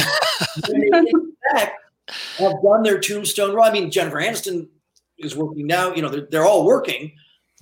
have 1.57 2.63
done 2.63 2.83
their 2.83 2.99
tombstone 2.99 3.55
role. 3.55 3.65
I 3.65 3.73
mean, 3.73 3.91
Jennifer 3.91 4.19
Aniston 4.19 4.69
is 5.19 5.37
working 5.37 5.67
now. 5.67 5.95
You 5.95 6.03
know, 6.03 6.09
they're, 6.09 6.27
they're 6.31 6.47
all 6.47 6.65
working, 6.65 7.13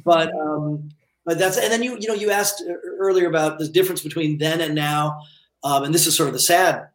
but 0.04 0.32
um, 0.34 0.90
but 1.24 1.38
that's 1.38 1.58
and 1.58 1.72
then 1.72 1.82
you 1.82 1.98
you 1.98 2.08
know 2.08 2.14
you 2.14 2.30
asked 2.30 2.62
earlier 2.98 3.28
about 3.28 3.58
the 3.58 3.68
difference 3.68 4.02
between 4.02 4.38
then 4.38 4.60
and 4.60 4.74
now, 4.74 5.20
um, 5.64 5.84
and 5.84 5.94
this 5.94 6.06
is 6.06 6.16
sort 6.16 6.28
of 6.28 6.32
the 6.32 6.40
sad 6.40 6.88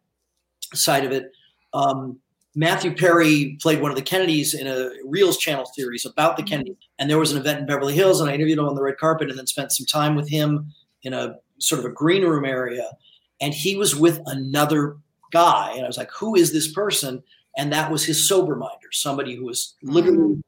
side 0.74 1.06
of 1.06 1.12
it. 1.12 1.32
Um, 1.74 2.20
Matthew 2.56 2.96
Perry 2.96 3.58
played 3.62 3.82
one 3.82 3.90
of 3.90 3.98
the 3.98 4.04
Kennedys 4.04 4.54
in 4.54 4.68
a 4.68 4.92
Reelz 5.06 5.40
Channel 5.40 5.66
series 5.66 6.06
about 6.06 6.38
the 6.38 6.44
mm-hmm. 6.44 6.50
Kennedys, 6.50 6.76
and 7.00 7.10
there 7.10 7.20
was 7.20 7.32
an 7.32 7.40
event 7.40 7.60
in 7.60 7.66
Beverly 7.66 7.96
Hills, 7.96 8.22
and 8.22 8.30
I 8.30 8.34
interviewed 8.34 8.60
him 8.60 8.66
on 8.66 8.76
the 8.76 8.84
red 8.84 8.98
carpet, 8.98 9.30
and 9.30 9.38
then 9.38 9.48
spent 9.48 9.72
some 9.72 9.86
time 9.86 10.16
with 10.16 10.30
him 10.30 10.72
in 11.04 11.14
a 11.14 11.36
sort 11.60 11.80
of 11.80 11.86
a 11.86 11.90
green 11.90 12.24
room 12.24 12.46
area, 12.46 12.90
and 13.42 13.54
he 13.54 13.76
was 13.76 13.96
with 13.96 14.22
another 14.26 14.98
guy, 15.34 15.74
and 15.76 15.84
I 15.84 15.88
was 15.88 15.98
like, 15.98 16.12
"Who 16.12 16.36
is 16.36 16.54
this 16.54 16.72
person?" 16.72 17.24
And 17.58 17.74
that 17.74 17.91
was 17.91 18.06
his 18.06 18.28
sober 18.28 18.56
minder, 18.56 18.91
somebody 18.91 19.36
who 19.36 19.46
was 19.46 19.76
literally, 19.84 20.17
mm-hmm. 20.17 20.39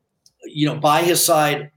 you 0.45 0.67
know, 0.67 0.77
by 0.79 1.03
his 1.03 1.23
side, 1.23 1.71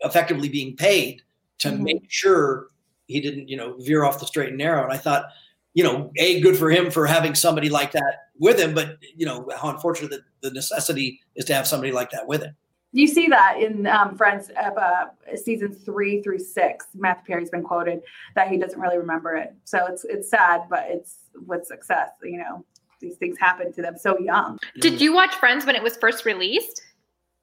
effectively 0.00 0.48
being 0.48 0.76
paid 0.76 1.22
to 1.58 1.68
mm-hmm. 1.68 1.84
make 1.84 2.04
sure 2.08 2.68
he 3.06 3.20
didn't, 3.20 3.48
you 3.48 3.56
know, 3.56 3.76
veer 3.78 4.04
off 4.04 4.18
the 4.18 4.26
straight 4.26 4.48
and 4.48 4.58
narrow. 4.58 4.84
And 4.84 4.92
I 4.92 4.96
thought, 4.96 5.26
you 5.74 5.84
know, 5.84 6.10
a 6.18 6.40
good 6.40 6.56
for 6.56 6.70
him 6.70 6.90
for 6.90 7.06
having 7.06 7.34
somebody 7.34 7.68
like 7.68 7.92
that 7.92 8.30
with 8.38 8.58
him, 8.58 8.74
but 8.74 8.98
you 9.16 9.24
know 9.24 9.48
how 9.56 9.70
unfortunate 9.70 10.10
that 10.10 10.22
the 10.40 10.50
necessity 10.50 11.20
is 11.36 11.44
to 11.46 11.54
have 11.54 11.66
somebody 11.66 11.92
like 11.92 12.10
that 12.10 12.26
with 12.26 12.42
him. 12.42 12.54
You 12.92 13.06
see 13.06 13.26
that 13.28 13.58
in 13.58 13.86
um, 13.86 14.16
Friends 14.16 14.50
of 14.50 14.76
uh, 14.76 15.06
seasons 15.36 15.78
three 15.84 16.22
through 16.22 16.40
six. 16.40 16.86
Matthew 16.94 17.24
Perry's 17.26 17.50
been 17.50 17.62
quoted 17.62 18.02
that 18.34 18.48
he 18.48 18.58
doesn't 18.58 18.78
really 18.78 18.98
remember 18.98 19.34
it, 19.34 19.54
so 19.64 19.86
it's 19.86 20.04
it's 20.04 20.28
sad, 20.28 20.62
but 20.68 20.84
it's 20.88 21.16
with 21.46 21.66
success. 21.66 22.10
You 22.22 22.38
know, 22.38 22.64
these 23.00 23.16
things 23.16 23.38
happen 23.38 23.72
to 23.72 23.82
them 23.82 23.96
so 23.96 24.18
young. 24.18 24.58
Did 24.80 25.00
you 25.00 25.14
watch 25.14 25.34
Friends 25.36 25.64
when 25.64 25.74
it 25.74 25.82
was 25.82 25.96
first 25.96 26.26
released? 26.26 26.82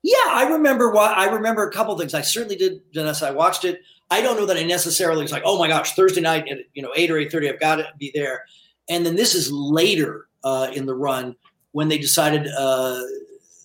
Yeah, 0.03 0.15
I 0.27 0.47
remember. 0.51 0.91
what 0.91 1.17
I 1.17 1.25
remember 1.25 1.67
a 1.67 1.71
couple 1.71 1.97
things. 1.97 2.13
I 2.13 2.21
certainly 2.21 2.55
did, 2.55 2.81
Vanessa. 2.93 3.27
I 3.27 3.31
watched 3.31 3.65
it. 3.65 3.81
I 4.11 4.21
don't 4.21 4.37
know 4.37 4.45
that 4.45 4.57
I 4.57 4.63
necessarily 4.63 5.21
was 5.21 5.31
like, 5.31 5.43
oh 5.45 5.59
my 5.59 5.67
gosh, 5.67 5.93
Thursday 5.93 6.21
night 6.21 6.47
at 6.47 6.59
you 6.73 6.81
know 6.81 6.91
eight 6.95 7.11
or 7.11 7.17
eight 7.17 7.31
thirty, 7.31 7.49
I've 7.49 7.59
got 7.59 7.77
to 7.77 7.87
be 7.97 8.11
there. 8.13 8.45
And 8.89 9.05
then 9.05 9.15
this 9.15 9.35
is 9.35 9.51
later 9.51 10.27
uh, 10.43 10.71
in 10.73 10.85
the 10.85 10.95
run 10.95 11.35
when 11.71 11.89
they 11.89 11.97
decided 11.97 12.47
uh, 12.57 13.01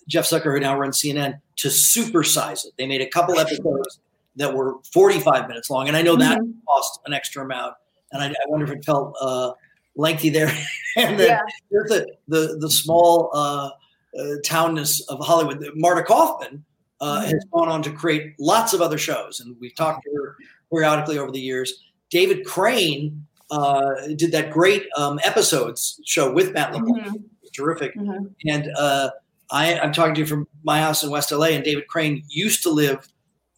Jeff 0.08 0.24
Zucker, 0.24 0.54
who 0.54 0.60
now 0.60 0.78
runs 0.78 1.00
CNN, 1.00 1.40
to 1.56 1.68
supersize 1.68 2.64
it. 2.64 2.72
They 2.78 2.86
made 2.86 3.00
a 3.00 3.08
couple 3.08 3.38
episodes 3.38 4.00
that 4.36 4.54
were 4.54 4.76
45 4.92 5.48
minutes 5.48 5.70
long, 5.70 5.88
and 5.88 5.96
I 5.96 6.02
know 6.02 6.16
that 6.16 6.38
mm-hmm. 6.38 6.52
cost 6.66 7.00
an 7.06 7.12
extra 7.12 7.44
amount. 7.44 7.74
And 8.12 8.22
I, 8.22 8.28
I 8.28 8.48
wonder 8.48 8.66
if 8.66 8.72
it 8.72 8.84
felt 8.84 9.16
uh, 9.20 9.52
lengthy 9.96 10.30
there. 10.30 10.48
and 10.96 11.18
then 11.18 11.28
yeah. 11.28 11.40
the 11.70 12.06
the 12.28 12.56
the 12.60 12.70
small 12.70 13.30
uh, 13.32 13.70
uh, 14.18 14.36
townness 14.44 15.00
of 15.08 15.24
Hollywood. 15.24 15.64
Marta 15.74 16.02
Kauffman 16.02 16.64
uh, 17.00 17.20
mm-hmm. 17.20 17.30
has 17.30 17.44
gone 17.52 17.68
on 17.68 17.82
to 17.82 17.90
create 17.90 18.34
lots 18.38 18.72
of 18.72 18.80
other 18.80 18.98
shows, 18.98 19.40
and 19.40 19.56
we've 19.60 19.74
talked 19.74 20.04
to 20.04 20.10
her 20.14 20.36
periodically 20.70 21.18
over 21.18 21.30
the 21.30 21.40
years. 21.40 21.84
David 22.10 22.44
Crane 22.44 23.26
uh, 23.50 24.08
did 24.16 24.32
that 24.32 24.50
great 24.50 24.86
um, 24.96 25.18
episodes 25.24 26.00
show 26.04 26.32
with 26.32 26.52
Matt 26.52 26.72
LeBlanc. 26.72 27.06
Mm-hmm. 27.06 27.16
Terrific. 27.54 27.94
Mm-hmm. 27.96 28.26
And 28.48 28.70
uh, 28.76 29.10
I, 29.54 29.78
I'm 29.78 29.92
talking 29.92 30.14
to 30.14 30.20
you 30.20 30.26
from 30.26 30.48
my 30.64 30.80
house 30.80 31.04
in 31.04 31.10
West 31.10 31.30
LA, 31.30 31.46
and 31.46 31.62
David 31.62 31.86
Crane 31.86 32.24
used 32.28 32.64
to 32.64 32.70
live 32.70 33.08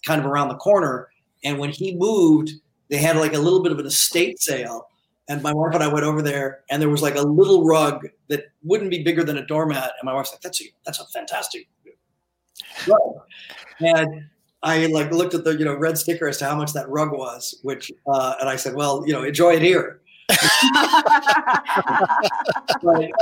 kind 0.05 0.21
of 0.21 0.27
around 0.27 0.49
the 0.49 0.57
corner. 0.57 1.09
And 1.43 1.59
when 1.59 1.71
he 1.71 1.97
moved, 1.97 2.51
they 2.91 2.99
had 2.99 3.17
like 3.17 3.33
a 3.33 3.39
little 3.39 3.63
bit 3.63 3.73
of 3.73 3.79
an 3.79 3.87
estate 3.87 4.39
sale. 4.39 4.89
And 5.31 5.43
my 5.43 5.55
wife 5.55 5.75
and 5.75 5.83
I 5.83 5.89
went 5.89 6.05
over 6.05 6.21
there, 6.21 6.61
and 6.71 6.83
there 6.83 6.91
was 6.91 7.01
like 7.01 7.17
a 7.17 7.23
little 7.23 7.65
rug 7.65 8.07
that 8.29 8.45
wouldn't 8.63 8.91
be 8.91 9.03
bigger 9.03 9.25
than 9.25 9.39
a 9.39 9.47
doormat. 9.47 9.93
And 9.99 10.05
my 10.05 10.13
wife's 10.13 10.33
like, 10.33 10.43
"That's 10.43 10.61
a 10.61 10.65
that's 10.85 11.01
a 11.01 11.07
fantastic 11.07 11.67
rug." 12.87 13.23
And 13.81 14.27
I 14.63 14.87
like 14.87 15.11
looked 15.11 15.35
at 15.35 15.45
the 15.45 15.57
you 15.57 15.65
know 15.65 15.75
red 15.75 15.99
sticker 15.99 16.29
as 16.29 16.39
to 16.39 16.45
how 16.45 16.57
much 16.57 16.75
that 16.75 16.89
rug 16.89 17.11
was, 17.11 17.59
which 17.63 17.91
uh, 18.07 18.35
and 18.39 18.49
I 18.49 18.57
said, 18.57 18.75
well, 18.75 19.03
you 19.07 19.13
know, 19.13 19.25
enjoy 19.25 19.55
it 19.55 19.63
here. 19.63 20.01
But 20.29 20.39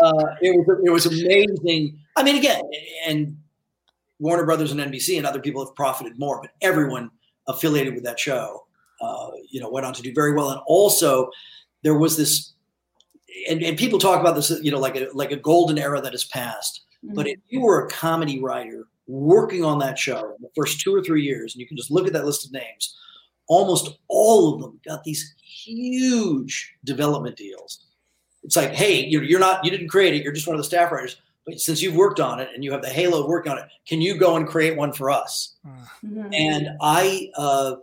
uh, 0.02 0.34
it 0.40 0.56
was 0.56 0.80
it 0.84 0.90
was 0.90 1.06
amazing. 1.06 1.98
I 2.16 2.22
mean, 2.22 2.36
again, 2.36 2.62
and 3.06 3.36
Warner 4.18 4.44
Brothers 4.44 4.72
and 4.72 4.80
NBC 4.80 5.18
and 5.18 5.26
other 5.26 5.40
people 5.40 5.64
have 5.64 5.74
profited 5.74 6.18
more, 6.18 6.40
but 6.40 6.52
everyone 6.62 7.10
affiliated 7.46 7.94
with 7.94 8.04
that 8.04 8.18
show, 8.18 8.66
uh, 9.00 9.30
you 9.50 9.60
know, 9.60 9.68
went 9.68 9.84
on 9.86 9.92
to 9.94 10.02
do 10.02 10.12
very 10.14 10.32
well. 10.32 10.50
And 10.50 10.60
also, 10.66 11.30
there 11.82 11.98
was 11.98 12.16
this, 12.16 12.54
and, 13.48 13.62
and 13.62 13.76
people 13.76 13.98
talk 13.98 14.20
about 14.20 14.34
this, 14.34 14.50
you 14.62 14.70
know, 14.70 14.78
like 14.78 14.96
a 14.96 15.08
like 15.12 15.32
a 15.32 15.36
golden 15.36 15.78
era 15.78 16.00
that 16.00 16.12
has 16.12 16.24
passed. 16.24 16.84
Mm-hmm. 17.04 17.14
But 17.14 17.26
if 17.26 17.38
you 17.48 17.60
were 17.60 17.84
a 17.84 17.90
comedy 17.90 18.40
writer 18.40 18.86
working 19.06 19.62
on 19.62 19.78
that 19.80 19.98
show 19.98 20.34
the 20.40 20.48
first 20.56 20.80
two 20.80 20.94
or 20.94 21.02
three 21.02 21.22
years, 21.22 21.54
and 21.54 21.60
you 21.60 21.68
can 21.68 21.76
just 21.76 21.90
look 21.90 22.06
at 22.06 22.12
that 22.14 22.24
list 22.24 22.46
of 22.46 22.52
names, 22.52 22.96
almost 23.46 23.98
all 24.08 24.54
of 24.54 24.60
them 24.60 24.80
got 24.86 25.04
these 25.04 25.34
huge 25.42 26.74
development 26.84 27.36
deals. 27.36 27.86
It's 28.42 28.56
like, 28.56 28.72
hey, 28.72 29.04
you're, 29.04 29.22
you're 29.22 29.40
not, 29.40 29.64
you 29.64 29.70
didn't 29.70 29.88
create 29.88 30.14
it, 30.14 30.22
you're 30.22 30.32
just 30.32 30.46
one 30.46 30.54
of 30.54 30.60
the 30.60 30.64
staff 30.64 30.92
writers. 30.92 31.16
But 31.46 31.60
since 31.60 31.82
you've 31.82 31.96
worked 31.96 32.20
on 32.20 32.40
it 32.40 32.48
and 32.54 32.64
you 32.64 32.72
have 32.72 32.82
the 32.82 32.88
halo 32.88 33.22
of 33.22 33.28
working 33.28 33.52
on 33.52 33.58
it, 33.58 33.66
can 33.86 34.00
you 34.00 34.16
go 34.16 34.36
and 34.36 34.46
create 34.46 34.76
one 34.76 34.92
for 34.92 35.10
us? 35.10 35.54
Mm-hmm. 35.66 36.32
And 36.32 36.68
I 36.80 37.30
uh, 37.36 37.76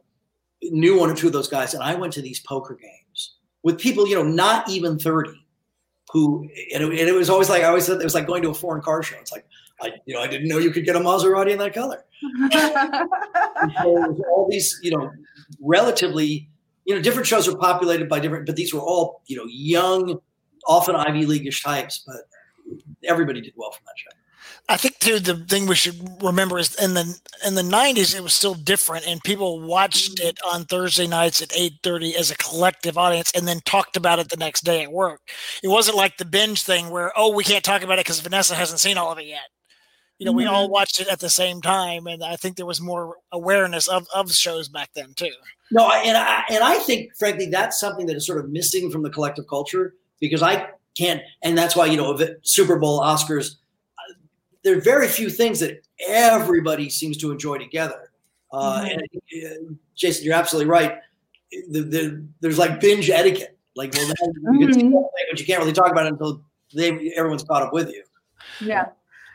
knew 0.64 1.00
one 1.00 1.12
or 1.12 1.16
two 1.16 1.28
of 1.28 1.34
those 1.34 1.48
guys, 1.48 1.74
and 1.74 1.84
I 1.84 1.94
went 1.96 2.14
to 2.14 2.22
these 2.22 2.40
poker 2.40 2.76
games 2.76 3.36
with 3.64 3.80
people, 3.80 4.08
you 4.08 4.16
know, 4.16 4.24
not 4.24 4.68
even 4.70 4.98
30 4.98 5.32
who, 6.12 6.50
and 6.74 6.84
it, 6.84 7.00
and 7.00 7.10
it 7.10 7.14
was 7.14 7.30
always 7.30 7.50
like, 7.50 7.64
I 7.64 7.68
always 7.68 7.86
said 7.86 8.02
it 8.02 8.04
was 8.04 8.16
like 8.16 8.28
going 8.28 8.42
to 8.44 8.50
a 8.50 8.54
foreign 8.54 8.82
car 8.82 9.02
show. 9.02 9.16
It's 9.20 9.32
like, 9.32 9.46
I, 9.82 9.94
you 10.06 10.14
know, 10.14 10.22
I 10.22 10.28
didn't 10.28 10.48
know 10.48 10.58
you 10.58 10.72
could 10.72 10.86
get 10.86 10.96
a 10.96 11.00
Maserati 11.00 11.52
in 11.52 11.58
that 11.60 11.74
color. 11.74 12.04
so 13.82 14.24
all 14.30 14.48
these, 14.50 14.80
you 14.84 14.92
know, 14.92 15.12
relatively, 15.60 16.50
you 16.86 16.96
know, 16.96 17.02
different 17.02 17.28
shows 17.28 17.48
are 17.48 17.58
populated 17.58 18.10
by 18.10 18.20
different, 18.20 18.46
but 18.46 18.56
these 18.56 18.74
were 18.74 18.82
all, 18.82 19.22
you 19.28 19.38
know, 19.38 19.46
young, 19.48 20.20
often 20.68 20.96
Ivy 20.96 21.26
Leagueish 21.26 21.64
types, 21.64 22.04
but 22.06 22.22
everybody 23.04 23.42
did 23.42 23.54
well 23.56 23.72
from 23.72 23.84
that 23.86 23.94
show. 23.98 24.10
I 24.70 24.78
think 24.78 25.00
too 25.00 25.20
the 25.20 25.36
thing 25.36 25.66
we 25.66 25.76
should 25.76 26.24
remember 26.24 26.58
is 26.58 26.76
in 26.76 26.94
the 26.94 27.20
in 27.46 27.56
the 27.56 27.64
nineties 27.64 28.14
it 28.14 28.24
was 28.24 28.34
still 28.34 28.54
different 28.54 29.08
and 29.08 29.22
people 29.22 29.60
watched 29.60 30.20
it 30.20 30.40
on 30.46 30.66
Thursday 30.66 31.08
nights 31.08 31.42
at 31.42 31.56
eight 31.58 31.74
thirty 31.84 32.16
as 32.16 32.32
a 32.32 32.38
collective 32.38 32.98
audience 32.98 33.32
and 33.36 33.48
then 33.48 33.60
talked 33.66 33.98
about 33.98 34.20
it 34.20 34.30
the 34.30 34.38
next 34.38 34.62
day 34.62 34.84
at 34.84 34.92
work. 34.92 35.22
It 35.64 35.68
wasn't 35.68 35.98
like 35.98 36.18
the 36.18 36.26
binge 36.26 36.64
thing 36.64 36.90
where 36.90 37.12
oh 37.18 37.34
we 37.34 37.44
can't 37.44 37.66
talk 37.66 37.82
about 37.82 38.00
it 38.00 38.06
because 38.06 38.22
Vanessa 38.22 38.56
hasn't 38.56 38.80
seen 38.80 38.98
all 38.98 39.12
of 39.12 39.18
it 39.18 39.26
yet 39.26 39.50
you 40.22 40.26
know, 40.26 40.34
mm-hmm. 40.34 40.38
we 40.38 40.46
all 40.46 40.66
mm-hmm. 40.66 40.74
watched 40.74 41.00
it 41.00 41.08
at 41.08 41.20
the 41.20 41.32
same 41.32 41.64
time, 41.64 42.06
and 42.06 42.24
I 42.24 42.36
think 42.36 42.56
there 42.56 42.66
was 42.68 42.80
more 42.80 43.16
awareness 43.32 43.88
of 43.88 44.06
of 44.14 44.32
shows 44.32 44.70
back 44.70 44.92
then 44.94 45.16
too. 45.16 45.32
No, 45.72 45.90
and 45.90 46.16
I 46.16 46.44
and 46.52 46.64
I 46.64 46.78
think, 46.78 47.16
frankly, 47.18 47.48
that's 47.48 47.80
something 47.80 48.06
that 48.06 48.16
is 48.16 48.28
sort 48.28 48.38
of 48.38 48.52
missing 48.52 48.92
from 48.92 49.02
the 49.02 49.10
collective 49.10 49.48
culture 49.48 49.96
because 50.20 50.44
I 50.44 50.68
can't, 50.96 51.24
and 51.42 51.58
that's 51.58 51.76
why 51.76 51.88
you 51.88 51.98
know, 51.98 52.20
Super 52.44 52.78
Bowl, 52.78 53.02
Oscars, 53.02 53.56
uh, 53.98 54.14
there 54.64 54.78
are 54.78 54.82
very 54.82 55.08
few 55.08 55.28
things 55.28 55.60
that 55.62 55.84
everybody 56.08 56.88
seems 56.92 57.18
to 57.18 57.32
enjoy 57.32 57.58
together. 57.58 58.12
Uh, 58.54 58.86
mm-hmm. 58.86 59.00
And 59.00 59.72
uh, 59.72 59.74
Jason, 59.96 60.24
you're 60.24 60.36
absolutely 60.36 60.70
right. 60.70 61.00
The, 61.72 61.82
the, 61.82 62.28
there's 62.42 62.60
like 62.60 62.80
binge 62.80 63.10
etiquette. 63.10 63.58
Like, 63.76 63.92
well, 63.96 64.06
you 64.54 64.68
mm-hmm. 64.68 64.92
but 64.92 65.40
you 65.40 65.48
can't 65.48 65.62
really 65.62 65.74
talk 65.74 65.90
about 65.90 66.06
it 66.06 66.12
until 66.12 66.44
they 66.76 67.12
everyone's 67.16 67.44
caught 67.44 67.64
up 67.64 67.74
with 67.74 67.90
you. 67.90 68.04
Yeah. 68.60 68.90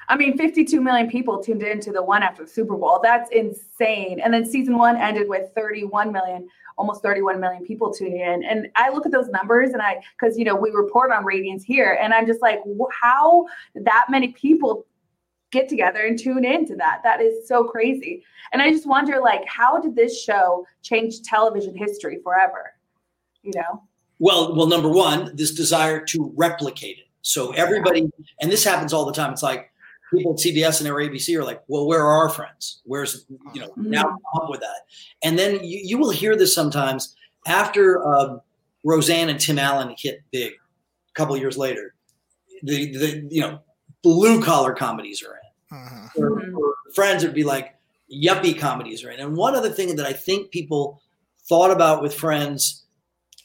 I 0.09 0.17
mean, 0.17 0.37
52 0.37 0.81
million 0.81 1.11
people 1.11 1.43
tuned 1.43 1.63
into 1.63 1.93
the 1.93 2.03
one 2.03 2.23
after 2.23 2.45
the 2.45 2.51
Super 2.51 2.77
Bowl. 2.77 3.01
That's 3.03 3.31
insane. 3.31 4.21
And 4.21 4.33
then 4.33 4.45
season 4.45 4.79
one 4.79 4.97
ended 4.97 5.29
with 5.29 5.51
31 5.55 6.13
million, 6.13 6.49
almost 6.79 7.03
31 7.03 7.41
million 7.41 7.65
people 7.65 7.93
tuning 7.93 8.21
in. 8.21 8.45
And 8.45 8.69
I 8.77 8.91
look 8.91 9.07
at 9.07 9.13
those 9.13 9.29
numbers 9.29 9.71
and 9.71 9.83
I, 9.83 10.03
because, 10.19 10.39
you 10.39 10.45
know, 10.45 10.55
we 10.55 10.71
report 10.71 11.11
on 11.11 11.25
ratings 11.25 11.65
here, 11.65 11.99
and 12.01 12.15
I'm 12.15 12.27
just 12.27 12.43
like, 12.43 12.61
how 13.03 13.47
that 13.75 14.07
many 14.09 14.29
people 14.29 14.87
get 15.51 15.69
together 15.69 16.01
and 16.01 16.19
tune 16.19 16.45
into 16.45 16.77
that. 16.77 17.01
That 17.03 17.21
is 17.21 17.47
so 17.49 17.65
crazy. 17.65 18.25
And 18.53 18.61
I 18.61 18.71
just 18.71 18.87
wonder, 18.87 19.21
like, 19.21 19.45
how 19.47 19.79
did 19.79 19.97
this 19.97 20.23
show 20.23 20.67
change 20.83 21.23
television 21.23 21.77
history 21.77 22.19
forever? 22.23 22.75
You 23.43 23.53
know? 23.55 23.83
Well, 24.19 24.55
well, 24.55 24.67
number 24.67 24.89
one, 24.89 25.35
this 25.35 25.53
desire 25.53 26.05
to 26.07 26.33
replicate 26.37 26.99
it. 26.99 27.05
So 27.23 27.53
everybody, 27.53 28.11
and 28.41 28.51
this 28.51 28.65
happens 28.65 28.93
all 28.93 29.05
the 29.05 29.13
time. 29.13 29.33
It's 29.33 29.43
like 29.43 29.71
people 30.13 30.33
at 30.33 30.39
CBS 30.39 30.81
and 30.81 30.89
or 30.89 30.97
ABC 30.97 31.37
are 31.39 31.45
like, 31.45 31.63
"Well, 31.69 31.87
where 31.87 32.01
are 32.01 32.19
our 32.19 32.29
friends? 32.29 32.81
Where's 32.85 33.27
you 33.53 33.61
know 33.61 33.69
mm-hmm. 33.69 33.91
now 33.91 34.03
come 34.03 34.43
up 34.43 34.51
with 34.51 34.61
that?" 34.61 34.87
And 35.23 35.39
then 35.39 35.65
you, 35.65 35.81
you 35.83 35.99
will 35.99 36.11
hear 36.11 36.37
this 36.37 36.55
sometimes 36.55 37.15
after 37.47 38.07
uh, 38.07 38.39
Roseanne 38.85 39.29
and 39.29 39.41
Tim 39.41 39.59
Allen 39.59 39.95
hit 39.99 40.23
big 40.31 40.53
a 40.53 41.13
couple 41.15 41.37
years 41.37 41.59
later. 41.59 41.95
The 42.63 42.97
the 42.97 43.29
you 43.31 43.41
know 43.41 43.61
blue 44.03 44.43
collar 44.43 44.75
comedies 44.75 45.23
are 45.23 45.35
in. 45.35 45.79
Mm-hmm. 45.79 46.23
Or, 46.23 46.31
mm-hmm. 46.31 46.57
or 46.57 46.75
friends 46.95 47.25
would 47.25 47.35
be 47.35 47.45
like 47.45 47.75
yuppie 48.13 48.59
comedies 48.59 49.05
are 49.05 49.11
in. 49.11 49.21
And 49.21 49.37
one 49.37 49.55
other 49.55 49.71
thing 49.71 49.97
that 49.97 50.07
I 50.07 50.13
think 50.13 50.51
people 50.51 51.03
thought 51.49 51.71
about 51.71 52.03
with 52.03 52.15
Friends 52.15 52.85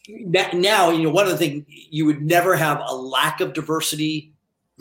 now, 0.08 0.90
you 0.90 1.04
know, 1.04 1.10
one 1.10 1.26
of 1.26 1.32
the 1.32 1.38
things 1.38 1.64
you 1.68 2.06
would 2.06 2.22
never 2.22 2.56
have 2.56 2.82
a 2.86 2.96
lack 2.96 3.40
of 3.40 3.54
diversity 3.54 4.31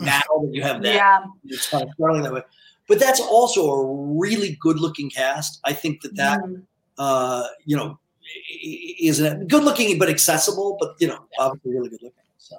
now 0.01 0.21
that 0.41 0.49
you 0.51 0.61
have 0.61 0.81
that. 0.83 0.95
Yeah. 0.95 1.23
It's 1.45 1.69
kind 1.69 1.83
of 1.83 1.89
starting 1.93 2.23
that 2.23 2.33
way. 2.33 2.41
But 2.87 2.99
that's 2.99 3.21
also 3.21 3.69
a 3.69 3.95
really 4.17 4.57
good 4.59 4.79
looking 4.79 5.09
cast. 5.09 5.59
I 5.63 5.73
think 5.73 6.01
that 6.01 6.15
that, 6.15 6.39
mm. 6.41 6.61
uh, 6.97 7.47
you 7.65 7.77
know, 7.77 7.97
is 8.61 9.19
good 9.19 9.63
looking 9.63 9.97
but 9.97 10.09
accessible, 10.09 10.77
but, 10.79 10.95
you 10.99 11.07
know, 11.07 11.19
obviously 11.39 11.73
really 11.73 11.89
good 11.89 12.01
looking. 12.01 12.17
So. 12.37 12.57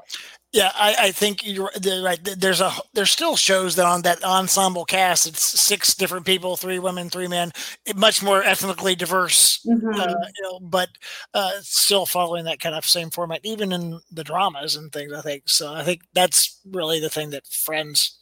Yeah, 0.53 0.70
I, 0.74 0.96
I, 0.98 1.12
think 1.12 1.46
you're 1.46 1.70
right. 2.03 2.22
There's 2.22 2.61
a 2.61 2.72
there's 2.92 3.11
still 3.11 3.36
shows 3.36 3.76
that 3.76 3.86
on 3.86 4.03
that 4.03 4.22
ensemble 4.22 4.84
cast. 4.84 5.26
It's 5.26 5.42
six 5.42 5.94
different 5.94 6.26
people, 6.26 6.59
three 6.59 6.78
women, 6.78 7.09
three 7.09 7.26
men, 7.26 7.53
much 7.96 8.22
more 8.22 8.42
ethnically 8.42 8.94
diverse, 8.94 9.64
mm-hmm. 9.66 9.98
uh, 9.98 10.09
you 10.09 10.42
know, 10.42 10.61
but 10.61 10.90
uh, 11.32 11.53
still 11.62 12.05
following 12.05 12.44
that 12.44 12.61
kind 12.61 12.74
of 12.74 12.84
same 12.84 13.09
format, 13.09 13.40
even 13.44 13.72
in 13.72 13.98
the 14.11 14.24
dramas 14.24 14.76
and 14.76 14.92
things. 14.92 15.11
I 15.14 15.22
think 15.22 15.44
so. 15.48 15.72
I 15.72 15.84
think 15.84 16.03
that's 16.12 16.61
really 16.70 17.00
the 17.00 17.11
thing 17.11 17.30
that 17.30 17.46
Friends. 17.46 18.18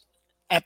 I, 0.49 0.61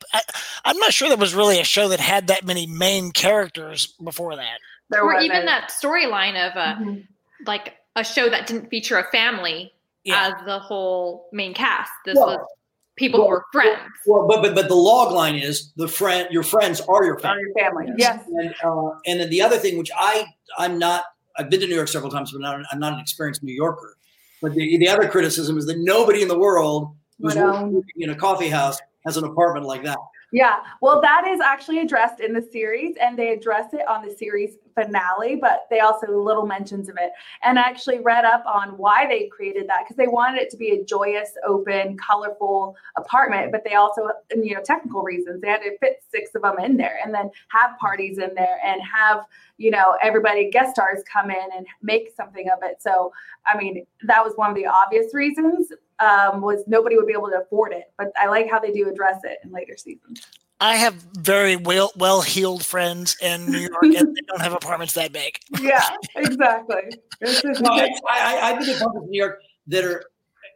am 0.66 0.78
not 0.78 0.94
sure 0.94 1.10
there 1.10 1.18
was 1.18 1.36
really 1.36 1.60
a 1.60 1.64
show 1.64 1.90
that 1.90 2.00
had 2.00 2.28
that 2.28 2.46
many 2.46 2.68
main 2.68 3.12
characters 3.12 3.94
before 4.04 4.36
that. 4.36 4.60
There 4.90 5.04
or 5.04 5.20
even 5.20 5.46
that 5.46 5.72
storyline 5.72 6.50
of 6.50 6.56
a 6.56 6.82
mm-hmm. 6.82 7.02
like 7.48 7.74
a 7.96 8.04
show 8.04 8.30
that 8.30 8.46
didn't 8.46 8.70
feature 8.70 8.98
a 8.98 9.10
family 9.12 9.72
yeah. 10.06 10.28
as 10.28 10.46
the 10.46 10.60
whole 10.60 11.28
main 11.34 11.54
cast. 11.54 11.92
This 12.06 12.16
well, 12.16 12.28
was 12.28 12.48
people 12.96 13.20
well, 13.20 13.28
who 13.28 13.34
were 13.34 13.46
friends. 13.52 13.92
Well, 14.06 14.28
but 14.28 14.42
but 14.42 14.56
but 14.56 14.70
the 14.70 14.76
log 14.76 15.12
line 15.12 15.36
is 15.36 15.74
the 15.76 15.88
friend. 15.88 16.28
Your 16.32 16.44
friends 16.44 16.80
are 16.82 17.04
your 17.04 17.20
family. 17.20 17.44
Are 17.44 17.46
your 17.46 17.54
family. 17.56 17.94
Yes. 17.98 18.24
And 18.28 18.54
uh, 18.64 18.92
and 19.06 19.20
then 19.20 19.30
the 19.30 19.42
other 19.42 19.58
thing, 19.58 19.78
which 19.78 19.92
I 19.98 20.26
I'm 20.58 20.80
not. 20.80 21.04
I've 21.38 21.50
been 21.50 21.60
to 21.60 21.68
New 21.68 21.76
York 21.76 21.90
several 21.90 22.10
times, 22.10 22.32
but 22.32 22.40
not, 22.40 22.62
I'm 22.72 22.80
not 22.80 22.94
an 22.94 23.00
experienced 23.00 23.44
New 23.44 23.54
Yorker. 23.54 23.98
But 24.42 24.54
the, 24.54 24.78
the 24.78 24.88
other 24.88 25.10
criticism 25.10 25.58
is 25.58 25.66
that 25.66 25.78
nobody 25.80 26.22
in 26.22 26.30
the 26.30 26.40
world 26.40 26.96
who's 27.20 27.36
working 27.36 27.84
in 27.98 28.10
a 28.10 28.16
coffee 28.16 28.48
house 28.48 28.80
has 29.06 29.18
an 29.18 29.24
apartment 29.24 29.66
like 29.66 29.84
that. 29.84 29.98
Yeah, 30.32 30.58
well, 30.82 31.00
that 31.02 31.28
is 31.28 31.40
actually 31.40 31.80
addressed 31.80 32.20
in 32.20 32.34
the 32.34 32.42
series, 32.42 32.96
and 33.00 33.18
they 33.18 33.30
address 33.30 33.74
it 33.74 33.88
on 33.88 34.06
the 34.06 34.14
series 34.14 34.58
finale, 34.74 35.38
but 35.38 35.62
they 35.70 35.80
also 35.80 36.08
little 36.08 36.46
mentions 36.46 36.90
of 36.90 36.98
it. 37.00 37.12
And 37.44 37.58
I 37.58 37.62
actually 37.62 38.00
read 38.00 38.26
up 38.26 38.44
on 38.46 38.78
why 38.78 39.08
they 39.08 39.28
created 39.28 39.70
that 39.70 39.84
because 39.84 39.96
they 39.96 40.08
wanted 40.08 40.42
it 40.42 40.50
to 40.50 40.58
be 40.58 40.72
a 40.72 40.84
joyous, 40.84 41.30
open, 41.48 41.98
colorful 41.98 42.76
apartment, 42.98 43.52
but 43.52 43.64
they 43.64 43.76
also, 43.76 44.10
you 44.36 44.56
know, 44.56 44.62
technical 44.62 45.04
reasons, 45.04 45.42
they 45.42 45.48
had 45.48 45.62
to 45.62 45.78
fit 45.78 46.04
six 46.10 46.32
of 46.36 46.42
them 46.42 46.60
in 46.60 46.76
there 46.76 47.00
and 47.04 47.14
then 47.14 47.30
have 47.50 47.78
parties 47.80 48.18
in 48.18 48.34
there 48.36 48.60
and 48.66 48.82
have, 48.82 49.24
you 49.58 49.72
know, 49.72 49.96
everybody 50.02 50.50
guest 50.50 50.72
stars 50.72 51.02
come 51.12 51.32
in 51.32 51.48
and 51.56 51.66
make 51.82 52.10
something 52.18 52.50
of 52.50 52.60
it. 52.64 52.82
So, 52.82 53.14
I 53.46 53.58
mean, 53.58 53.86
that 54.04 54.24
was 54.26 54.34
one 54.36 54.50
of 54.50 54.56
the 54.56 54.66
obvious 54.66 55.14
reasons 55.14 55.72
um, 56.00 56.42
was 56.42 56.64
nobody 56.68 56.98
would 56.98 57.08
be 57.08 57.14
able 57.14 57.30
to 57.30 57.42
afford 57.42 57.74
it. 57.74 57.92
But 57.98 58.12
I 58.18 58.28
like 58.28 58.50
how 58.50 58.60
they 58.60 58.72
do 58.72 58.90
address 58.90 59.22
it 59.24 59.40
in 59.44 59.52
later 59.52 59.78
seasons. 59.78 60.22
I 60.60 60.76
have 60.78 60.94
very 61.18 61.58
well 61.58 61.92
well 61.98 62.22
heeled 62.22 62.66
friends 62.66 63.18
in 63.22 63.52
New 63.52 63.60
York, 63.60 63.84
and 63.84 64.16
they 64.16 64.22
don't 64.28 64.42
have 64.42 64.54
apartments 64.54 64.94
that 64.94 65.12
big. 65.12 65.38
Yeah, 65.60 65.82
exactly. 66.16 66.92
no, 67.22 67.72
I, 67.72 67.90
I, 68.10 68.40
I've 68.42 68.60
been 68.60 68.70
in 68.70 68.76
apartments 68.76 69.06
in 69.06 69.12
New 69.12 69.20
York 69.20 69.42
that 69.68 69.84
are. 69.84 70.04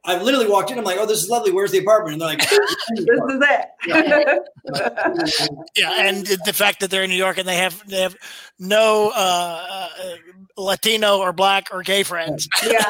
I've 0.05 0.21
literally 0.21 0.47
walked 0.47 0.71
in. 0.71 0.77
I'm 0.77 0.85
like, 0.85 0.97
"Oh, 0.97 1.05
this 1.05 1.21
is 1.21 1.29
lovely. 1.29 1.51
Where's 1.51 1.71
the 1.71 1.79
apartment?" 1.79 2.13
And 2.13 2.21
they're 2.21 2.29
like, 2.29 2.39
"This 2.49 3.07
is 3.07 3.41
it." 3.41 3.65
Yeah. 3.85 5.55
yeah, 5.75 6.07
and 6.07 6.25
the 6.45 6.53
fact 6.53 6.79
that 6.79 6.89
they're 6.89 7.03
in 7.03 7.09
New 7.09 7.17
York 7.17 7.37
and 7.37 7.45
they 7.45 7.57
have 7.57 7.85
they 7.89 7.99
have 8.01 8.15
no 8.59 9.11
uh, 9.13 9.89
uh 10.01 10.15
Latino 10.57 11.17
or 11.17 11.33
Black 11.33 11.67
or 11.73 11.83
gay 11.83 12.03
friends. 12.03 12.47
Yeah, 12.65 12.89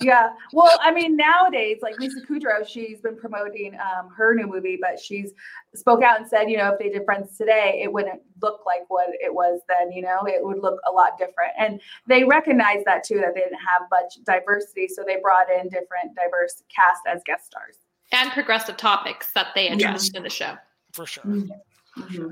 yeah. 0.00 0.30
Well, 0.52 0.78
I 0.82 0.92
mean, 0.92 1.16
nowadays, 1.16 1.78
like 1.82 1.98
Lisa 1.98 2.20
Kudrow, 2.28 2.66
she's 2.66 3.00
been 3.00 3.16
promoting 3.16 3.74
um, 3.74 4.10
her 4.16 4.34
new 4.34 4.46
movie, 4.46 4.78
but 4.80 4.98
she's 4.98 5.32
spoke 5.74 6.02
out 6.02 6.20
and 6.20 6.28
said, 6.28 6.50
you 6.50 6.56
know, 6.56 6.72
if 6.72 6.78
they 6.78 6.88
did 6.88 7.04
Friends 7.04 7.36
today, 7.36 7.80
it 7.82 7.92
wouldn't 7.92 8.20
look 8.42 8.60
like 8.66 8.82
what 8.88 9.08
it 9.20 9.32
was 9.32 9.60
then. 9.68 9.92
You 9.92 10.02
know, 10.02 10.20
it 10.26 10.44
would 10.44 10.58
look 10.58 10.80
a 10.88 10.92
lot 10.92 11.18
different. 11.18 11.52
And 11.58 11.80
they 12.06 12.24
recognized 12.24 12.84
that 12.86 13.04
too, 13.04 13.16
that 13.16 13.34
they 13.34 13.40
didn't 13.40 13.58
have 13.58 13.82
much 13.90 14.14
diversity, 14.24 14.88
so 14.88 15.02
they 15.06 15.18
brought 15.22 15.46
in 15.50 15.68
different 15.68 16.14
diverse 16.16 16.62
cast 16.74 17.02
as 17.06 17.22
guest 17.24 17.46
stars 17.46 17.76
and 18.12 18.30
progressive 18.32 18.76
topics 18.76 19.32
that 19.34 19.48
they 19.54 19.68
addressed 19.68 20.10
yes. 20.12 20.16
in 20.16 20.22
the 20.22 20.30
show. 20.30 20.54
For 20.92 21.06
sure. 21.06 21.24
Mm-hmm. 21.24 22.02
Mm-hmm. 22.02 22.28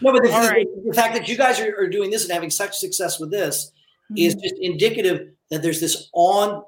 No, 0.00 0.12
but 0.12 0.22
the, 0.22 0.28
right. 0.28 0.66
the, 0.86 0.92
fact 0.92 1.14
that 1.14 1.28
you 1.28 1.36
guys 1.36 1.58
are, 1.58 1.74
are, 1.78 1.88
doing 1.88 2.10
this 2.10 2.24
and 2.24 2.32
having 2.32 2.50
such 2.50 2.76
success 2.76 3.18
with 3.18 3.30
this 3.30 3.72
mm-hmm. 4.10 4.18
is 4.18 4.34
just 4.34 4.54
indicative 4.60 5.28
that 5.50 5.62
there's 5.62 5.80
this 5.80 6.10
on 6.12 6.62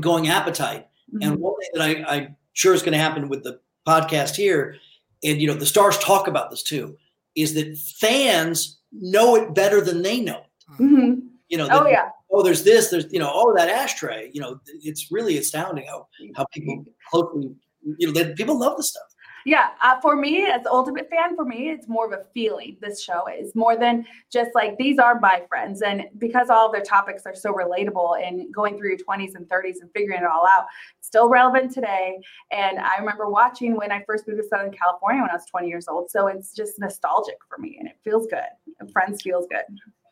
going 0.00 0.28
appetite. 0.28 0.86
Mm-hmm. 1.12 1.22
And 1.22 1.40
one 1.40 1.54
thing 1.60 1.70
that 1.74 1.82
I, 1.82 2.16
I'm 2.16 2.36
sure 2.52 2.74
is 2.74 2.82
going 2.82 2.92
to 2.92 2.98
happen 2.98 3.28
with 3.28 3.44
the 3.44 3.60
podcast 3.86 4.36
here, 4.36 4.76
and 5.24 5.40
you 5.40 5.46
know, 5.46 5.54
the 5.54 5.66
stars 5.66 5.98
talk 5.98 6.28
about 6.28 6.50
this 6.50 6.62
too, 6.62 6.96
is 7.36 7.54
that 7.54 7.76
fans 7.78 8.78
know 8.92 9.36
it 9.36 9.54
better 9.54 9.80
than 9.80 10.02
they 10.02 10.20
know 10.20 10.38
it. 10.38 10.82
Mm-hmm. 10.82 11.26
You 11.48 11.58
know, 11.58 11.68
oh 11.70 11.86
yeah. 11.86 12.08
Oh, 12.30 12.42
there's 12.42 12.64
this. 12.64 12.88
There's 12.88 13.12
you 13.12 13.18
know, 13.18 13.30
oh 13.32 13.54
that 13.54 13.68
ashtray. 13.68 14.30
You 14.32 14.40
know, 14.40 14.60
it's 14.82 15.12
really 15.12 15.36
astounding 15.36 15.86
how 15.86 16.08
how 16.34 16.46
people 16.52 16.84
closely 17.10 17.54
you 17.98 18.06
know 18.06 18.12
that 18.12 18.36
people 18.36 18.58
love 18.58 18.76
the 18.76 18.82
stuff. 18.82 19.02
Yeah, 19.44 19.70
uh, 19.82 20.00
for 20.00 20.16
me 20.16 20.46
as 20.46 20.66
ultimate 20.66 21.08
fan, 21.10 21.34
for 21.36 21.44
me 21.44 21.70
it's 21.70 21.88
more 21.88 22.06
of 22.06 22.12
a 22.12 22.24
feeling. 22.32 22.76
This 22.80 23.02
show 23.02 23.26
is 23.26 23.54
more 23.54 23.76
than 23.76 24.06
just 24.30 24.50
like 24.54 24.76
these 24.78 24.98
are 24.98 25.18
my 25.18 25.42
friends, 25.48 25.82
and 25.82 26.04
because 26.18 26.48
all 26.50 26.66
of 26.66 26.72
their 26.72 26.82
topics 26.82 27.24
are 27.26 27.34
so 27.34 27.52
relatable 27.52 28.22
and 28.22 28.52
going 28.54 28.76
through 28.76 28.90
your 28.90 28.98
20s 28.98 29.34
and 29.34 29.48
30s 29.48 29.80
and 29.80 29.90
figuring 29.94 30.22
it 30.22 30.26
all 30.26 30.46
out, 30.46 30.66
still 31.00 31.28
relevant 31.28 31.72
today. 31.72 32.18
And 32.50 32.78
I 32.78 32.96
remember 32.98 33.28
watching 33.28 33.76
when 33.76 33.90
I 33.90 34.02
first 34.06 34.28
moved 34.28 34.40
to 34.42 34.48
Southern 34.48 34.72
California 34.72 35.22
when 35.22 35.30
I 35.30 35.34
was 35.34 35.46
20 35.46 35.68
years 35.68 35.88
old, 35.88 36.10
so 36.10 36.28
it's 36.28 36.54
just 36.54 36.78
nostalgic 36.78 37.36
for 37.48 37.58
me, 37.58 37.76
and 37.78 37.88
it 37.88 37.96
feels 38.04 38.26
good. 38.28 38.90
Friends 38.92 39.22
feels 39.22 39.46
good. 39.50 39.64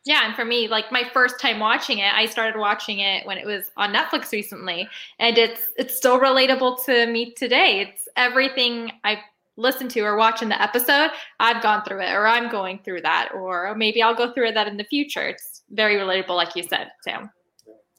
Yeah, 0.03 0.25
and 0.25 0.35
for 0.35 0.45
me, 0.45 0.67
like 0.67 0.91
my 0.91 1.03
first 1.13 1.39
time 1.39 1.59
watching 1.59 1.99
it, 1.99 2.11
I 2.13 2.25
started 2.25 2.59
watching 2.59 2.99
it 2.99 3.25
when 3.25 3.37
it 3.37 3.45
was 3.45 3.69
on 3.77 3.93
Netflix 3.93 4.31
recently, 4.31 4.89
and 5.19 5.37
it's 5.37 5.71
it's 5.77 5.95
still 5.95 6.19
relatable 6.19 6.83
to 6.85 7.05
me 7.05 7.33
today. 7.33 7.81
It's 7.81 8.07
everything 8.15 8.91
I've 9.03 9.19
listened 9.57 9.91
to 9.91 9.99
or 10.01 10.15
watching 10.15 10.49
the 10.49 10.59
episode. 10.59 11.11
I've 11.39 11.61
gone 11.61 11.83
through 11.83 12.01
it, 12.01 12.11
or 12.13 12.25
I'm 12.25 12.49
going 12.49 12.79
through 12.83 13.01
that, 13.01 13.29
or 13.35 13.75
maybe 13.75 14.01
I'll 14.01 14.15
go 14.15 14.33
through 14.33 14.53
that 14.53 14.67
in 14.67 14.77
the 14.77 14.85
future. 14.85 15.27
It's 15.27 15.61
very 15.69 15.95
relatable, 15.97 16.35
like 16.35 16.55
you 16.55 16.63
said, 16.63 16.89
Sam. 17.03 17.29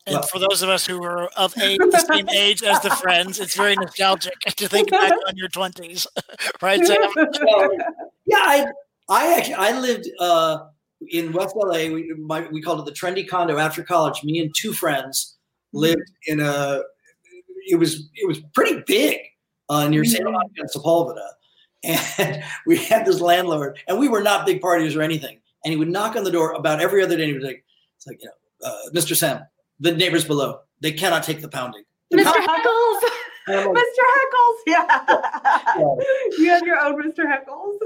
And 0.04 0.14
well, 0.14 0.22
for 0.24 0.40
those 0.40 0.62
of 0.62 0.68
us 0.68 0.84
who 0.84 1.04
are 1.04 1.26
of 1.36 1.56
age, 1.62 1.78
the 1.78 2.04
same 2.12 2.28
age 2.30 2.64
as 2.64 2.80
the 2.80 2.90
friends, 2.90 3.38
it's 3.38 3.56
very 3.56 3.76
nostalgic 3.76 4.36
to 4.56 4.68
think 4.68 4.90
back 4.90 5.12
on 5.28 5.36
your 5.36 5.48
twenties, 5.48 6.08
right, 6.60 6.84
Sam? 6.84 6.98
yeah, 8.26 8.38
I, 8.38 8.66
I 9.08 9.34
actually 9.38 9.54
I 9.54 9.78
lived. 9.78 10.10
uh 10.18 10.64
in 11.10 11.32
West 11.32 11.54
LA, 11.56 11.88
we, 11.88 12.12
my, 12.18 12.46
we 12.50 12.60
called 12.62 12.80
it 12.80 12.84
the 12.84 12.92
trendy 12.92 13.26
condo 13.26 13.58
after 13.58 13.82
college. 13.82 14.22
Me 14.24 14.38
and 14.40 14.52
two 14.56 14.72
friends 14.72 15.36
lived 15.72 16.10
in 16.26 16.40
a. 16.40 16.82
It 17.68 17.76
was 17.76 18.08
it 18.16 18.26
was 18.26 18.40
pretty 18.54 18.82
big 18.86 19.18
uh, 19.68 19.88
near 19.88 20.04
Santa. 20.04 20.30
Monica 20.30 20.54
and 20.58 20.70
Sepulveda, 20.70 21.28
and 21.84 22.42
we 22.66 22.76
had 22.76 23.04
this 23.06 23.20
landlord, 23.20 23.78
and 23.88 23.98
we 23.98 24.08
were 24.08 24.22
not 24.22 24.46
big 24.46 24.60
parties 24.60 24.96
or 24.96 25.02
anything. 25.02 25.38
And 25.64 25.72
he 25.72 25.78
would 25.78 25.88
knock 25.88 26.16
on 26.16 26.24
the 26.24 26.30
door 26.30 26.52
about 26.54 26.80
every 26.80 27.04
other 27.04 27.16
day. 27.16 27.22
And 27.22 27.30
he 27.30 27.38
was 27.38 27.44
like, 27.44 27.64
"It's 27.96 28.06
like 28.06 28.20
you 28.20 28.28
know, 28.28 28.68
uh, 28.68 28.90
Mr. 28.92 29.16
Sam, 29.16 29.42
the 29.78 29.92
neighbors 29.92 30.24
below, 30.24 30.60
they 30.80 30.92
cannot 30.92 31.22
take 31.22 31.40
the 31.40 31.48
pounding." 31.48 31.84
The 32.10 32.18
Mr. 32.18 32.32
Heckles. 32.32 33.10
Mr. 33.48 33.74
Heckles, 33.74 34.58
yeah. 34.66 34.86
yeah. 35.78 35.94
You 36.38 36.48
have 36.50 36.62
your 36.62 36.78
own 36.80 37.02
Mr. 37.02 37.24
Heckles. 37.24 37.78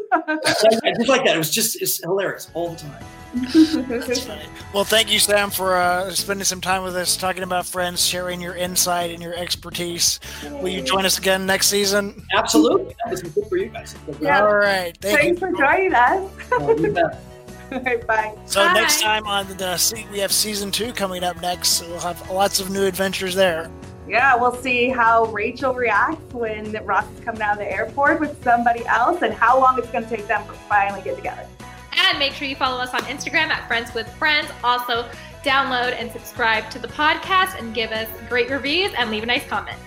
just 0.97 1.09
like 1.09 1.25
that. 1.25 1.35
It 1.35 1.39
was 1.39 1.51
just 1.51 1.81
it's 1.81 2.03
hilarious 2.03 2.51
all 2.55 2.71
the 2.71 2.77
time. 2.77 3.05
Well, 4.73 4.85
thank 4.85 5.11
you, 5.11 5.19
Sam, 5.19 5.51
for 5.51 5.77
uh, 5.77 6.11
spending 6.11 6.45
some 6.45 6.61
time 6.61 6.83
with 6.83 6.97
us, 6.97 7.17
talking 7.17 7.43
about 7.43 7.65
Friends, 7.67 8.05
sharing 8.05 8.43
your 8.43 8.55
insight 8.55 9.11
and 9.11 9.23
your 9.23 9.35
expertise. 9.35 10.21
Will 10.45 10.69
you 10.69 10.83
join 10.83 11.07
us 11.07 11.19
again 11.19 11.47
next 11.47 11.69
season? 11.69 12.23
Absolutely. 12.35 12.95
That 13.05 13.11
was 13.11 13.23
good 13.23 13.47
for 13.47 13.57
you 13.57 13.67
guys. 13.67 13.95
Yeah. 14.21 14.43
All 14.43 14.55
right. 14.55 14.97
Thank 15.01 15.19
Thanks 15.19 15.41
you. 15.41 15.47
for 15.47 15.57
joining 15.57 15.95
us. 15.95 16.31
All 17.73 17.81
right, 17.81 18.07
bye. 18.07 18.37
So 18.45 18.65
bye. 18.65 18.75
next 18.75 19.01
time 19.01 19.27
on 19.27 19.47
the 19.49 20.07
we 20.13 20.19
have 20.19 20.33
season 20.33 20.71
two 20.71 20.93
coming 20.93 21.25
up 21.25 21.41
next. 21.41 21.69
So 21.69 21.89
we'll 21.89 22.01
have 22.01 22.31
lots 22.31 22.61
of 22.61 22.71
new 22.71 22.85
adventures 22.85 23.35
there. 23.35 23.71
Yeah, 24.09 24.37
we'll 24.37 24.55
see 24.55 24.89
how 24.89 25.25
Rachel 25.27 25.75
reacts 25.75 26.33
when 26.33 26.73
Ross 26.85 27.05
is 27.13 27.21
coming 27.25 27.43
out 27.43 27.55
of 27.55 27.59
the 27.59 27.71
airport 27.71 28.21
with 28.21 28.43
somebody 28.45 28.87
else, 28.87 29.23
and 29.23 29.35
how 29.35 29.61
long 29.61 29.79
it's 29.79 29.91
going 29.91 30.05
to 30.05 30.11
take 30.11 30.27
them 30.27 30.47
to 30.47 30.53
finally 30.53 31.03
get 31.03 31.17
together. 31.17 31.47
And 31.93 32.19
make 32.19 32.33
sure 32.33 32.47
you 32.47 32.57
follow 32.57 32.81
us 32.81 32.95
on 32.95 33.01
Instagram 33.03 33.49
at 33.49 33.67
Friends 33.67 33.93
with 33.95 34.09
Friends. 34.15 34.49
Also, 34.63 35.09
download 35.43 35.93
and 35.99 36.11
subscribe 36.13 36.71
to 36.71 36.79
the 36.79 36.89
podcast 36.89 37.59
and 37.59 37.75
give 37.75 37.91
us 37.91 38.09
great 38.29 38.49
reviews 38.51 38.93
and 38.97 39.11
leave 39.11 39.23
a 39.23 39.27
nice 39.27 39.47
comment. 39.47 39.79